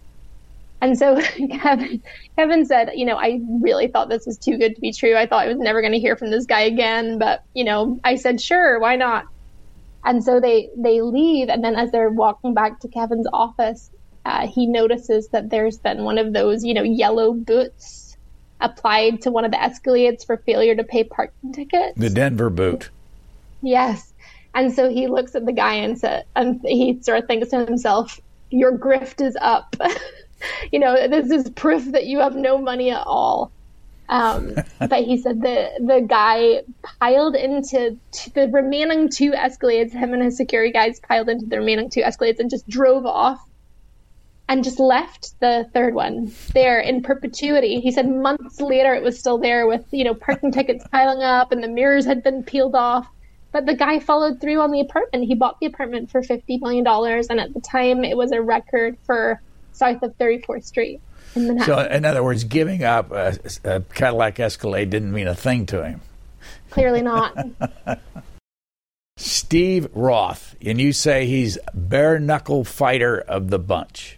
And 0.82 0.98
so 0.98 1.20
Kevin, 1.52 2.02
Kevin 2.38 2.66
said, 2.66 2.92
you 2.96 3.06
know, 3.06 3.18
I 3.18 3.40
really 3.62 3.88
thought 3.88 4.10
this 4.10 4.26
was 4.26 4.38
too 4.38 4.58
good 4.58 4.76
to 4.76 4.82
be 4.82 4.94
true. 4.94 5.16
I 5.16 5.26
thought 5.26 5.46
I 5.46 5.48
was 5.48 5.58
never 5.58 5.82
going 5.82 5.94
to 5.94 6.00
hear 6.00 6.16
from 6.16 6.32
this 6.32 6.46
guy 6.46 6.62
again, 6.62 7.18
but 7.18 7.42
you 7.54 7.64
know, 7.64 8.00
I 8.04 8.16
said, 8.16 8.42
sure, 8.42 8.80
why 8.80 8.96
not? 8.96 9.26
And 10.04 10.24
so 10.24 10.40
they 10.40 10.70
they 10.76 11.02
leave, 11.02 11.50
and 11.50 11.64
then 11.64 11.76
as 11.76 11.92
they're 11.92 12.10
walking 12.10 12.56
back 12.56 12.80
to 12.80 12.88
Kevin's 12.88 13.28
office, 13.32 13.92
uh, 14.26 14.48
he 14.48 14.68
notices 14.68 15.30
that 15.30 15.50
there's 15.50 15.78
been 15.78 16.04
one 16.04 16.18
of 16.18 16.34
those, 16.34 16.64
you 16.64 16.74
know, 16.74 16.84
yellow 16.84 17.34
boots 17.34 18.18
applied 18.60 19.22
to 19.24 19.32
one 19.32 19.44
of 19.44 19.52
the 19.52 19.58
Escalades 19.58 20.26
for 20.26 20.38
failure 20.38 20.76
to 20.76 20.84
pay 20.84 21.04
parking 21.04 21.52
tickets. 21.54 21.94
The 21.98 22.10
Denver 22.10 22.50
boot. 22.50 22.90
Yes. 23.62 24.14
And 24.54 24.74
so 24.74 24.90
he 24.90 25.08
looks 25.08 25.36
at 25.36 25.46
the 25.46 25.54
guy 25.54 25.76
and 25.76 25.98
said, 25.98 26.26
and 26.36 26.62
he 26.64 27.02
sort 27.02 27.20
of 27.20 27.28
thinks 27.28 27.50
to 27.50 27.66
himself, 27.66 28.20
"Your 28.50 28.78
grift 28.78 29.26
is 29.26 29.38
up. 29.40 29.76
you 30.72 30.80
know, 30.80 31.08
this 31.08 31.32
is 31.32 31.50
proof 31.52 31.92
that 31.92 32.06
you 32.06 32.20
have 32.20 32.36
no 32.36 32.58
money 32.58 32.92
at 32.92 33.04
all." 33.06 33.52
Um, 34.10 34.56
but 34.80 35.04
he 35.04 35.18
said 35.18 35.42
the 35.42 35.72
the 35.80 36.06
guy 36.08 36.64
piled 37.00 37.36
into 37.36 37.98
t- 38.12 38.32
the 38.36 38.50
remaining 38.50 39.10
two 39.10 39.32
Escalades. 39.32 39.94
Him 39.94 40.14
and 40.14 40.22
his 40.22 40.36
security 40.36 40.74
guys 40.74 41.00
piled 41.00 41.30
into 41.30 41.46
the 41.46 41.58
remaining 41.58 41.90
two 41.90 42.02
Escalades 42.02 42.40
and 42.40 42.50
just 42.50 42.68
drove 42.68 43.06
off, 43.06 43.40
and 44.52 44.66
just 44.66 44.82
left 44.82 45.40
the 45.40 45.66
third 45.74 45.94
one 45.94 46.30
there 46.54 46.82
in 46.82 47.02
perpetuity. 47.02 47.80
He 47.80 47.90
said 47.90 48.10
months 48.10 48.60
later 48.60 48.94
it 48.94 49.02
was 49.02 49.18
still 49.18 49.38
there 49.38 49.66
with 49.66 49.86
you 49.92 50.04
know 50.04 50.14
parking 50.14 50.52
tickets 50.52 50.86
piling 50.92 51.24
up 51.24 51.54
and 51.54 51.64
the 51.64 51.70
mirrors 51.70 52.06
had 52.06 52.22
been 52.22 52.44
peeled 52.44 52.76
off. 52.76 53.08
But 53.54 53.66
the 53.66 53.76
guy 53.76 54.00
followed 54.00 54.42
through 54.42 54.60
on 54.60 54.72
the 54.72 54.82
apartment. 54.82 55.24
He 55.24 55.36
bought 55.36 55.62
the 55.62 55.68
apartment 55.68 56.12
for 56.12 56.22
fifty 56.22 56.58
million 56.58 56.84
dollars, 56.84 57.28
and 57.28 57.40
at 57.40 57.54
the 57.54 57.62
time 57.62 58.04
it 58.04 58.18
was 58.18 58.34
a 58.34 58.42
record 58.42 58.98
for 59.06 59.42
south 59.72 60.04
of 60.04 60.16
Thirty 60.18 60.42
Fourth 60.42 60.66
Street. 60.66 61.00
In 61.34 61.58
so, 61.62 61.80
in 61.80 62.04
other 62.04 62.22
words, 62.22 62.44
giving 62.44 62.84
up 62.84 63.12
a, 63.12 63.38
a 63.64 63.80
Cadillac 63.94 64.38
Escalade 64.38 64.90
didn't 64.90 65.14
mean 65.14 65.28
a 65.28 65.36
thing 65.36 65.66
to 65.68 65.86
him. 65.86 66.02
Clearly 66.72 67.02
not. 67.02 67.38
Steve 69.18 69.88
Roth, 69.94 70.56
and 70.62 70.80
you 70.82 70.92
say 70.92 71.26
he's 71.26 71.58
bare 71.74 72.20
knuckle 72.20 72.66
fighter 72.66 73.18
of 73.18 73.50
the 73.50 73.60
bunch. 73.60 74.18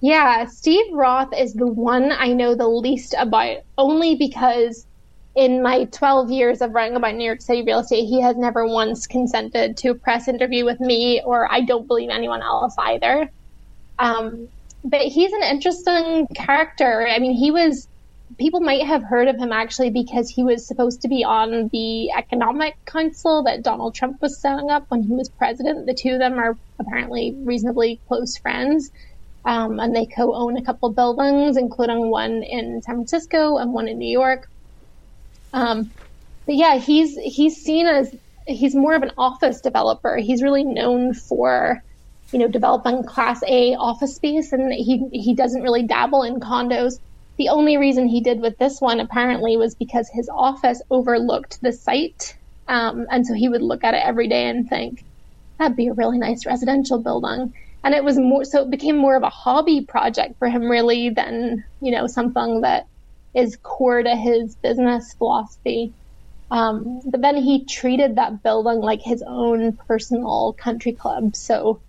Yeah, 0.00 0.46
Steve 0.46 0.92
Roth 0.92 1.36
is 1.36 1.52
the 1.52 1.66
one 1.66 2.10
I 2.10 2.32
know 2.32 2.54
the 2.54 2.68
least 2.68 3.14
about, 3.18 3.58
only 3.76 4.14
because 4.14 4.86
in 5.34 5.62
my 5.62 5.84
12 5.84 6.30
years 6.30 6.62
of 6.62 6.72
writing 6.72 6.96
about 6.96 7.14
New 7.14 7.24
York 7.24 7.42
City 7.42 7.62
real 7.62 7.80
estate, 7.80 8.06
he 8.06 8.20
has 8.20 8.36
never 8.36 8.66
once 8.66 9.06
consented 9.06 9.76
to 9.78 9.90
a 9.90 9.94
press 9.94 10.26
interview 10.26 10.64
with 10.64 10.80
me, 10.80 11.22
or 11.24 11.50
I 11.52 11.60
don't 11.60 11.86
believe 11.86 12.10
anyone 12.10 12.42
else 12.42 12.74
either. 12.78 13.30
Um, 13.98 14.48
but 14.82 15.02
he's 15.02 15.32
an 15.32 15.42
interesting 15.42 16.26
character. 16.34 17.06
I 17.06 17.18
mean, 17.18 17.34
he 17.34 17.50
was, 17.50 17.86
people 18.38 18.60
might 18.60 18.86
have 18.86 19.02
heard 19.02 19.28
of 19.28 19.36
him 19.36 19.52
actually 19.52 19.90
because 19.90 20.30
he 20.30 20.42
was 20.42 20.66
supposed 20.66 21.02
to 21.02 21.08
be 21.08 21.22
on 21.22 21.68
the 21.72 22.10
economic 22.12 22.74
council 22.86 23.42
that 23.44 23.62
Donald 23.62 23.94
Trump 23.94 24.20
was 24.22 24.40
setting 24.40 24.70
up 24.70 24.86
when 24.88 25.02
he 25.02 25.12
was 25.12 25.28
president. 25.28 25.86
The 25.86 25.94
two 25.94 26.12
of 26.12 26.18
them 26.18 26.38
are 26.38 26.56
apparently 26.78 27.34
reasonably 27.44 28.00
close 28.08 28.38
friends. 28.38 28.90
Um, 29.44 29.80
and 29.80 29.94
they 29.96 30.06
co-own 30.06 30.56
a 30.56 30.64
couple 30.64 30.92
buildings, 30.92 31.56
including 31.56 32.10
one 32.10 32.42
in 32.42 32.82
San 32.82 32.96
Francisco 32.96 33.56
and 33.56 33.72
one 33.72 33.88
in 33.88 33.98
New 33.98 34.10
York. 34.10 34.46
Um, 35.52 35.92
but 36.46 36.56
yeah, 36.56 36.76
he's 36.78 37.16
he's 37.18 37.56
seen 37.56 37.86
as 37.86 38.14
he's 38.46 38.74
more 38.74 38.94
of 38.94 39.02
an 39.02 39.12
office 39.18 39.60
developer. 39.60 40.16
He's 40.16 40.42
really 40.42 40.64
known 40.64 41.14
for 41.14 41.80
you 42.32 42.40
know 42.40 42.48
developing 42.48 43.04
Class 43.04 43.42
A 43.48 43.74
office 43.76 44.16
space, 44.16 44.52
and 44.52 44.72
he 44.72 45.08
he 45.12 45.34
doesn't 45.34 45.62
really 45.62 45.86
dabble 45.86 46.22
in 46.24 46.40
condos. 46.40 46.94
The 47.38 47.48
only 47.48 47.78
reason 47.78 48.06
he 48.08 48.20
did 48.22 48.40
with 48.40 48.58
this 48.58 48.80
one 48.80 49.00
apparently 49.00 49.56
was 49.56 49.74
because 49.74 50.08
his 50.12 50.28
office 50.34 50.82
overlooked 50.90 51.58
the 51.62 51.72
site, 51.72 52.36
um, 52.68 53.06
and 53.10 53.26
so 53.26 53.34
he 53.34 53.48
would 53.48 53.62
look 53.62 53.84
at 53.84 53.94
it 53.94 54.02
every 54.04 54.28
day 54.28 54.48
and 54.48 54.68
think 54.68 55.04
that'd 55.58 55.76
be 55.76 55.88
a 55.88 55.94
really 55.94 56.18
nice 56.18 56.46
residential 56.46 57.02
building. 57.02 57.52
And 57.84 57.94
it 57.94 58.04
was 58.04 58.18
more 58.18 58.44
so 58.44 58.62
it 58.62 58.70
became 58.70 58.96
more 58.96 59.16
of 59.16 59.22
a 59.22 59.30
hobby 59.30 59.86
project 59.86 60.34
for 60.38 60.48
him 60.48 60.62
really 60.64 61.10
than 61.10 61.64
you 61.80 61.92
know 61.92 62.06
something 62.06 62.62
that 62.62 62.84
is 63.34 63.58
core 63.62 64.02
to 64.02 64.16
his 64.16 64.56
business 64.62 65.14
philosophy. 65.18 65.94
Um, 66.50 67.00
but 67.10 67.22
then 67.22 67.36
he 67.36 67.64
treated 67.66 68.16
that 68.16 68.42
building 68.42 68.80
like 68.80 69.00
his 69.02 69.22
own 69.26 69.76
personal 69.86 70.54
country 70.60 70.92
club. 70.94 71.36
So, 71.36 71.82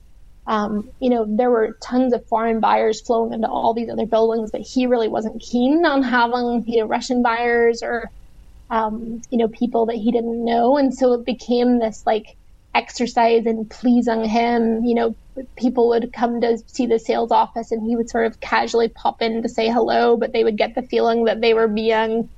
um, 0.47 0.91
you 0.99 1.09
know, 1.09 1.25
there 1.27 1.49
were 1.49 1.77
tons 1.83 2.13
of 2.13 2.25
foreign 2.29 2.59
buyers 2.59 3.01
flowing 3.01 3.33
into 3.33 3.47
all 3.49 3.73
these 3.73 3.89
other 3.89 4.05
buildings, 4.05 4.51
but 4.51 4.61
he 4.61 4.85
really 4.85 5.07
wasn't 5.07 5.41
keen 5.41 5.85
on 5.85 6.03
having, 6.03 6.63
you 6.67 6.81
know, 6.81 6.87
Russian 6.87 7.23
buyers 7.23 7.81
or, 7.81 8.11
um, 8.69 9.21
you 9.31 9.39
know, 9.39 9.47
people 9.47 9.87
that 9.87 9.95
he 9.95 10.11
didn't 10.11 10.45
know. 10.45 10.77
And 10.77 10.93
so 10.93 11.13
it 11.13 11.25
became 11.25 11.79
this 11.79 12.03
like 12.05 12.25
exercise 12.75 13.45
in 13.47 13.67
pleasing 13.67 14.23
him. 14.25 14.83
You 14.85 14.95
know, 14.95 15.15
people 15.55 15.89
would 15.89 16.11
come 16.13 16.41
to 16.41 16.57
see 16.67 16.85
the 16.85 16.99
sales 16.99 17.31
office 17.31 17.71
and 17.71 17.85
he 17.85 17.95
would 17.95 18.09
sort 18.09 18.25
of 18.25 18.39
casually 18.39 18.87
pop 18.87 19.21
in 19.21 19.41
to 19.41 19.49
say 19.49 19.69
hello, 19.69 20.17
but 20.17 20.31
they 20.33 20.43
would 20.43 20.57
get 20.57 20.75
the 20.75 20.81
feeling 20.81 21.25
that 21.25 21.41
they 21.41 21.53
were 21.53 21.67
being 21.67 22.29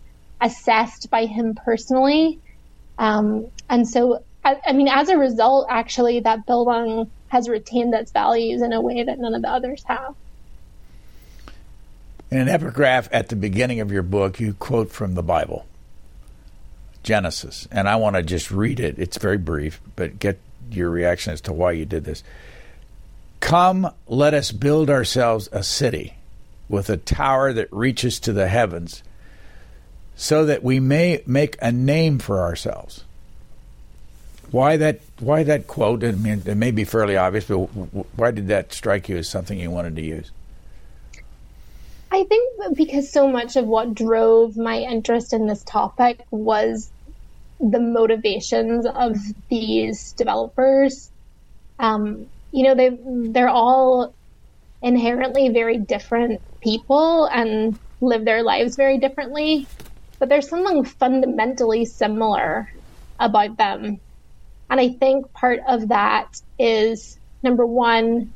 assessed 0.41 1.09
by 1.09 1.25
him 1.25 1.55
personally. 1.55 2.39
Um, 2.97 3.47
and 3.69 3.87
so, 3.87 4.23
I, 4.43 4.57
I, 4.65 4.73
mean, 4.73 4.87
as 4.87 5.09
a 5.09 5.17
result, 5.17 5.67
actually, 5.69 6.19
that 6.21 6.45
building 6.45 7.09
has 7.29 7.49
retained 7.49 7.93
its 7.93 8.11
values 8.11 8.61
in 8.61 8.73
a 8.73 8.81
way 8.81 9.03
that 9.03 9.19
none 9.19 9.33
of 9.33 9.41
the 9.41 9.49
others 9.49 9.83
have. 9.85 10.15
In 12.29 12.39
an 12.39 12.49
epigraph 12.49 13.09
at 13.11 13.29
the 13.29 13.35
beginning 13.35 13.79
of 13.79 13.91
your 13.91 14.03
book, 14.03 14.39
you 14.39 14.53
quote 14.53 14.91
from 14.91 15.15
the 15.15 15.23
Bible, 15.23 15.65
Genesis, 17.03 17.67
and 17.71 17.87
I 17.87 17.95
want 17.95 18.15
to 18.15 18.23
just 18.23 18.51
read 18.51 18.79
it. 18.79 18.97
It's 18.97 19.17
very 19.17 19.37
brief, 19.37 19.79
but 19.95 20.19
get 20.19 20.39
your 20.71 20.89
reaction 20.89 21.33
as 21.33 21.41
to 21.41 21.53
why 21.53 21.73
you 21.73 21.85
did 21.85 22.05
this. 22.05 22.23
Come, 23.43 23.91
let 24.07 24.33
us 24.33 24.53
build 24.53 24.89
ourselves 24.89 25.49
a 25.51 25.63
city 25.63 26.13
with 26.69 26.89
a 26.89 26.95
tower 26.95 27.51
that 27.51 27.67
reaches 27.73 28.17
to 28.21 28.31
the 28.31 28.47
heavens, 28.47 29.03
so 30.15 30.45
that 30.45 30.63
we 30.63 30.79
may 30.79 31.21
make 31.25 31.57
a 31.61 31.69
name 31.69 32.19
for 32.19 32.39
ourselves. 32.39 33.03
Why 34.49 34.77
that? 34.77 35.01
Why 35.19 35.43
that 35.43 35.67
quote? 35.67 36.05
I 36.05 36.13
mean, 36.13 36.41
it 36.45 36.55
may 36.55 36.71
be 36.71 36.85
fairly 36.85 37.17
obvious, 37.17 37.43
but 37.43 37.57
why 38.15 38.31
did 38.31 38.47
that 38.47 38.71
strike 38.71 39.09
you 39.09 39.17
as 39.17 39.27
something 39.27 39.59
you 39.59 39.69
wanted 39.69 39.97
to 39.97 40.01
use? 40.01 40.31
I 42.11 42.23
think 42.23 42.77
because 42.77 43.11
so 43.11 43.27
much 43.27 43.57
of 43.57 43.65
what 43.65 43.93
drove 43.93 44.55
my 44.55 44.77
interest 44.77 45.33
in 45.33 45.47
this 45.47 45.63
topic 45.63 46.21
was 46.31 46.89
the 47.59 47.81
motivations 47.81 48.85
of 48.85 49.17
these 49.49 50.13
developers. 50.13 51.11
Um, 51.77 52.27
you 52.53 52.63
know, 52.63 52.75
they 52.75 52.97
they're 53.31 53.49
all 53.49 54.13
inherently 54.81 55.49
very 55.49 55.77
different 55.77 56.39
people 56.61 57.25
and 57.25 57.77
live 57.99 58.25
their 58.25 58.43
lives 58.43 58.75
very 58.75 58.99
differently, 58.99 59.65
but 60.19 60.29
there's 60.29 60.47
something 60.47 60.85
fundamentally 60.85 61.83
similar 61.83 62.71
about 63.19 63.57
them. 63.57 63.99
And 64.69 64.79
I 64.79 64.89
think 64.89 65.33
part 65.33 65.61
of 65.67 65.87
that 65.87 66.39
is 66.59 67.17
number 67.41 67.65
one, 67.65 68.31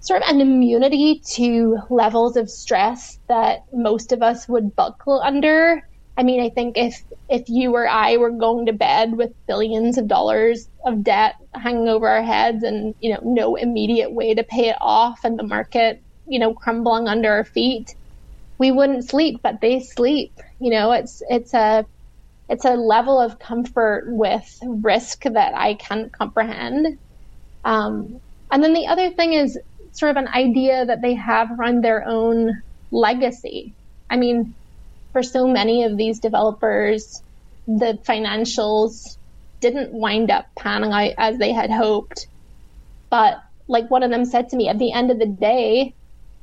sort 0.00 0.22
of 0.22 0.28
an 0.28 0.40
immunity 0.40 1.20
to 1.34 1.78
levels 1.90 2.36
of 2.36 2.48
stress 2.48 3.18
that 3.28 3.64
most 3.72 4.12
of 4.12 4.22
us 4.22 4.48
would 4.48 4.74
buckle 4.76 5.20
under 5.22 5.86
I 6.16 6.22
mean, 6.22 6.40
I 6.40 6.50
think 6.50 6.76
if 6.78 7.02
if 7.28 7.44
you 7.48 7.74
or 7.74 7.88
I 7.88 8.16
were 8.18 8.30
going 8.30 8.66
to 8.66 8.72
bed 8.72 9.16
with 9.16 9.32
billions 9.48 9.98
of 9.98 10.06
dollars 10.08 10.68
of 10.86 11.02
debt 11.02 11.34
hanging 11.54 11.88
over 11.88 12.08
our 12.08 12.22
heads 12.22 12.62
and 12.62 12.94
you 13.00 13.12
know 13.12 13.20
no 13.24 13.56
immediate 13.56 14.12
way 14.12 14.34
to 14.34 14.44
pay 14.44 14.68
it 14.68 14.76
off 14.80 15.20
and 15.24 15.38
the 15.38 15.42
market 15.46 16.02
you 16.26 16.38
know 16.38 16.54
crumbling 16.54 17.08
under 17.08 17.32
our 17.32 17.44
feet, 17.44 17.94
we 18.58 18.70
wouldn't 18.72 19.08
sleep. 19.08 19.40
But 19.42 19.60
they 19.60 19.80
sleep. 19.80 20.32
You 20.60 20.70
know, 20.70 20.92
it's 20.92 21.20
it's 21.28 21.54
a 21.54 21.84
it's 22.48 22.64
a 22.64 22.74
level 22.76 23.20
of 23.20 23.38
comfort 23.40 24.04
with 24.08 24.46
risk 24.62 25.22
that 25.24 25.54
I 25.56 25.74
can't 25.74 26.12
comprehend. 26.12 26.86
Um, 27.64 28.20
and 28.52 28.62
then 28.62 28.74
the 28.74 28.86
other 28.88 29.10
thing 29.12 29.32
is 29.34 29.58
sort 29.92 30.10
of 30.10 30.16
an 30.18 30.28
idea 30.28 30.86
that 30.86 31.02
they 31.02 31.14
have 31.14 31.50
around 31.52 31.82
their 31.84 32.06
own 32.06 32.52
legacy. 32.92 33.74
I 34.10 34.16
mean 34.16 34.54
for 35.14 35.22
so 35.22 35.46
many 35.46 35.84
of 35.84 35.96
these 35.96 36.18
developers, 36.18 37.22
the 37.68 37.96
financials 38.06 39.16
didn't 39.60 39.92
wind 39.92 40.28
up 40.28 40.44
panning 40.56 40.90
out 40.90 41.12
as 41.16 41.38
they 41.38 41.52
had 41.52 41.70
hoped. 41.70 42.26
But 43.10 43.38
like 43.68 43.88
one 43.90 44.02
of 44.02 44.10
them 44.10 44.24
said 44.24 44.48
to 44.48 44.56
me, 44.56 44.68
at 44.68 44.80
the 44.80 44.92
end 44.92 45.12
of 45.12 45.20
the 45.20 45.26
day, 45.26 45.94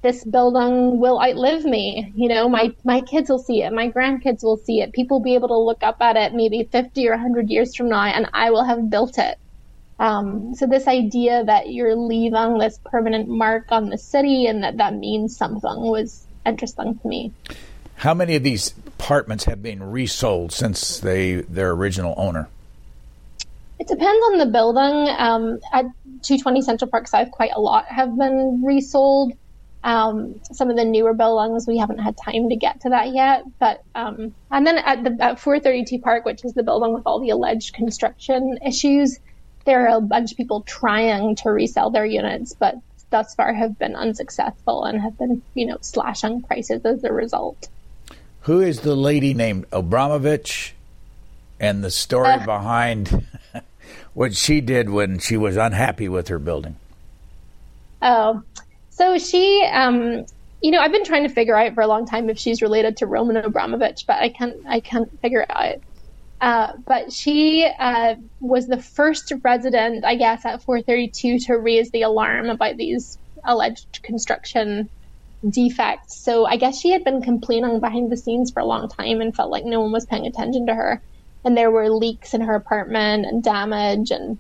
this 0.03 0.23
building 0.23 1.01
will 1.01 1.21
outlive 1.21 1.65
me. 1.65 2.13
You 2.15 2.29
know, 2.29 2.47
my, 2.47 2.73
my 2.85 3.01
kids 3.01 3.29
will 3.29 3.43
see 3.43 3.61
it, 3.61 3.73
my 3.73 3.89
grandkids 3.91 4.41
will 4.41 4.57
see 4.57 4.79
it. 4.79 4.93
People 4.93 5.19
will 5.19 5.25
be 5.25 5.35
able 5.35 5.49
to 5.49 5.59
look 5.59 5.83
up 5.83 5.97
at 5.99 6.15
it 6.15 6.33
maybe 6.33 6.63
50 6.63 7.07
or 7.09 7.11
100 7.11 7.49
years 7.49 7.75
from 7.75 7.89
now, 7.89 8.05
and 8.05 8.29
I 8.33 8.51
will 8.51 8.63
have 8.63 8.89
built 8.89 9.17
it. 9.17 9.37
Um, 9.99 10.55
so 10.55 10.65
this 10.65 10.87
idea 10.87 11.43
that 11.43 11.73
you're 11.73 11.97
leaving 11.97 12.57
this 12.57 12.79
permanent 12.85 13.27
mark 13.27 13.65
on 13.69 13.89
the 13.89 13.97
city 13.97 14.47
and 14.47 14.63
that 14.63 14.77
that 14.77 14.95
means 14.95 15.37
something 15.37 15.81
was 15.81 16.25
interesting 16.45 16.97
to 16.97 17.07
me. 17.07 17.33
How 18.01 18.15
many 18.15 18.35
of 18.35 18.41
these 18.41 18.73
apartments 18.87 19.43
have 19.43 19.61
been 19.61 19.83
resold 19.83 20.51
since 20.51 20.99
they 20.99 21.35
their 21.35 21.69
original 21.69 22.15
owner? 22.17 22.49
It 23.77 23.87
depends 23.87 24.25
on 24.31 24.39
the 24.39 24.47
building. 24.47 25.15
Um, 25.19 25.59
at 25.71 25.85
220 26.23 26.63
Central 26.63 26.89
Park 26.89 27.07
South, 27.07 27.29
quite 27.29 27.51
a 27.55 27.61
lot 27.61 27.85
have 27.85 28.17
been 28.17 28.63
resold. 28.65 29.33
Um, 29.83 30.41
some 30.51 30.71
of 30.71 30.77
the 30.77 30.83
newer 30.83 31.13
buildings, 31.13 31.67
we 31.67 31.77
haven't 31.77 31.99
had 31.99 32.17
time 32.17 32.49
to 32.49 32.55
get 32.55 32.81
to 32.81 32.89
that 32.89 33.13
yet. 33.13 33.43
But 33.59 33.83
um, 33.93 34.33
and 34.49 34.65
then 34.65 34.79
at 34.79 35.03
the 35.03 35.15
at 35.23 35.39
432 35.39 35.99
Park, 35.99 36.25
which 36.25 36.43
is 36.43 36.55
the 36.55 36.63
building 36.63 36.95
with 36.95 37.03
all 37.05 37.19
the 37.19 37.29
alleged 37.29 37.75
construction 37.75 38.57
issues, 38.65 39.19
there 39.65 39.87
are 39.87 39.97
a 39.97 40.01
bunch 40.01 40.31
of 40.31 40.37
people 40.37 40.61
trying 40.61 41.35
to 41.35 41.49
resell 41.51 41.91
their 41.91 42.07
units, 42.07 42.55
but 42.57 42.77
thus 43.11 43.35
far 43.35 43.53
have 43.53 43.77
been 43.77 43.95
unsuccessful 43.95 44.85
and 44.85 44.99
have 44.99 45.19
been, 45.19 45.43
you 45.53 45.67
know, 45.67 45.77
slashing 45.81 46.41
prices 46.41 46.83
as 46.83 47.03
a 47.03 47.13
result. 47.13 47.69
Who 48.41 48.59
is 48.59 48.81
the 48.81 48.95
lady 48.95 49.33
named 49.33 49.65
Abramovich 49.71 50.73
and 51.59 51.83
the 51.83 51.91
story 51.91 52.29
uh, 52.29 52.45
behind 52.45 53.27
what 54.13 54.35
she 54.35 54.61
did 54.61 54.89
when 54.89 55.19
she 55.19 55.37
was 55.37 55.57
unhappy 55.57 56.09
with 56.09 56.27
her 56.29 56.39
building? 56.39 56.75
Oh, 58.01 58.41
so 58.89 59.19
she, 59.19 59.63
um, 59.71 60.25
you 60.61 60.71
know, 60.71 60.79
I've 60.79 60.91
been 60.91 61.05
trying 61.05 61.27
to 61.27 61.33
figure 61.33 61.55
out 61.55 61.75
for 61.75 61.81
a 61.81 61.87
long 61.87 62.07
time 62.07 62.29
if 62.31 62.39
she's 62.39 62.63
related 62.63 62.97
to 62.97 63.05
Roman 63.05 63.37
Abramovich, 63.37 64.05
but 64.07 64.17
I 64.17 64.29
can't, 64.29 64.57
I 64.67 64.79
can't 64.79 65.19
figure 65.21 65.41
it 65.41 65.51
out. 65.51 65.75
Uh, 66.41 66.73
but 66.87 67.13
she 67.13 67.69
uh, 67.77 68.15
was 68.39 68.65
the 68.65 68.81
first 68.81 69.31
resident, 69.43 70.03
I 70.03 70.15
guess, 70.15 70.43
at 70.45 70.63
432 70.63 71.37
to 71.45 71.57
raise 71.57 71.91
the 71.91 72.01
alarm 72.01 72.49
about 72.49 72.77
these 72.77 73.19
alleged 73.43 74.01
construction 74.01 74.89
defects. 75.49 76.23
So 76.23 76.45
I 76.45 76.57
guess 76.57 76.79
she 76.79 76.91
had 76.91 77.03
been 77.03 77.21
complaining 77.21 77.79
behind 77.79 78.11
the 78.11 78.17
scenes 78.17 78.51
for 78.51 78.59
a 78.59 78.65
long 78.65 78.89
time 78.89 79.21
and 79.21 79.35
felt 79.35 79.51
like 79.51 79.65
no 79.65 79.81
one 79.81 79.91
was 79.91 80.05
paying 80.05 80.27
attention 80.27 80.67
to 80.67 80.75
her. 80.75 81.01
And 81.43 81.57
there 81.57 81.71
were 81.71 81.89
leaks 81.89 82.33
in 82.33 82.41
her 82.41 82.55
apartment 82.55 83.25
and 83.25 83.43
damage 83.43 84.11
and 84.11 84.37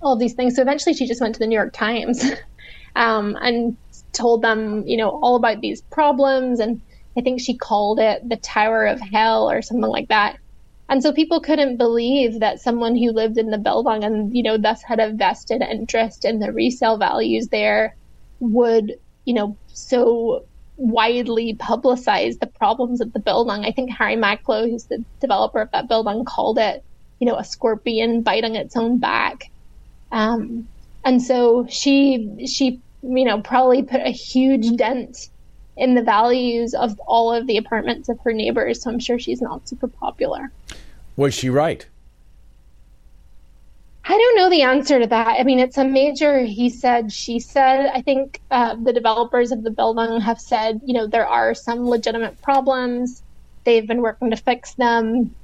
all 0.00 0.16
these 0.16 0.34
things. 0.34 0.56
So 0.56 0.62
eventually 0.62 0.94
she 0.94 1.06
just 1.06 1.20
went 1.20 1.34
to 1.34 1.38
the 1.38 1.46
New 1.46 1.54
York 1.54 1.72
Times 1.72 2.24
um, 2.96 3.36
and 3.40 3.76
told 4.12 4.42
them, 4.42 4.84
you 4.86 4.96
know, 4.96 5.10
all 5.10 5.36
about 5.36 5.60
these 5.60 5.82
problems. 5.90 6.60
And 6.60 6.80
I 7.16 7.20
think 7.20 7.40
she 7.40 7.56
called 7.56 8.00
it 8.00 8.28
the 8.28 8.36
Tower 8.36 8.86
of 8.86 9.00
Hell 9.00 9.48
or 9.50 9.62
something 9.62 9.90
like 9.90 10.08
that. 10.08 10.36
And 10.88 11.02
so 11.02 11.12
people 11.12 11.40
couldn't 11.40 11.78
believe 11.78 12.40
that 12.40 12.60
someone 12.60 12.94
who 12.94 13.10
lived 13.10 13.38
in 13.38 13.50
the 13.50 13.58
building 13.58 14.04
and, 14.04 14.34
you 14.34 14.42
know, 14.42 14.58
thus 14.58 14.82
had 14.82 15.00
a 15.00 15.12
vested 15.12 15.62
interest 15.62 16.24
in 16.24 16.40
the 16.40 16.52
resale 16.52 16.98
values 16.98 17.48
there 17.48 17.96
would, 18.40 18.92
you 19.24 19.34
know, 19.34 19.56
so 19.68 20.44
widely 20.76 21.54
publicized 21.54 22.40
the 22.40 22.46
problems 22.46 23.00
of 23.00 23.12
the 23.12 23.18
building. 23.18 23.64
I 23.64 23.70
think 23.70 23.90
Harry 23.90 24.16
Macklowe, 24.16 24.68
who's 24.68 24.84
the 24.84 25.04
developer 25.20 25.60
of 25.60 25.70
that 25.70 25.88
building, 25.88 26.24
called 26.24 26.58
it, 26.58 26.82
you 27.20 27.26
know, 27.26 27.36
a 27.36 27.44
scorpion 27.44 28.22
biting 28.22 28.56
its 28.56 28.76
own 28.76 28.98
back. 28.98 29.50
Um, 30.10 30.68
and 31.04 31.22
so 31.22 31.66
she, 31.68 32.46
she, 32.46 32.80
you 33.02 33.24
know, 33.24 33.40
probably 33.40 33.82
put 33.82 34.00
a 34.00 34.10
huge 34.10 34.76
dent 34.76 35.28
in 35.76 35.94
the 35.94 36.02
values 36.02 36.74
of 36.74 36.98
all 37.00 37.32
of 37.32 37.46
the 37.46 37.56
apartments 37.56 38.08
of 38.08 38.18
her 38.20 38.32
neighbors. 38.32 38.82
So 38.82 38.90
I'm 38.90 39.00
sure 39.00 39.18
she's 39.18 39.42
not 39.42 39.68
super 39.68 39.88
popular. 39.88 40.50
Was 41.16 41.34
she 41.34 41.50
right? 41.50 41.86
I 44.06 44.18
don't 44.18 44.36
know 44.36 44.50
the 44.50 44.62
answer 44.62 44.98
to 44.98 45.06
that. 45.06 45.40
I 45.40 45.44
mean, 45.44 45.58
it's 45.58 45.78
a 45.78 45.84
major 45.84 46.40
he 46.40 46.68
said, 46.68 47.10
she 47.10 47.40
said. 47.40 47.90
I 47.92 48.02
think 48.02 48.40
uh, 48.50 48.74
the 48.74 48.92
developers 48.92 49.50
of 49.50 49.62
the 49.62 49.70
building 49.70 50.20
have 50.20 50.38
said, 50.38 50.82
you 50.84 50.92
know, 50.92 51.06
there 51.06 51.26
are 51.26 51.54
some 51.54 51.88
legitimate 51.88 52.40
problems. 52.42 53.22
They've 53.64 53.86
been 53.86 54.02
working 54.02 54.30
to 54.30 54.36
fix 54.36 54.74
them, 54.74 55.34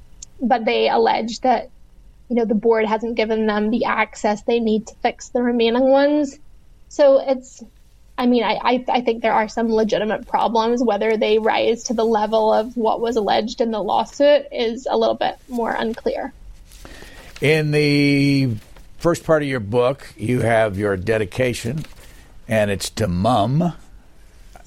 but 0.43 0.67
they 0.67 0.91
allege 0.91 1.41
that, 1.41 1.71
you 2.29 2.37
know, 2.37 2.45
the 2.45 2.55
board 2.55 2.85
hasn't 2.85 3.15
given 3.15 3.47
them 3.47 3.71
the 3.71 3.87
access 3.87 4.43
they 4.43 4.61
need 4.61 4.87
to 4.89 4.95
fix 4.97 5.31
the 5.31 5.43
remaining 5.43 5.89
ones. 5.89 6.39
So 6.91 7.19
it's 7.19 7.65
I 8.19 8.27
mean, 8.27 8.45
I, 8.45 8.59
I, 8.63 8.85
I, 8.91 9.01
think 9.01 9.23
there 9.23 9.33
are 9.33 9.49
some 9.49 9.73
legitimate 9.73 10.29
problems. 10.29 10.83
Whether 10.83 11.17
they 11.17 11.39
rise 11.39 11.85
to 11.85 11.95
the 11.95 12.05
level 12.05 12.53
of 12.53 12.77
what 12.77 13.01
was 13.01 13.17
alleged 13.17 13.63
in 13.63 13.71
the 13.71 13.83
lawsuit 13.83 14.45
is 14.53 14.87
a 14.91 14.99
little 14.99 15.15
bit 15.15 15.39
more 15.49 15.73
unclear. 15.73 16.35
In 17.41 17.71
the 17.71 18.51
first 18.99 19.25
part 19.25 19.43
of 19.43 19.49
your 19.49 19.61
book, 19.61 20.13
you 20.17 20.41
have 20.41 20.79
your 20.79 20.97
dedication, 20.99 21.87
and 22.47 22.71
it's 22.71 22.91
to 22.91 23.09
mom. 23.09 23.73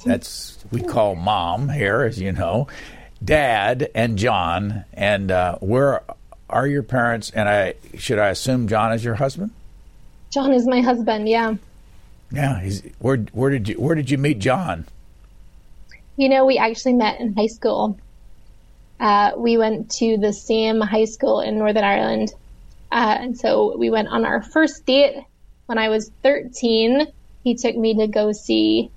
That's 0.06 0.58
we 0.72 0.82
call 0.82 1.14
mom 1.14 1.70
here, 1.70 2.02
as 2.02 2.20
you 2.20 2.32
know, 2.32 2.68
dad 3.24 3.90
and 3.94 4.18
John. 4.18 4.86
And 4.92 5.30
uh, 5.30 5.58
where 5.60 6.04
are 6.50 6.66
your 6.66 6.82
parents? 6.82 7.30
And 7.30 7.48
I 7.48 7.76
should 7.98 8.18
I 8.18 8.30
assume 8.30 8.68
John 8.68 8.92
is 8.92 9.04
your 9.04 9.16
husband? 9.16 9.52
John 10.32 10.52
is 10.52 10.66
my 10.66 10.82
husband. 10.82 11.30
Yeah. 11.30 11.56
Yeah, 12.32 12.60
he's, 12.60 12.82
where 12.98 13.18
where 13.34 13.52
did 13.52 13.70
you 13.70 13.76
where 13.76 13.94
did 13.94 14.10
you 14.10 14.18
meet 14.18 14.40
John? 14.40 14.88
You 16.18 16.28
know, 16.28 16.44
we 16.44 16.58
actually 16.58 16.94
met 16.94 17.20
in 17.20 17.34
high 17.34 17.48
school. 17.48 18.00
Uh, 19.00 19.34
we 19.38 19.58
went 19.58 19.92
to 19.92 20.18
the 20.18 20.34
same 20.34 20.82
high 20.82 21.06
school 21.06 21.42
in 21.42 21.60
Northern 21.60 21.84
Ireland, 21.84 22.34
uh, 22.94 23.18
and 23.20 23.36
so 23.36 23.76
we 23.76 23.90
went 23.90 24.08
on 24.10 24.24
our 24.24 24.44
first 24.44 24.86
date 24.86 25.16
when 25.66 25.80
I 25.80 25.90
was 25.90 26.12
13. 26.22 27.08
He 27.44 27.56
took 27.56 27.76
me 27.76 27.96
to 27.96 28.08
go 28.08 28.32
see 28.32 28.92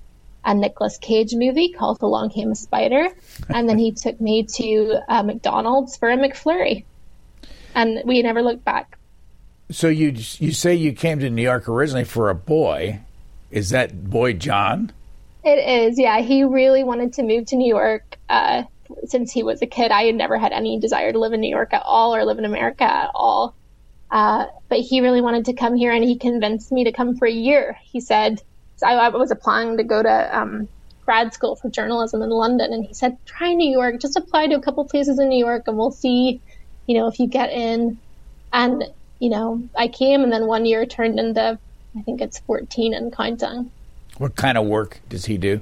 a 0.45 0.53
Nicolas 0.53 0.99
Cage 0.99 1.33
movie 1.33 1.73
called 1.73 2.03
Along 2.03 2.29
Came 2.29 2.51
a 2.51 2.55
Spider, 2.55 3.07
and 3.49 3.67
then 3.67 3.79
he 3.79 3.91
took 3.91 4.21
me 4.21 4.43
to 4.43 4.99
uh, 5.09 5.23
McDonald's 5.23 5.97
for 5.97 6.11
a 6.11 6.15
McFlurry, 6.15 6.85
and 7.73 8.03
we 8.05 8.21
never 8.21 8.43
looked 8.43 8.63
back. 8.63 8.99
So 9.71 9.87
you 9.87 10.09
you 10.37 10.51
say 10.51 10.75
you 10.75 10.93
came 10.93 11.19
to 11.19 11.29
New 11.31 11.41
York 11.41 11.67
originally 11.67 12.05
for 12.05 12.29
a 12.29 12.35
boy, 12.35 13.01
is 13.49 13.71
that 13.71 14.09
boy 14.11 14.33
John? 14.33 14.91
It 15.43 15.87
is, 15.87 15.97
yeah. 15.97 16.21
He 16.21 16.43
really 16.43 16.83
wanted 16.83 17.13
to 17.13 17.23
move 17.23 17.47
to 17.47 17.55
New 17.55 17.67
York 17.67 18.17
uh, 18.29 18.63
since 19.07 19.31
he 19.31 19.41
was 19.41 19.63
a 19.63 19.65
kid. 19.65 19.91
I 19.91 20.03
had 20.03 20.15
never 20.15 20.37
had 20.37 20.51
any 20.51 20.79
desire 20.79 21.11
to 21.11 21.19
live 21.19 21.33
in 21.33 21.41
New 21.41 21.49
York 21.49 21.73
at 21.73 21.81
all 21.83 22.15
or 22.15 22.23
live 22.25 22.37
in 22.37 22.45
America 22.45 22.83
at 22.83 23.09
all. 23.15 23.55
Uh, 24.09 24.45
but 24.69 24.79
he 24.79 25.01
really 25.01 25.21
wanted 25.21 25.45
to 25.45 25.53
come 25.53 25.75
here 25.75 25.91
and 25.91 26.03
he 26.03 26.17
convinced 26.17 26.71
me 26.71 26.85
to 26.85 26.91
come 26.91 27.17
for 27.17 27.27
a 27.27 27.31
year. 27.31 27.77
He 27.83 27.99
said, 27.99 28.41
I, 28.83 28.93
I 28.93 29.09
was 29.09 29.31
applying 29.31 29.77
to 29.77 29.83
go 29.83 30.01
to 30.01 30.37
um, 30.37 30.67
grad 31.05 31.33
school 31.33 31.55
for 31.55 31.69
journalism 31.69 32.21
in 32.21 32.29
London. 32.29 32.73
And 32.73 32.85
he 32.85 32.93
said, 32.93 33.17
try 33.25 33.53
New 33.53 33.69
York, 33.69 33.99
just 33.99 34.15
apply 34.15 34.47
to 34.47 34.55
a 34.55 34.61
couple 34.61 34.85
places 34.85 35.19
in 35.19 35.29
New 35.29 35.39
York 35.39 35.67
and 35.67 35.77
we'll 35.77 35.91
see, 35.91 36.39
you 36.85 36.97
know, 36.97 37.07
if 37.07 37.19
you 37.19 37.27
get 37.27 37.51
in. 37.51 37.97
And, 38.53 38.85
you 39.19 39.29
know, 39.29 39.67
I 39.75 39.87
came 39.87 40.23
and 40.23 40.31
then 40.31 40.47
one 40.47 40.65
year 40.65 40.85
turned 40.85 41.19
into 41.19 41.59
I 41.97 42.01
think 42.03 42.21
it's 42.21 42.39
14 42.39 42.93
and 42.93 43.11
counting. 43.11 43.71
What 44.17 44.35
kind 44.35 44.57
of 44.57 44.65
work 44.67 44.99
does 45.09 45.25
he 45.25 45.37
do? 45.37 45.61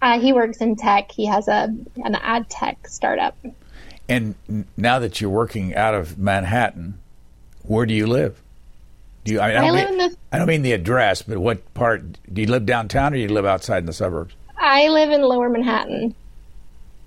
Uh, 0.00 0.18
he 0.18 0.32
works 0.32 0.58
in 0.58 0.74
tech. 0.74 1.12
He 1.12 1.26
has 1.26 1.46
a 1.46 1.74
an 2.04 2.16
ad 2.16 2.50
tech 2.50 2.88
startup. 2.88 3.36
And 4.08 4.34
now 4.76 4.98
that 4.98 5.20
you're 5.20 5.30
working 5.30 5.74
out 5.74 5.94
of 5.94 6.18
Manhattan, 6.18 6.98
where 7.64 7.86
do 7.86 7.94
you 7.94 8.06
live? 8.06 8.40
Do 9.24 9.32
you? 9.32 9.40
I, 9.40 9.48
I, 9.48 9.52
don't, 9.52 9.76
I 9.76 9.90
mean, 9.90 9.98
the, 9.98 10.16
I 10.32 10.38
don't 10.38 10.48
mean 10.48 10.62
the 10.62 10.72
address, 10.72 11.22
but 11.22 11.38
what 11.38 11.74
part? 11.74 12.02
Do 12.32 12.40
you 12.40 12.48
live 12.48 12.66
downtown 12.66 13.12
or 13.12 13.16
do 13.16 13.22
you 13.22 13.28
live 13.28 13.46
outside 13.46 13.78
in 13.78 13.86
the 13.86 13.92
suburbs? 13.92 14.34
I 14.58 14.88
live 14.88 15.10
in 15.10 15.22
Lower 15.22 15.48
Manhattan. 15.48 16.14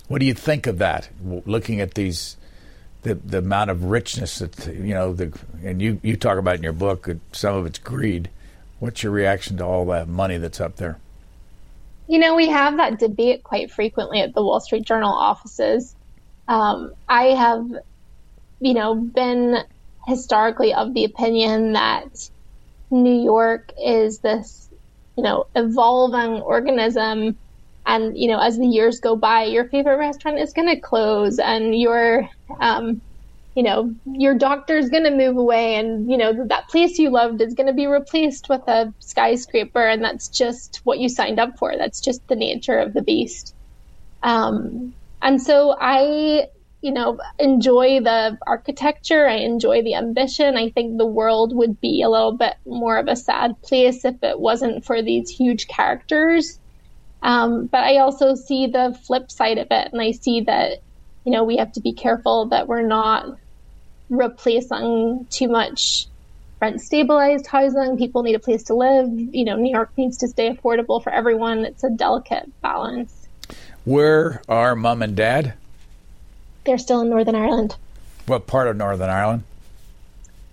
What 0.07 0.19
do 0.19 0.25
you 0.25 0.33
think 0.33 0.67
of 0.67 0.77
that? 0.77 1.09
Looking 1.23 1.81
at 1.81 1.95
these 1.95 2.37
the 3.05 3.15
the 3.15 3.37
amount 3.39 3.69
of 3.69 3.85
richness 3.85 4.39
that 4.39 4.67
you 4.67 4.93
know 4.93 5.13
the 5.13 5.37
and 5.63 5.81
you 5.81 5.99
you 6.03 6.15
talk 6.15 6.37
about 6.37 6.55
in 6.55 6.63
your 6.63 6.73
book 6.73 7.07
some 7.31 7.55
of 7.55 7.65
it's 7.65 7.79
greed. 7.79 8.29
What's 8.79 9.03
your 9.03 9.11
reaction 9.11 9.57
to 9.57 9.65
all 9.65 9.85
that 9.85 10.07
money 10.07 10.37
that's 10.37 10.59
up 10.59 10.75
there? 10.75 10.99
You 12.07 12.19
know, 12.19 12.35
we 12.35 12.49
have 12.49 12.77
that 12.77 12.99
debate 12.99 13.43
quite 13.43 13.71
frequently 13.71 14.21
at 14.21 14.33
the 14.33 14.43
Wall 14.43 14.59
Street 14.59 14.85
Journal 14.85 15.11
offices. 15.11 15.95
Um, 16.47 16.93
I 17.09 17.27
have, 17.29 17.65
you 18.59 18.73
know, 18.73 18.93
been 18.93 19.63
historically 20.07 20.73
of 20.73 20.93
the 20.93 21.03
opinion 21.03 21.73
that 21.73 22.07
New 22.91 23.23
York 23.23 23.69
is 23.83 24.19
this, 24.19 24.69
you 25.17 25.23
know, 25.23 25.45
evolving 25.55 26.41
organism. 26.41 27.37
And 27.87 28.17
you 28.17 28.27
know 28.29 28.39
as 28.39 28.57
the 28.57 28.65
years 28.65 28.99
go 28.99 29.15
by 29.15 29.43
your 29.43 29.69
favorite 29.69 29.97
restaurant 29.97 30.39
is 30.39 30.53
going 30.53 30.67
to 30.69 30.81
close 30.81 31.37
and 31.37 31.79
your 31.79 32.27
um, 32.59 32.99
you 33.53 33.61
know 33.61 33.93
your 34.05 34.35
doctor 34.35 34.75
is 34.75 34.89
going 34.89 35.03
to 35.03 35.11
move 35.11 35.37
away 35.37 35.75
and 35.75 36.09
you 36.09 36.17
know 36.17 36.47
that 36.47 36.67
place 36.69 36.97
you 36.97 37.11
loved 37.11 37.41
is 37.41 37.53
going 37.53 37.67
to 37.67 37.73
be 37.73 37.85
replaced 37.85 38.47
with 38.49 38.61
a 38.67 38.91
skyscraper. 38.99 39.85
And 39.85 40.03
that's 40.03 40.29
just 40.29 40.81
what 40.83 40.97
you 40.97 41.09
signed 41.09 41.39
up 41.39 41.51
for. 41.59 41.77
That's 41.77 42.01
just 42.01 42.21
the 42.27 42.35
nature 42.35 42.79
of 42.79 42.93
the 42.93 43.03
beast. 43.03 43.53
Um, 44.23 44.95
and 45.21 45.41
so 45.41 45.75
i 45.79 46.47
you 46.85 46.91
know 46.91 47.19
enjoy 47.39 47.99
the 47.99 48.37
architecture 48.45 49.27
i 49.27 49.35
enjoy 49.37 49.81
the 49.81 49.95
ambition 49.95 50.55
i 50.55 50.69
think 50.69 50.97
the 50.97 51.05
world 51.05 51.55
would 51.55 51.81
be 51.81 52.01
a 52.01 52.09
little 52.09 52.37
bit 52.37 52.53
more 52.65 52.97
of 52.97 53.07
a 53.07 53.15
sad 53.15 53.59
place 53.63 54.05
if 54.05 54.15
it 54.21 54.39
wasn't 54.39 54.85
for 54.85 55.01
these 55.01 55.29
huge 55.29 55.67
characters 55.67 56.59
um, 57.25 57.65
but 57.65 57.83
I 57.83 57.97
also 57.97 58.35
see 58.35 58.67
the 58.67 58.97
flip 59.07 59.31
side 59.31 59.57
of 59.57 59.67
it, 59.71 59.89
and 59.91 59.99
I 59.99 60.11
see 60.11 60.41
that 60.41 60.83
you 61.25 61.31
know 61.31 61.43
we 61.43 61.57
have 61.57 61.71
to 61.73 61.81
be 61.81 61.91
careful 61.91 62.49
that 62.49 62.67
we're 62.67 62.85
not 62.85 63.25
replacing 64.09 65.25
too 65.31 65.47
much 65.47 66.05
rent 66.61 66.81
stabilized 66.81 67.47
housing. 67.47 67.97
People 67.97 68.21
need 68.21 68.35
a 68.35 68.39
place 68.39 68.63
to 68.65 68.75
live. 68.75 69.09
You 69.11 69.43
know, 69.43 69.55
New 69.55 69.71
York 69.71 69.89
needs 69.97 70.17
to 70.17 70.27
stay 70.27 70.55
affordable 70.55 71.01
for 71.01 71.11
everyone. 71.11 71.65
It's 71.65 71.83
a 71.83 71.89
delicate 71.89 72.47
balance. 72.61 73.27
Where 73.85 74.43
are 74.47 74.75
mom 74.75 75.01
and 75.01 75.15
dad? 75.15 75.55
They're 76.65 76.77
still 76.77 77.01
in 77.01 77.09
Northern 77.09 77.35
Ireland. 77.35 77.75
What 78.25 78.47
part 78.47 78.67
of 78.67 78.75
Northern 78.75 79.09
Ireland? 79.09 79.43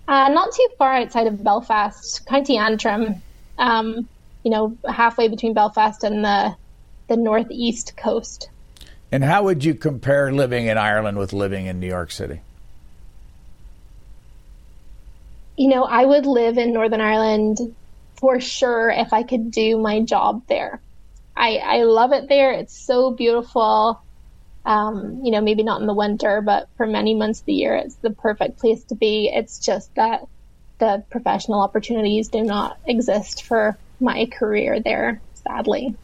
Uh, 0.07 0.29
not 0.29 0.51
too 0.53 0.67
far 0.77 0.95
outside 0.95 1.27
of 1.27 1.43
Belfast, 1.43 2.25
County 2.25 2.57
Antrim. 2.57 3.21
Um, 3.57 4.07
you 4.43 4.51
know, 4.51 4.77
halfway 4.87 5.27
between 5.27 5.53
Belfast 5.53 6.03
and 6.03 6.23
the 6.23 6.55
the 7.07 7.17
northeast 7.17 7.97
coast. 7.97 8.49
And 9.11 9.23
how 9.23 9.43
would 9.43 9.63
you 9.63 9.75
compare 9.75 10.31
living 10.31 10.67
in 10.67 10.77
Ireland 10.77 11.17
with 11.17 11.33
living 11.33 11.65
in 11.65 11.79
New 11.79 11.87
York 11.87 12.11
City? 12.11 12.41
You 15.57 15.67
know, 15.67 15.83
I 15.83 16.03
would 16.03 16.25
live 16.25 16.57
in 16.57 16.73
Northern 16.73 17.01
Ireland 17.01 17.59
for 18.15 18.39
sure 18.39 18.89
if 18.89 19.13
I 19.13 19.23
could 19.23 19.51
do 19.51 19.77
my 19.77 20.01
job 20.01 20.43
there. 20.47 20.81
I, 21.35 21.57
I 21.57 21.83
love 21.83 22.11
it 22.11 22.27
there. 22.27 22.53
It's 22.53 22.75
so 22.75 23.11
beautiful. 23.11 24.01
Um, 24.65 25.21
you 25.23 25.31
know, 25.31 25.41
maybe 25.41 25.63
not 25.63 25.81
in 25.81 25.87
the 25.87 25.93
winter, 25.93 26.41
but 26.41 26.69
for 26.77 26.87
many 26.87 27.15
months 27.15 27.41
of 27.41 27.45
the 27.45 27.53
year, 27.53 27.75
it's 27.75 27.95
the 27.95 28.11
perfect 28.11 28.59
place 28.59 28.83
to 28.85 28.95
be. 28.95 29.29
It's 29.33 29.59
just 29.59 29.93
that 29.95 30.25
the 30.79 31.03
professional 31.09 31.61
opportunities 31.61 32.29
do 32.29 32.43
not 32.43 32.77
exist 32.85 33.43
for 33.43 33.77
my 33.99 34.25
career 34.25 34.79
there, 34.79 35.21
sadly. 35.33 35.95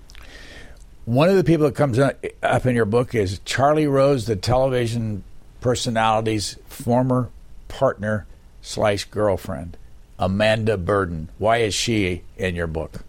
One 1.05 1.29
of 1.29 1.37
the 1.37 1.43
people 1.43 1.65
that 1.65 1.75
comes 1.75 1.97
up 1.97 2.65
in 2.65 2.75
your 2.75 2.85
book 2.85 3.15
is 3.15 3.39
Charlie 3.45 3.87
Rose, 3.87 4.25
the 4.25 4.35
television 4.35 5.23
personality's 5.61 6.57
former 6.67 7.29
partner 7.67 8.25
slash 8.61 9.05
girlfriend, 9.05 9.77
Amanda 10.17 10.77
Burden. 10.77 11.29
Why 11.37 11.57
is 11.57 11.73
she 11.73 12.21
in 12.37 12.55
your 12.55 12.67
book? 12.67 13.03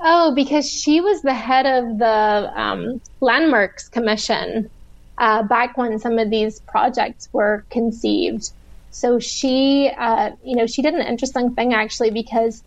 Oh, 0.00 0.34
because 0.34 0.68
she 0.70 1.00
was 1.00 1.20
the 1.20 1.34
head 1.34 1.66
of 1.66 1.98
the 1.98 2.60
um, 2.60 3.00
Landmarks 3.20 3.88
Commission 3.88 4.70
uh, 5.18 5.42
back 5.42 5.76
when 5.76 5.98
some 5.98 6.18
of 6.18 6.30
these 6.30 6.60
projects 6.60 7.28
were 7.32 7.64
conceived. 7.70 8.50
So 8.90 9.18
she, 9.18 9.90
uh, 9.96 10.30
you 10.42 10.56
know, 10.56 10.66
she 10.66 10.82
did 10.82 10.94
an 10.94 11.06
interesting 11.06 11.54
thing 11.54 11.74
actually 11.74 12.10
because 12.10 12.62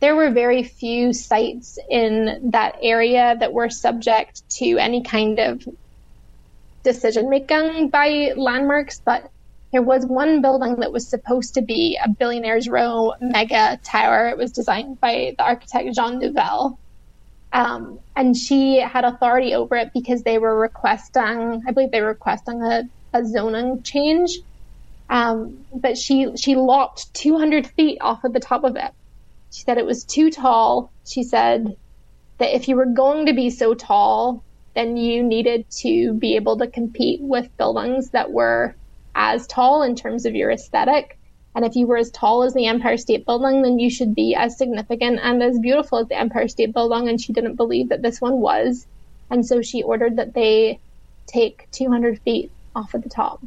there 0.00 0.14
were 0.14 0.30
very 0.30 0.62
few 0.62 1.12
sites 1.12 1.78
in 1.88 2.50
that 2.50 2.76
area 2.82 3.36
that 3.40 3.52
were 3.52 3.70
subject 3.70 4.48
to 4.50 4.76
any 4.78 5.02
kind 5.02 5.38
of 5.38 5.66
decision 6.82 7.30
making 7.30 7.88
by 7.88 8.32
landmarks, 8.36 9.00
but 9.04 9.30
there 9.72 9.82
was 9.82 10.06
one 10.06 10.42
building 10.42 10.76
that 10.76 10.92
was 10.92 11.08
supposed 11.08 11.54
to 11.54 11.62
be 11.62 11.98
a 12.04 12.08
billionaire's 12.08 12.68
row 12.68 13.14
mega 13.20 13.80
tower. 13.82 14.28
It 14.28 14.36
was 14.36 14.52
designed 14.52 15.00
by 15.00 15.34
the 15.36 15.42
architect 15.42 15.96
Jean 15.96 16.20
Nouvel. 16.20 16.78
Um, 17.54 18.00
and 18.16 18.36
she 18.36 18.80
had 18.80 19.06
authority 19.06 19.54
over 19.54 19.76
it 19.76 19.90
because 19.94 20.24
they 20.24 20.38
were 20.38 20.58
requesting, 20.58 21.62
I 21.68 21.72
believe 21.72 21.92
they 21.92 22.02
were 22.02 22.08
requesting 22.08 22.62
a, 22.62 22.84
a 23.14 23.26
zoning 23.26 23.82
change. 23.84 24.32
Um, 25.10 25.66
but 25.80 25.98
she 25.98 26.30
she 26.36 26.56
lopped 26.56 27.08
200 27.14 27.66
feet 27.76 27.98
off 28.02 28.24
of 28.24 28.32
the 28.34 28.40
top 28.40 28.64
of 28.64 28.76
it 28.76 28.92
she 29.52 29.62
said 29.62 29.78
it 29.78 29.86
was 29.86 30.04
too 30.04 30.30
tall. 30.30 30.92
She 31.06 31.22
said 31.22 31.66
that 32.40 32.54
if 32.54 32.68
you 32.68 32.76
were 32.76 32.86
going 32.86 33.26
to 33.26 33.34
be 33.34 33.50
so 33.50 33.74
tall, 33.74 34.44
then 34.74 34.96
you 34.96 35.22
needed 35.22 35.66
to 35.82 36.14
be 36.14 36.36
able 36.36 36.58
to 36.58 36.70
compete 36.70 37.20
with 37.22 37.48
buildings 37.58 38.10
that 38.12 38.32
were 38.32 38.76
as 39.14 39.46
tall 39.46 39.82
in 39.82 39.96
terms 39.96 40.26
of 40.26 40.34
your 40.34 40.50
aesthetic. 40.50 41.18
And 41.54 41.64
if 41.64 41.76
you 41.76 41.86
were 41.86 41.96
as 41.96 42.10
tall 42.10 42.42
as 42.42 42.54
the 42.54 42.66
Empire 42.66 42.96
State 42.96 43.26
Building, 43.26 43.62
then 43.62 43.78
you 43.78 43.90
should 43.90 44.14
be 44.14 44.34
as 44.34 44.58
significant 44.58 45.20
and 45.22 45.42
as 45.42 45.58
beautiful 45.58 45.98
as 45.98 46.08
the 46.08 46.18
Empire 46.18 46.48
State 46.48 46.72
Building. 46.72 47.08
And 47.08 47.20
she 47.20 47.32
didn't 47.32 47.54
believe 47.54 47.90
that 47.90 48.02
this 48.02 48.20
one 48.20 48.40
was. 48.40 48.86
And 49.30 49.46
so 49.46 49.62
she 49.62 49.82
ordered 49.82 50.16
that 50.16 50.34
they 50.34 50.80
take 51.26 51.68
200 51.72 52.20
feet 52.20 52.50
off 52.74 52.94
of 52.94 53.02
the 53.02 53.08
top, 53.08 53.42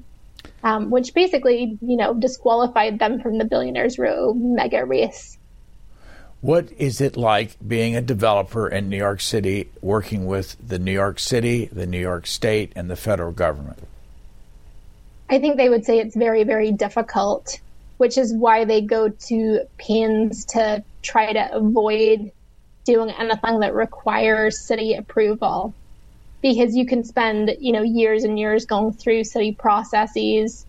um, 0.63 0.89
which 0.89 1.13
basically, 1.13 1.77
you 1.81 1.97
know, 1.97 2.13
disqualified 2.13 2.99
them 2.99 3.19
from 3.19 3.37
the 3.37 3.45
Billionaires 3.45 3.99
Row 3.99 4.33
mega 4.33 4.85
race 4.85 5.37
what 6.41 6.71
is 6.77 7.01
it 7.01 7.17
like 7.17 7.57
being 7.67 7.95
a 7.95 8.01
developer 8.01 8.67
in 8.67 8.89
New 8.89 8.97
York 8.97 9.21
City, 9.21 9.69
working 9.81 10.25
with 10.25 10.55
the 10.65 10.77
New 10.77 10.91
York 10.91 11.19
City, 11.19 11.65
the 11.65 11.87
New 11.87 11.99
York 11.99 12.27
State, 12.27 12.71
and 12.75 12.89
the 12.89 12.95
federal 12.95 13.31
government? 13.31 13.79
I 15.29 15.39
think 15.39 15.57
they 15.57 15.67
would 15.67 15.83
say 15.83 15.99
it's 15.99 16.15
very, 16.15 16.43
very 16.43 16.71
difficult, 16.71 17.59
which 17.97 18.17
is 18.17 18.33
why 18.35 18.65
they 18.65 18.81
go 18.81 19.09
to 19.09 19.61
pains 19.77 20.45
to 20.45 20.83
try 21.03 21.33
to 21.33 21.55
avoid 21.55 22.31
doing 22.85 23.09
anything 23.11 23.59
that 23.59 23.73
requires 23.73 24.65
city 24.65 24.93
approval. 24.93 25.73
Because 26.41 26.75
you 26.75 26.85
can 26.85 27.03
spend, 27.03 27.51
you 27.59 27.73
know, 27.73 27.81
years 27.81 28.23
and 28.23 28.37
years 28.37 28.65
going 28.65 28.93
through 28.93 29.23
city 29.23 29.55
processes 29.57 30.65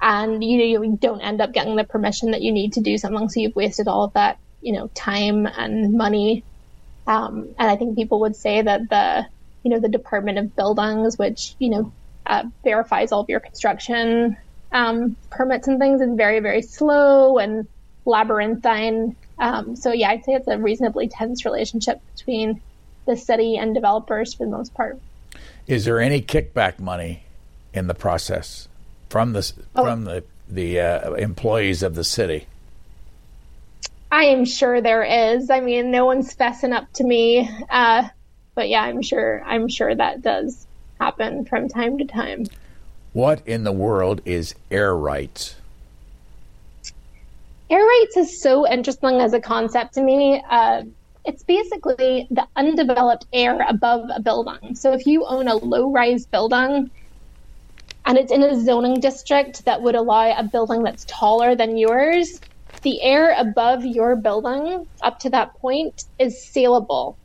and 0.00 0.42
you, 0.44 0.58
know, 0.58 0.82
you 0.82 0.96
don't 1.00 1.20
end 1.20 1.40
up 1.40 1.52
getting 1.52 1.74
the 1.76 1.84
permission 1.84 2.30
that 2.30 2.42
you 2.42 2.52
need 2.52 2.72
to 2.74 2.80
do 2.80 2.96
something, 2.96 3.28
so 3.28 3.40
you've 3.40 3.56
wasted 3.56 3.88
all 3.88 4.04
of 4.04 4.12
that 4.14 4.38
you 4.60 4.72
know 4.72 4.88
time 4.94 5.46
and 5.46 5.94
money. 5.94 6.44
Um, 7.06 7.54
and 7.58 7.70
I 7.70 7.76
think 7.76 7.96
people 7.96 8.20
would 8.20 8.36
say 8.36 8.62
that 8.62 8.82
the 8.90 9.26
you 9.62 9.70
know 9.70 9.80
the 9.80 9.88
Department 9.88 10.38
of 10.38 10.54
Buildings, 10.56 11.16
which 11.16 11.54
you 11.58 11.70
know 11.70 11.92
uh, 12.26 12.44
verifies 12.64 13.12
all 13.12 13.20
of 13.20 13.28
your 13.28 13.40
construction 13.40 14.36
um, 14.72 15.16
permits 15.30 15.68
and 15.68 15.78
things, 15.78 16.00
is 16.00 16.14
very 16.16 16.40
very 16.40 16.62
slow 16.62 17.38
and 17.38 17.66
labyrinthine. 18.04 19.16
Um, 19.38 19.76
so 19.76 19.92
yeah, 19.92 20.10
I'd 20.10 20.24
say 20.24 20.32
it's 20.34 20.48
a 20.48 20.58
reasonably 20.58 21.08
tense 21.08 21.44
relationship 21.44 22.00
between 22.16 22.60
the 23.06 23.16
city 23.16 23.56
and 23.56 23.74
developers 23.74 24.34
for 24.34 24.44
the 24.44 24.50
most 24.50 24.74
part. 24.74 24.98
Is 25.66 25.84
there 25.84 26.00
any 26.00 26.20
kickback 26.20 26.78
money 26.78 27.24
in 27.72 27.86
the 27.86 27.94
process 27.94 28.68
from 29.08 29.32
the 29.32 29.52
oh. 29.76 29.84
from 29.84 30.04
the 30.04 30.24
the 30.48 30.80
uh, 30.80 31.12
employees 31.14 31.82
of 31.82 31.94
the 31.94 32.04
city? 32.04 32.46
I 34.10 34.24
am 34.24 34.44
sure 34.44 34.80
there 34.80 35.02
is. 35.02 35.50
I 35.50 35.60
mean, 35.60 35.90
no 35.90 36.06
one's 36.06 36.34
fessing 36.34 36.74
up 36.74 36.90
to 36.94 37.04
me. 37.04 37.48
Uh, 37.68 38.08
but 38.54 38.68
yeah, 38.68 38.82
I'm 38.82 39.02
sure. 39.02 39.42
I'm 39.44 39.68
sure 39.68 39.94
that 39.94 40.22
does 40.22 40.66
happen 40.98 41.44
from 41.44 41.68
time 41.68 41.98
to 41.98 42.04
time. 42.04 42.46
What 43.12 43.46
in 43.46 43.64
the 43.64 43.72
world 43.72 44.20
is 44.24 44.54
air 44.70 44.94
rights? 44.94 45.56
Air 47.70 47.82
rights 47.82 48.16
is 48.16 48.40
so 48.40 48.66
interesting 48.66 49.20
as 49.20 49.32
a 49.32 49.40
concept 49.40 49.94
to 49.94 50.02
me. 50.02 50.42
Uh, 50.48 50.82
it's 51.24 51.42
basically 51.42 52.26
the 52.30 52.46
undeveloped 52.56 53.26
air 53.32 53.58
above 53.68 54.08
a 54.14 54.20
building. 54.20 54.74
So 54.74 54.92
if 54.92 55.06
you 55.06 55.24
own 55.26 55.48
a 55.48 55.56
low-rise 55.56 56.26
building 56.26 56.90
and 58.06 58.18
it's 58.18 58.32
in 58.32 58.42
a 58.42 58.58
zoning 58.58 59.00
district 59.00 59.64
that 59.64 59.82
would 59.82 59.94
allow 59.94 60.34
a 60.36 60.42
building 60.42 60.82
that's 60.82 61.04
taller 61.06 61.54
than 61.54 61.76
yours, 61.76 62.40
the 62.82 63.02
air 63.02 63.34
above 63.38 63.84
your 63.84 64.16
building 64.16 64.86
up 65.02 65.18
to 65.20 65.30
that 65.30 65.54
point 65.58 66.04
is 66.18 66.42
saleable. 66.42 67.18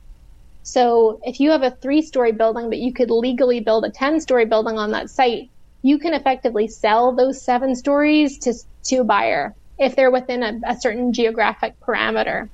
So 0.63 1.19
if 1.23 1.39
you 1.39 1.51
have 1.51 1.63
a 1.63 1.71
three 1.71 2.01
story 2.01 2.31
building, 2.31 2.69
but 2.69 2.79
you 2.79 2.93
could 2.93 3.11
legally 3.11 3.59
build 3.59 3.85
a 3.85 3.89
10 3.89 4.21
story 4.21 4.45
building 4.45 4.77
on 4.77 4.91
that 4.91 5.09
site, 5.09 5.49
you 5.83 5.99
can 5.99 6.13
effectively 6.13 6.67
sell 6.67 7.13
those 7.13 7.41
seven 7.41 7.75
stories 7.75 8.39
to, 8.39 8.53
to 8.85 8.97
a 8.97 9.03
buyer 9.03 9.53
if 9.77 9.95
they're 9.95 10.09
within 10.09 10.41
a, 10.41 10.59
a 10.65 10.79
certain 10.79 11.13
geographic 11.13 11.79
parameter. 11.81 12.49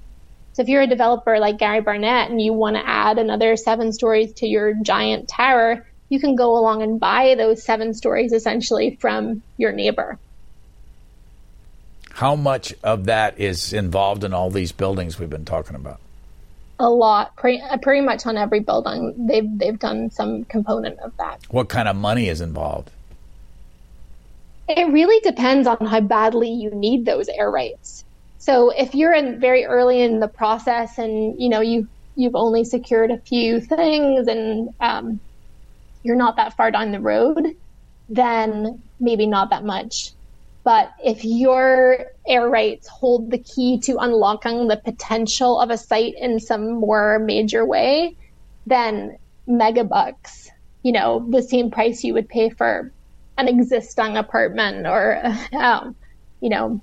So 0.53 0.63
if 0.63 0.67
you're 0.67 0.81
a 0.81 0.87
developer 0.87 1.39
like 1.39 1.59
Gary 1.59 1.79
Barnett 1.79 2.31
and 2.31 2.41
you 2.41 2.53
want 2.53 2.75
to 2.75 2.85
add 2.85 3.19
another 3.19 3.55
seven 3.55 3.93
stories 3.93 4.33
to 4.33 4.47
your 4.47 4.73
giant 4.73 5.29
tower, 5.29 5.85
you 6.09 6.19
can 6.19 6.35
go 6.35 6.57
along 6.57 6.81
and 6.81 6.99
buy 6.99 7.35
those 7.35 7.63
seven 7.63 7.93
stories 7.93 8.33
essentially 8.33 8.97
from 8.99 9.43
your 9.57 9.71
neighbor. 9.71 10.17
How 12.11 12.35
much 12.35 12.73
of 12.83 13.05
that 13.05 13.39
is 13.39 13.71
involved 13.71 14.23
in 14.23 14.33
all 14.33 14.49
these 14.49 14.71
buildings 14.71 15.19
we've 15.19 15.29
been 15.29 15.45
talking 15.45 15.75
about? 15.75 16.01
A 16.79 16.89
lot, 16.89 17.35
pretty, 17.35 17.61
uh, 17.61 17.77
pretty 17.77 18.01
much 18.01 18.25
on 18.25 18.37
every 18.37 18.61
building. 18.61 19.27
They've 19.27 19.57
they've 19.57 19.77
done 19.77 20.11
some 20.11 20.45
component 20.45 20.99
of 20.99 21.15
that. 21.17 21.41
What 21.49 21.69
kind 21.69 21.87
of 21.87 21.95
money 21.95 22.27
is 22.27 22.41
involved? 22.41 22.89
It 24.69 24.91
really 24.91 25.19
depends 25.21 25.67
on 25.67 25.83
how 25.87 25.99
badly 25.99 26.51
you 26.51 26.69
need 26.69 27.05
those 27.05 27.27
air 27.27 27.49
rights. 27.49 28.05
So 28.37 28.69
if 28.69 28.93
you're 28.93 29.13
in 29.13 29.39
very 29.39 29.65
early 29.65 29.99
in 30.01 30.19
the 30.19 30.27
process 30.27 30.99
and 30.99 31.41
you 31.41 31.49
know 31.49 31.59
you 31.59 31.87
you've 32.15 32.35
only 32.35 32.63
secured 32.63 33.09
a 33.09 33.17
few 33.17 33.61
things 33.61 34.27
and 34.27 34.69
um, 34.79 35.19
you're 36.03 36.15
not 36.15 36.35
that 36.35 36.55
far 36.55 36.69
down 36.69 36.91
the 36.91 36.99
road, 36.99 37.47
then 38.09 38.83
maybe 38.99 39.25
not 39.25 39.49
that 39.49 39.65
much. 39.65 40.11
But 40.63 40.91
if 41.03 41.25
your 41.25 42.05
air 42.27 42.47
rights 42.47 42.87
hold 42.87 43.31
the 43.31 43.39
key 43.39 43.79
to 43.85 43.97
unlocking 43.97 44.67
the 44.67 44.77
potential 44.77 45.59
of 45.59 45.71
a 45.71 45.77
site 45.77 46.13
in 46.19 46.39
some 46.39 46.79
more 46.79 47.17
major 47.17 47.65
way, 47.65 48.15
then 48.67 49.17
megabucks, 49.47 50.49
you 50.83 50.91
know, 50.91 51.25
the 51.29 51.41
same 51.41 51.71
price 51.71 52.03
you 52.03 52.13
would 52.13 52.29
pay 52.29 52.49
for 52.49 52.93
an 53.39 53.47
existing 53.47 54.17
apartment 54.17 54.85
or, 54.85 55.21
um, 55.53 55.95
you 56.41 56.49
know, 56.49 56.81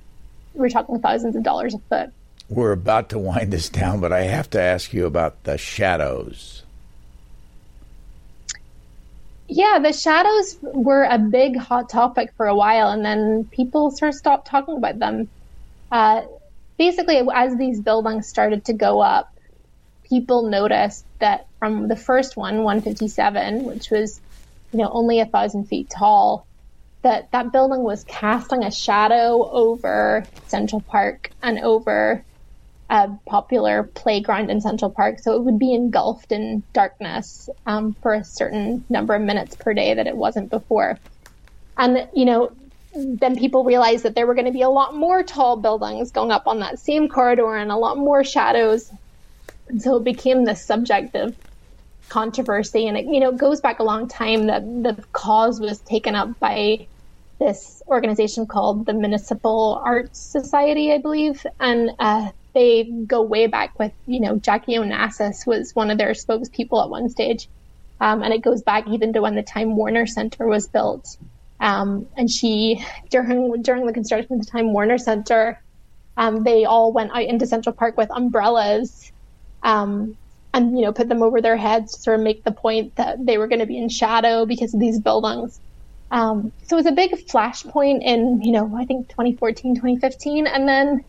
we're 0.54 0.70
talking 0.70 0.98
thousands 1.00 1.36
of 1.36 1.42
dollars 1.42 1.74
a 1.74 1.78
foot. 1.78 2.10
We're 2.48 2.72
about 2.72 3.10
to 3.10 3.18
wind 3.18 3.52
this 3.52 3.68
down, 3.68 4.00
but 4.00 4.12
I 4.12 4.22
have 4.22 4.48
to 4.50 4.60
ask 4.60 4.92
you 4.94 5.04
about 5.04 5.44
the 5.44 5.58
shadows. 5.58 6.62
Yeah, 9.48 9.78
the 9.80 9.92
shadows 9.92 10.56
were 10.62 11.04
a 11.04 11.18
big 11.18 11.56
hot 11.56 11.88
topic 11.88 12.32
for 12.36 12.46
a 12.46 12.54
while, 12.54 12.88
and 12.88 13.04
then 13.04 13.44
people 13.44 13.90
sort 13.90 14.08
of 14.10 14.14
stopped 14.14 14.48
talking 14.48 14.78
about 14.78 14.98
them. 14.98 15.28
Uh, 15.92 16.22
basically, 16.78 17.20
as 17.32 17.56
these 17.56 17.80
buildings 17.80 18.26
started 18.26 18.64
to 18.64 18.72
go 18.72 19.00
up, 19.00 19.32
people 20.04 20.48
noticed 20.48 21.04
that 21.18 21.46
from 21.58 21.88
the 21.88 21.96
first 21.96 22.36
one, 22.36 22.62
157, 22.62 23.64
which 23.64 23.90
was 23.90 24.20
you 24.72 24.78
know 24.78 24.90
only 24.90 25.20
a 25.20 25.26
thousand 25.26 25.66
feet 25.66 25.90
tall, 25.90 26.46
that 27.02 27.30
that 27.32 27.52
building 27.52 27.82
was 27.82 28.04
casting 28.04 28.64
a 28.64 28.70
shadow 28.70 29.48
over 29.50 30.26
Central 30.46 30.80
Park 30.80 31.30
and 31.42 31.58
over 31.60 32.24
a 32.88 33.08
popular 33.26 33.82
playground 33.82 34.50
in 34.50 34.60
Central 34.60 34.90
Park. 34.90 35.18
So 35.18 35.34
it 35.34 35.42
would 35.42 35.58
be 35.58 35.74
engulfed 35.74 36.30
in 36.32 36.62
darkness 36.72 37.48
um, 37.66 37.96
for 38.00 38.14
a 38.14 38.24
certain 38.24 38.84
number 38.88 39.14
of 39.14 39.22
minutes 39.22 39.56
per 39.56 39.74
day 39.74 39.94
that 39.94 40.06
it 40.06 40.16
wasn't 40.16 40.50
before. 40.50 40.98
And, 41.76 42.08
you 42.14 42.24
know, 42.24 42.52
then 42.94 43.36
people 43.36 43.64
realized 43.64 44.04
that 44.04 44.14
there 44.14 44.26
were 44.26 44.34
going 44.34 44.46
to 44.46 44.52
be 44.52 44.62
a 44.62 44.70
lot 44.70 44.94
more 44.94 45.22
tall 45.22 45.56
buildings 45.56 46.12
going 46.12 46.30
up 46.30 46.46
on 46.46 46.60
that 46.60 46.78
same 46.78 47.08
corridor 47.08 47.56
and 47.56 47.70
a 47.70 47.76
lot 47.76 47.98
more 47.98 48.24
shadows. 48.24 48.90
And 49.68 49.82
so 49.82 49.96
it 49.96 50.04
became 50.04 50.44
this 50.44 50.64
subject 50.64 51.14
of 51.16 51.36
controversy. 52.08 52.86
And 52.86 52.96
it, 52.96 53.06
you 53.06 53.20
know, 53.20 53.32
goes 53.32 53.60
back 53.60 53.78
a 53.78 53.84
long 53.84 54.08
time 54.08 54.46
that 54.46 54.62
the 54.62 55.02
cause 55.12 55.60
was 55.60 55.80
taken 55.80 56.14
up 56.14 56.38
by 56.38 56.86
this 57.38 57.82
organization 57.88 58.46
called 58.46 58.86
the 58.86 58.94
Municipal 58.94 59.80
Arts 59.84 60.18
Society, 60.18 60.92
I 60.92 60.98
believe. 60.98 61.46
And 61.60 61.90
uh, 61.98 62.30
they 62.54 62.84
go 62.84 63.22
way 63.22 63.46
back 63.46 63.78
with, 63.78 63.92
you 64.06 64.20
know, 64.20 64.36
Jackie 64.36 64.74
Onassis 64.74 65.46
was 65.46 65.74
one 65.74 65.90
of 65.90 65.98
their 65.98 66.12
spokespeople 66.12 66.82
at 66.82 66.90
one 66.90 67.10
stage. 67.10 67.48
Um, 68.00 68.22
and 68.22 68.32
it 68.32 68.42
goes 68.42 68.62
back 68.62 68.86
even 68.88 69.12
to 69.12 69.20
when 69.20 69.34
the 69.34 69.42
Time 69.42 69.76
Warner 69.76 70.06
Center 70.06 70.46
was 70.46 70.66
built. 70.68 71.16
Um, 71.60 72.06
and 72.16 72.30
she, 72.30 72.84
during 73.10 73.62
during 73.62 73.86
the 73.86 73.92
construction 73.92 74.34
of 74.34 74.44
the 74.44 74.50
Time 74.50 74.72
Warner 74.72 74.98
Center, 74.98 75.60
um, 76.16 76.44
they 76.44 76.64
all 76.64 76.92
went 76.92 77.10
out 77.12 77.22
into 77.22 77.46
Central 77.46 77.74
Park 77.74 77.96
with 77.96 78.10
umbrellas, 78.10 79.12
um, 79.62 80.16
and 80.56 80.78
you 80.78 80.84
know 80.84 80.92
put 80.92 81.08
them 81.08 81.22
over 81.22 81.40
their 81.40 81.56
heads 81.56 81.92
to 81.92 82.00
sort 82.00 82.18
of 82.18 82.24
make 82.24 82.42
the 82.42 82.50
point 82.50 82.96
that 82.96 83.24
they 83.24 83.36
were 83.36 83.46
going 83.46 83.60
to 83.60 83.66
be 83.66 83.76
in 83.76 83.88
shadow 83.88 84.46
because 84.46 84.72
of 84.72 84.80
these 84.80 84.98
buildings. 84.98 85.60
Um, 86.10 86.52
so 86.64 86.76
it 86.76 86.80
was 86.80 86.86
a 86.86 86.92
big 86.92 87.12
flashpoint 87.28 88.02
in 88.02 88.42
you 88.42 88.52
know 88.52 88.74
I 88.74 88.86
think 88.86 89.08
2014, 89.08 89.74
2015, 89.76 90.46
and 90.46 90.66
then 90.66 91.04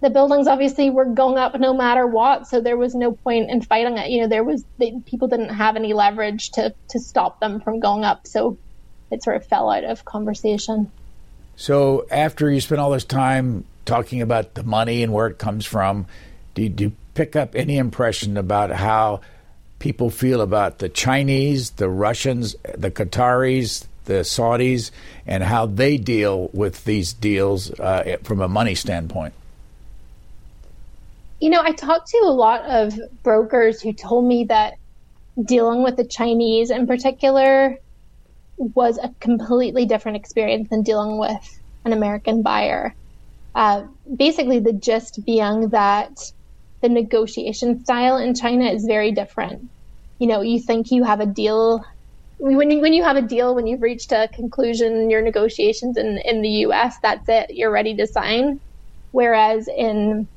the 0.00 0.10
buildings 0.10 0.48
obviously 0.48 0.90
were 0.90 1.04
going 1.04 1.38
up 1.38 1.58
no 1.58 1.72
matter 1.72 2.06
what, 2.06 2.46
so 2.46 2.60
there 2.60 2.76
was 2.76 2.94
no 2.94 3.12
point 3.12 3.48
in 3.48 3.62
fighting 3.62 3.96
it. 3.96 4.10
You 4.10 4.22
know, 4.22 4.28
there 4.28 4.44
was 4.44 4.64
they, 4.78 5.00
people 5.06 5.28
didn't 5.28 5.50
have 5.50 5.76
any 5.76 5.94
leverage 5.94 6.50
to 6.52 6.74
to 6.88 6.98
stop 6.98 7.40
them 7.40 7.60
from 7.60 7.78
going 7.78 8.04
up, 8.04 8.26
so 8.26 8.58
it 9.10 9.22
sort 9.22 9.36
of 9.36 9.46
fell 9.46 9.70
out 9.70 9.84
of 9.84 10.04
conversation. 10.04 10.90
So 11.56 12.06
after 12.10 12.50
you 12.50 12.60
spent 12.60 12.80
all 12.80 12.90
this 12.90 13.04
time 13.04 13.64
talking 13.84 14.20
about 14.20 14.54
the 14.54 14.64
money 14.64 15.04
and 15.04 15.12
where 15.12 15.28
it 15.28 15.38
comes 15.38 15.64
from, 15.64 16.06
did 16.54 16.80
you 16.80 16.92
pick 17.14 17.36
up 17.36 17.54
any 17.54 17.76
impression 17.76 18.36
about 18.36 18.70
how 18.70 19.20
people 19.78 20.10
feel 20.10 20.40
about 20.40 20.78
the 20.78 20.88
Chinese, 20.88 21.70
the 21.70 21.88
Russians, 21.88 22.56
the 22.76 22.90
Qataris, 22.90 23.86
the 24.06 24.24
Saudis, 24.24 24.90
and 25.26 25.42
how 25.42 25.66
they 25.66 25.96
deal 25.96 26.48
with 26.52 26.84
these 26.84 27.12
deals 27.12 27.70
uh, 27.78 28.16
from 28.22 28.40
a 28.40 28.48
money 28.48 28.74
standpoint? 28.74 29.34
You 31.40 31.50
know, 31.50 31.60
I 31.60 31.72
talked 31.72 32.08
to 32.08 32.18
a 32.24 32.32
lot 32.32 32.62
of 32.62 32.98
brokers 33.22 33.82
who 33.82 33.92
told 33.92 34.26
me 34.26 34.44
that 34.44 34.74
dealing 35.42 35.82
with 35.82 35.96
the 35.96 36.04
Chinese 36.04 36.70
in 36.70 36.86
particular 36.86 37.78
was 38.56 38.98
a 38.98 39.12
completely 39.20 39.84
different 39.84 40.16
experience 40.16 40.68
than 40.70 40.82
dealing 40.82 41.18
with 41.18 41.60
an 41.84 41.92
American 41.92 42.42
buyer. 42.42 42.94
Uh, 43.54 43.84
basically, 44.16 44.60
the 44.60 44.72
gist 44.72 45.24
being 45.24 45.68
that 45.70 46.32
the 46.84 46.90
negotiation 46.90 47.82
style 47.82 48.18
in 48.18 48.34
China 48.34 48.66
is 48.66 48.84
very 48.84 49.10
different. 49.10 49.70
You 50.18 50.26
know, 50.26 50.42
you 50.42 50.60
think 50.60 50.90
you 50.90 51.02
have 51.02 51.20
a 51.20 51.26
deal 51.26 51.82
when 52.36 52.70
you 52.70 52.80
when 52.80 52.92
you 52.92 53.02
have 53.02 53.16
a 53.16 53.22
deal, 53.22 53.54
when 53.54 53.66
you've 53.66 53.80
reached 53.80 54.12
a 54.12 54.28
conclusion 54.34 54.92
in 54.92 55.08
your 55.08 55.22
negotiations 55.22 55.96
in 55.96 56.18
in 56.18 56.42
the 56.42 56.48
U.S., 56.66 56.98
that's 57.02 57.26
it. 57.28 57.54
You're 57.54 57.70
ready 57.70 57.96
to 57.96 58.06
sign. 58.06 58.60
Whereas 59.12 59.66
in 59.66 60.28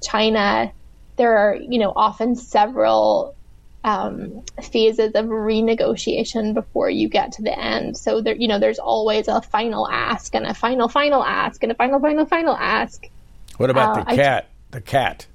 China, 0.00 0.70
there 1.16 1.36
are, 1.36 1.56
you 1.56 1.80
know, 1.80 1.92
often 1.96 2.36
several 2.36 3.34
um, 3.82 4.42
phases 4.62 5.12
of 5.16 5.26
renegotiation 5.26 6.54
before 6.54 6.88
you 6.88 7.08
get 7.08 7.32
to 7.32 7.42
the 7.42 7.58
end. 7.58 7.96
So 7.96 8.20
there, 8.20 8.36
you 8.36 8.46
know, 8.46 8.60
there's 8.60 8.78
always 8.78 9.26
a 9.26 9.40
final 9.40 9.88
ask 9.88 10.36
and 10.36 10.46
a 10.46 10.54
final, 10.54 10.88
final 10.88 11.24
ask 11.24 11.62
and 11.64 11.72
a 11.72 11.74
final, 11.74 11.98
final, 11.98 12.26
final 12.26 12.54
ask. 12.54 13.08
What 13.56 13.70
about 13.70 13.98
uh, 13.98 14.04
the 14.04 14.16
cat? 14.16 14.44
I, 14.44 14.72
the 14.72 14.80
cat. 14.82 15.26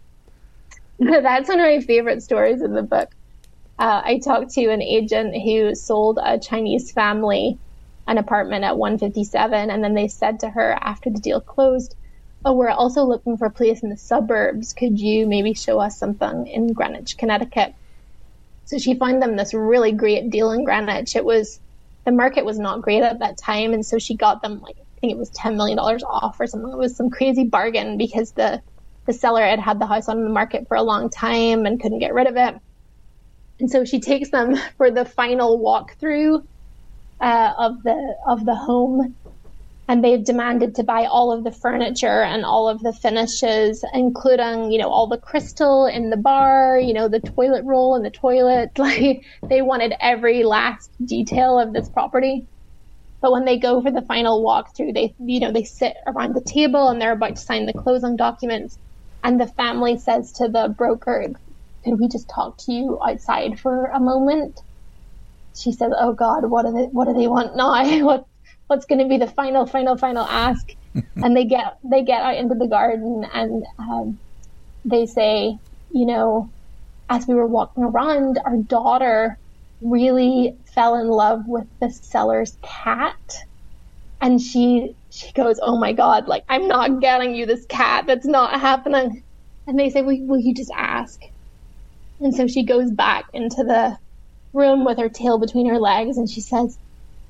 That's 1.24 1.50
one 1.50 1.60
of 1.60 1.66
my 1.66 1.80
favorite 1.80 2.22
stories 2.22 2.62
in 2.62 2.74
the 2.74 2.84
book. 2.84 3.10
Uh, 3.80 4.02
I 4.06 4.20
talked 4.20 4.52
to 4.52 4.68
an 4.68 4.84
agent 4.84 5.34
who 5.34 5.74
sold 5.74 6.20
a 6.22 6.38
Chinese 6.38 6.92
family 6.92 7.58
an 8.08 8.20
apartment 8.20 8.64
at 8.64 8.78
157, 8.78 9.72
and 9.72 9.84
then 9.84 9.96
they 9.96 10.08
said 10.08 10.40
to 10.40 10.50
her 10.50 10.78
after 10.82 11.10
the 11.10 11.20
deal 11.20 11.42
closed, 11.42 11.96
oh, 12.46 12.54
we're 12.54 12.70
also 12.70 13.04
looking 13.04 13.36
for 13.36 13.46
a 13.46 13.52
place 13.52 13.82
in 13.82 13.90
the 13.90 13.98
suburbs. 13.98 14.74
Could 14.74 15.00
you 15.00 15.26
maybe 15.26 15.56
show 15.56 15.80
us 15.80 15.98
something 15.98 16.46
in 16.46 16.74
Greenwich, 16.74 17.18
Connecticut? 17.18 17.74
So 18.66 18.78
she 18.78 18.94
found 18.94 19.24
them 19.24 19.38
this 19.38 19.54
really 19.54 19.92
great 19.92 20.30
deal 20.30 20.52
in 20.52 20.66
Greenwich. 20.66 21.16
It 21.16 21.26
was, 21.26 21.60
the 22.06 22.12
market 22.12 22.46
was 22.46 22.60
not 22.60 22.82
great 22.82 23.02
at 23.02 23.20
that 23.20 23.38
time. 23.38 23.74
And 23.74 23.86
so 23.86 23.98
she 23.98 24.16
got 24.16 24.42
them 24.42 24.62
like, 24.62 24.78
I 24.78 25.00
think 25.00 25.14
it 25.14 25.20
was 25.20 25.32
$10 25.32 25.56
million 25.56 25.80
off 25.80 26.40
or 26.40 26.48
something. 26.48 26.72
It 26.72 26.78
was 26.78 26.96
some 26.96 27.10
crazy 27.10 27.44
bargain 27.44 27.98
because 27.98 28.32
the, 28.32 28.62
the 29.08 29.14
seller 29.14 29.44
had 29.44 29.60
had 29.60 29.80
the 29.80 29.88
house 29.88 30.08
on 30.10 30.24
the 30.24 30.30
market 30.30 30.66
for 30.68 30.78
a 30.78 30.84
long 30.84 31.10
time 31.10 31.66
and 31.66 31.82
couldn't 31.82 32.00
get 32.00 32.14
rid 32.14 32.28
of 32.28 32.36
it. 32.38 32.56
And 33.60 33.70
so 33.70 33.86
she 33.86 34.00
takes 34.00 34.32
them 34.32 34.56
for 34.78 34.92
the 34.92 35.06
final 35.06 35.60
walkthrough 35.60 36.42
uh, 37.20 37.54
of 37.58 37.84
the 37.84 38.16
of 38.28 38.46
the 38.46 38.56
home 38.56 39.16
and 39.92 40.02
they've 40.02 40.24
demanded 40.24 40.76
to 40.76 40.84
buy 40.84 41.06
all 41.06 41.34
of 41.34 41.44
the 41.44 41.52
furniture 41.52 42.22
and 42.22 42.46
all 42.46 42.70
of 42.70 42.80
the 42.82 42.94
finishes, 42.94 43.84
including, 43.94 44.72
you 44.72 44.80
know, 44.80 44.90
all 44.90 45.08
the 45.08 45.18
crystal 45.18 45.86
in 45.86 46.10
the 46.10 46.16
bar, 46.16 46.80
you 46.80 46.94
know, 46.94 47.10
the 47.10 47.20
toilet 47.20 47.64
roll 47.66 47.98
in 47.98 48.02
the 48.04 48.10
toilet. 48.10 48.70
Like 48.78 49.22
they 49.50 49.62
wanted 49.62 49.94
every 50.00 50.44
last 50.44 50.90
detail 51.04 51.60
of 51.60 51.74
this 51.74 51.90
property. 51.90 52.48
But 53.22 53.34
when 53.34 53.44
they 53.44 53.60
go 53.60 53.82
for 53.82 53.92
the 53.92 54.02
final 54.02 54.44
walkthrough, 54.44 54.94
they, 54.94 55.14
you 55.20 55.42
know, 55.42 55.52
they 55.52 55.66
sit 55.66 55.94
around 56.08 56.36
the 56.36 56.42
table 56.42 56.88
and 56.88 57.02
they're 57.02 57.12
about 57.12 57.36
to 57.36 57.42
sign 57.42 57.66
the 57.66 57.74
closing 57.74 58.16
documents. 58.16 58.78
And 59.24 59.40
the 59.40 59.48
family 59.48 59.98
says 59.98 60.32
to 60.34 60.48
the 60.48 60.74
broker, 60.76 61.28
could 61.84 62.00
we 62.00 62.08
just 62.08 62.30
talk 62.30 62.58
to 62.66 62.74
you 62.74 63.00
outside 63.06 63.60
for 63.60 63.86
a 63.86 64.00
moment? 64.00 64.60
She 65.56 65.72
says, 65.72 65.92
"Oh 65.98 66.14
God, 66.14 66.50
what 66.50 66.66
do 66.66 66.72
they 66.72 66.86
what 66.86 67.08
do 67.08 67.14
they 67.14 67.28
want 67.28 67.56
now? 67.56 67.84
what 68.06 68.26
what's 68.68 68.86
going 68.86 69.00
to 69.00 69.08
be 69.08 69.18
the 69.18 69.28
final, 69.28 69.66
final, 69.66 69.98
final 69.98 70.26
ask. 70.26 70.66
and 71.16 71.36
they 71.36 71.46
get 71.46 71.78
they 71.84 72.04
get 72.04 72.22
out 72.22 72.38
into 72.38 72.56
the 72.56 72.68
garden 72.68 73.26
and 73.34 73.64
um, 73.78 74.20
they 74.86 75.06
say, 75.06 75.58
you 75.90 76.06
know, 76.06 76.54
as 77.10 77.28
we 77.28 77.36
were 77.36 77.48
walking 77.48 77.84
around, 77.84 78.40
our 78.46 78.58
daughter 78.58 79.38
really 79.82 80.58
fell 80.74 80.96
in 80.96 81.08
love 81.08 81.42
with 81.48 81.68
the 81.82 81.90
seller's 81.90 82.58
cat, 82.64 83.16
and 84.22 84.40
she 84.40 84.96
she 85.12 85.32
goes, 85.34 85.60
"Oh 85.62 85.78
my 85.78 85.94
god! 85.94 86.28
Like 86.28 86.44
I'm 86.50 86.68
not 86.68 87.00
getting 87.02 87.36
you 87.36 87.46
this 87.46 87.66
cat. 87.66 88.06
That's 88.08 88.26
not 88.26 88.60
happening." 88.60 89.24
And 89.68 89.78
they 89.78 89.90
say, 89.90 90.02
"Will, 90.02 90.20
will 90.26 90.40
you 90.40 90.54
just 90.54 90.72
ask?" 90.76 91.22
And 92.20 92.36
so 92.36 92.48
she 92.48 92.64
goes 92.64 92.92
back 92.92 93.26
into 93.34 93.64
the 93.64 93.98
room 94.54 94.86
with 94.86 94.98
her 94.98 95.10
tail 95.10 95.38
between 95.38 95.68
her 95.70 95.80
legs, 95.80 96.18
and 96.18 96.30
she 96.30 96.42
says, 96.42 96.78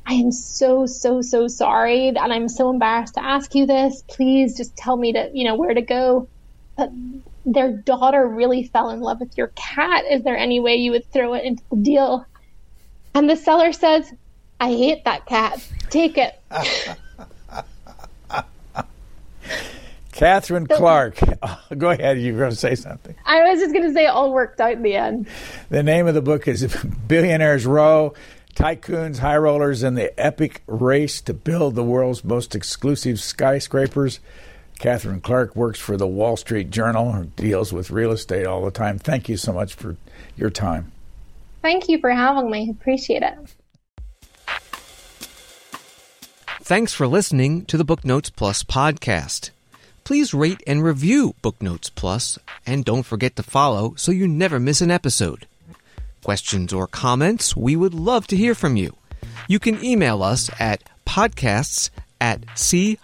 I 0.06 0.14
am 0.14 0.32
so, 0.32 0.86
so, 0.86 1.22
so 1.22 1.48
sorry. 1.48 2.08
And 2.10 2.18
I'm 2.18 2.50
so 2.50 2.70
embarrassed 2.70 3.16
to 3.16 3.24
ask 3.24 3.54
you 3.56 3.66
this. 3.66 4.04
Please 4.08 4.58
just 4.58 4.76
tell 4.76 4.98
me 4.98 5.14
to, 5.14 5.30
you 5.34 5.46
know, 5.46 5.56
where 5.56 5.74
to 5.74 5.82
go. 5.82 6.28
But 6.76 6.92
their 7.46 7.72
daughter 7.72 8.28
really 8.28 8.64
fell 8.64 8.90
in 8.90 9.02
love 9.02 9.20
with 9.20 9.38
your 9.38 9.48
cat. 9.56 10.06
Is 10.10 10.24
there 10.24 10.38
any 10.38 10.60
way 10.60 10.76
you 10.76 10.92
would 10.92 11.10
throw 11.12 11.34
it 11.34 11.46
into 11.46 11.64
the 11.70 11.78
deal? 11.78 12.26
And 13.14 13.30
the 13.30 13.36
seller 13.36 13.72
says, 13.72 14.12
I 14.60 14.70
hate 14.70 15.06
that 15.06 15.26
cat. 15.26 15.66
Take 15.90 16.18
it. 16.18 16.40
Katherine 20.12 20.68
so, 20.70 20.78
Clarke. 20.78 21.20
Oh, 21.43 21.59
go 21.76 21.89
ahead. 21.89 22.20
You 22.20 22.34
were 22.34 22.39
going 22.39 22.51
to 22.51 22.55
say 22.55 22.76
something. 22.76 23.16
I 23.26 23.49
was 23.49 23.59
just 23.59 23.74
going 23.74 23.88
to 23.88 23.93
say 23.93 24.05
it 24.05 24.09
all 24.09 24.32
worked 24.32 24.62
out 24.62 24.74
in 24.74 24.84
the 24.84 24.95
end. 24.95 25.28
The 25.70 25.82
name 25.82 26.07
of 26.07 26.14
the 26.14 26.22
book 26.22 26.47
is 26.47 26.64
Billionaires 27.07 27.66
Row 27.66 28.14
tycoons, 28.55 29.20
high 29.20 29.38
rollers, 29.38 29.84
and 29.84 29.97
the 29.97 30.18
epic 30.20 30.62
race 30.68 31.22
to 31.22 31.34
build 31.34 31.76
the 31.76 31.84
world's 31.84 32.24
most 32.24 32.55
exclusive 32.55 33.20
skyscrapers. 33.20 34.20
Katherine 34.80 35.22
Clarke 35.22 35.55
works 35.55 35.80
for 35.80 35.95
the 35.95 36.07
Wall 36.07 36.38
Street 36.38 36.72
Journal, 36.72 37.12
who 37.12 37.26
deals 37.26 37.72
with 37.72 37.91
real 37.91 38.12
estate 38.12 38.47
all 38.47 38.64
the 38.64 38.72
time. 38.72 38.97
Thank 38.97 39.30
you 39.30 39.38
so 39.38 39.53
much 39.53 39.74
for 39.74 39.95
your 40.36 40.49
time. 40.49 40.91
Thank 41.62 41.88
you 41.88 41.99
for 41.99 42.09
having 42.09 42.49
me. 42.49 42.70
Appreciate 42.72 43.22
it. 43.22 43.36
Thanks 46.64 46.93
for 46.93 47.05
listening 47.05 47.66
to 47.66 47.78
the 47.78 47.84
Booknotes 47.84 48.30
Plus 48.30 48.64
podcast. 48.64 49.51
Please 50.04 50.34
rate 50.34 50.62
and 50.66 50.84
review 50.84 51.36
Booknotes 51.41 51.89
Plus, 51.89 52.39
and 52.66 52.84
don't 52.84 53.04
forget 53.04 53.36
to 53.36 53.43
follow 53.43 53.93
so 53.95 54.12
you 54.12 54.28
never 54.28 54.60
miss 54.60 54.82
an 54.82 54.91
episode. 54.91 55.47
Questions 56.24 56.74
or 56.74 56.88
comments, 56.88 57.56
we 57.56 57.76
would 57.76 57.93
love 57.93 58.28
to 58.28 58.36
hear 58.36 58.56
from 58.56 58.76
you. 58.76 58.95
You 59.47 59.60
can 59.60 59.84
email 59.84 60.24
us 60.24 60.49
at 60.60 60.84
podcasts 61.06 61.89
at 62.20 62.43
c-span.org. 62.56 62.99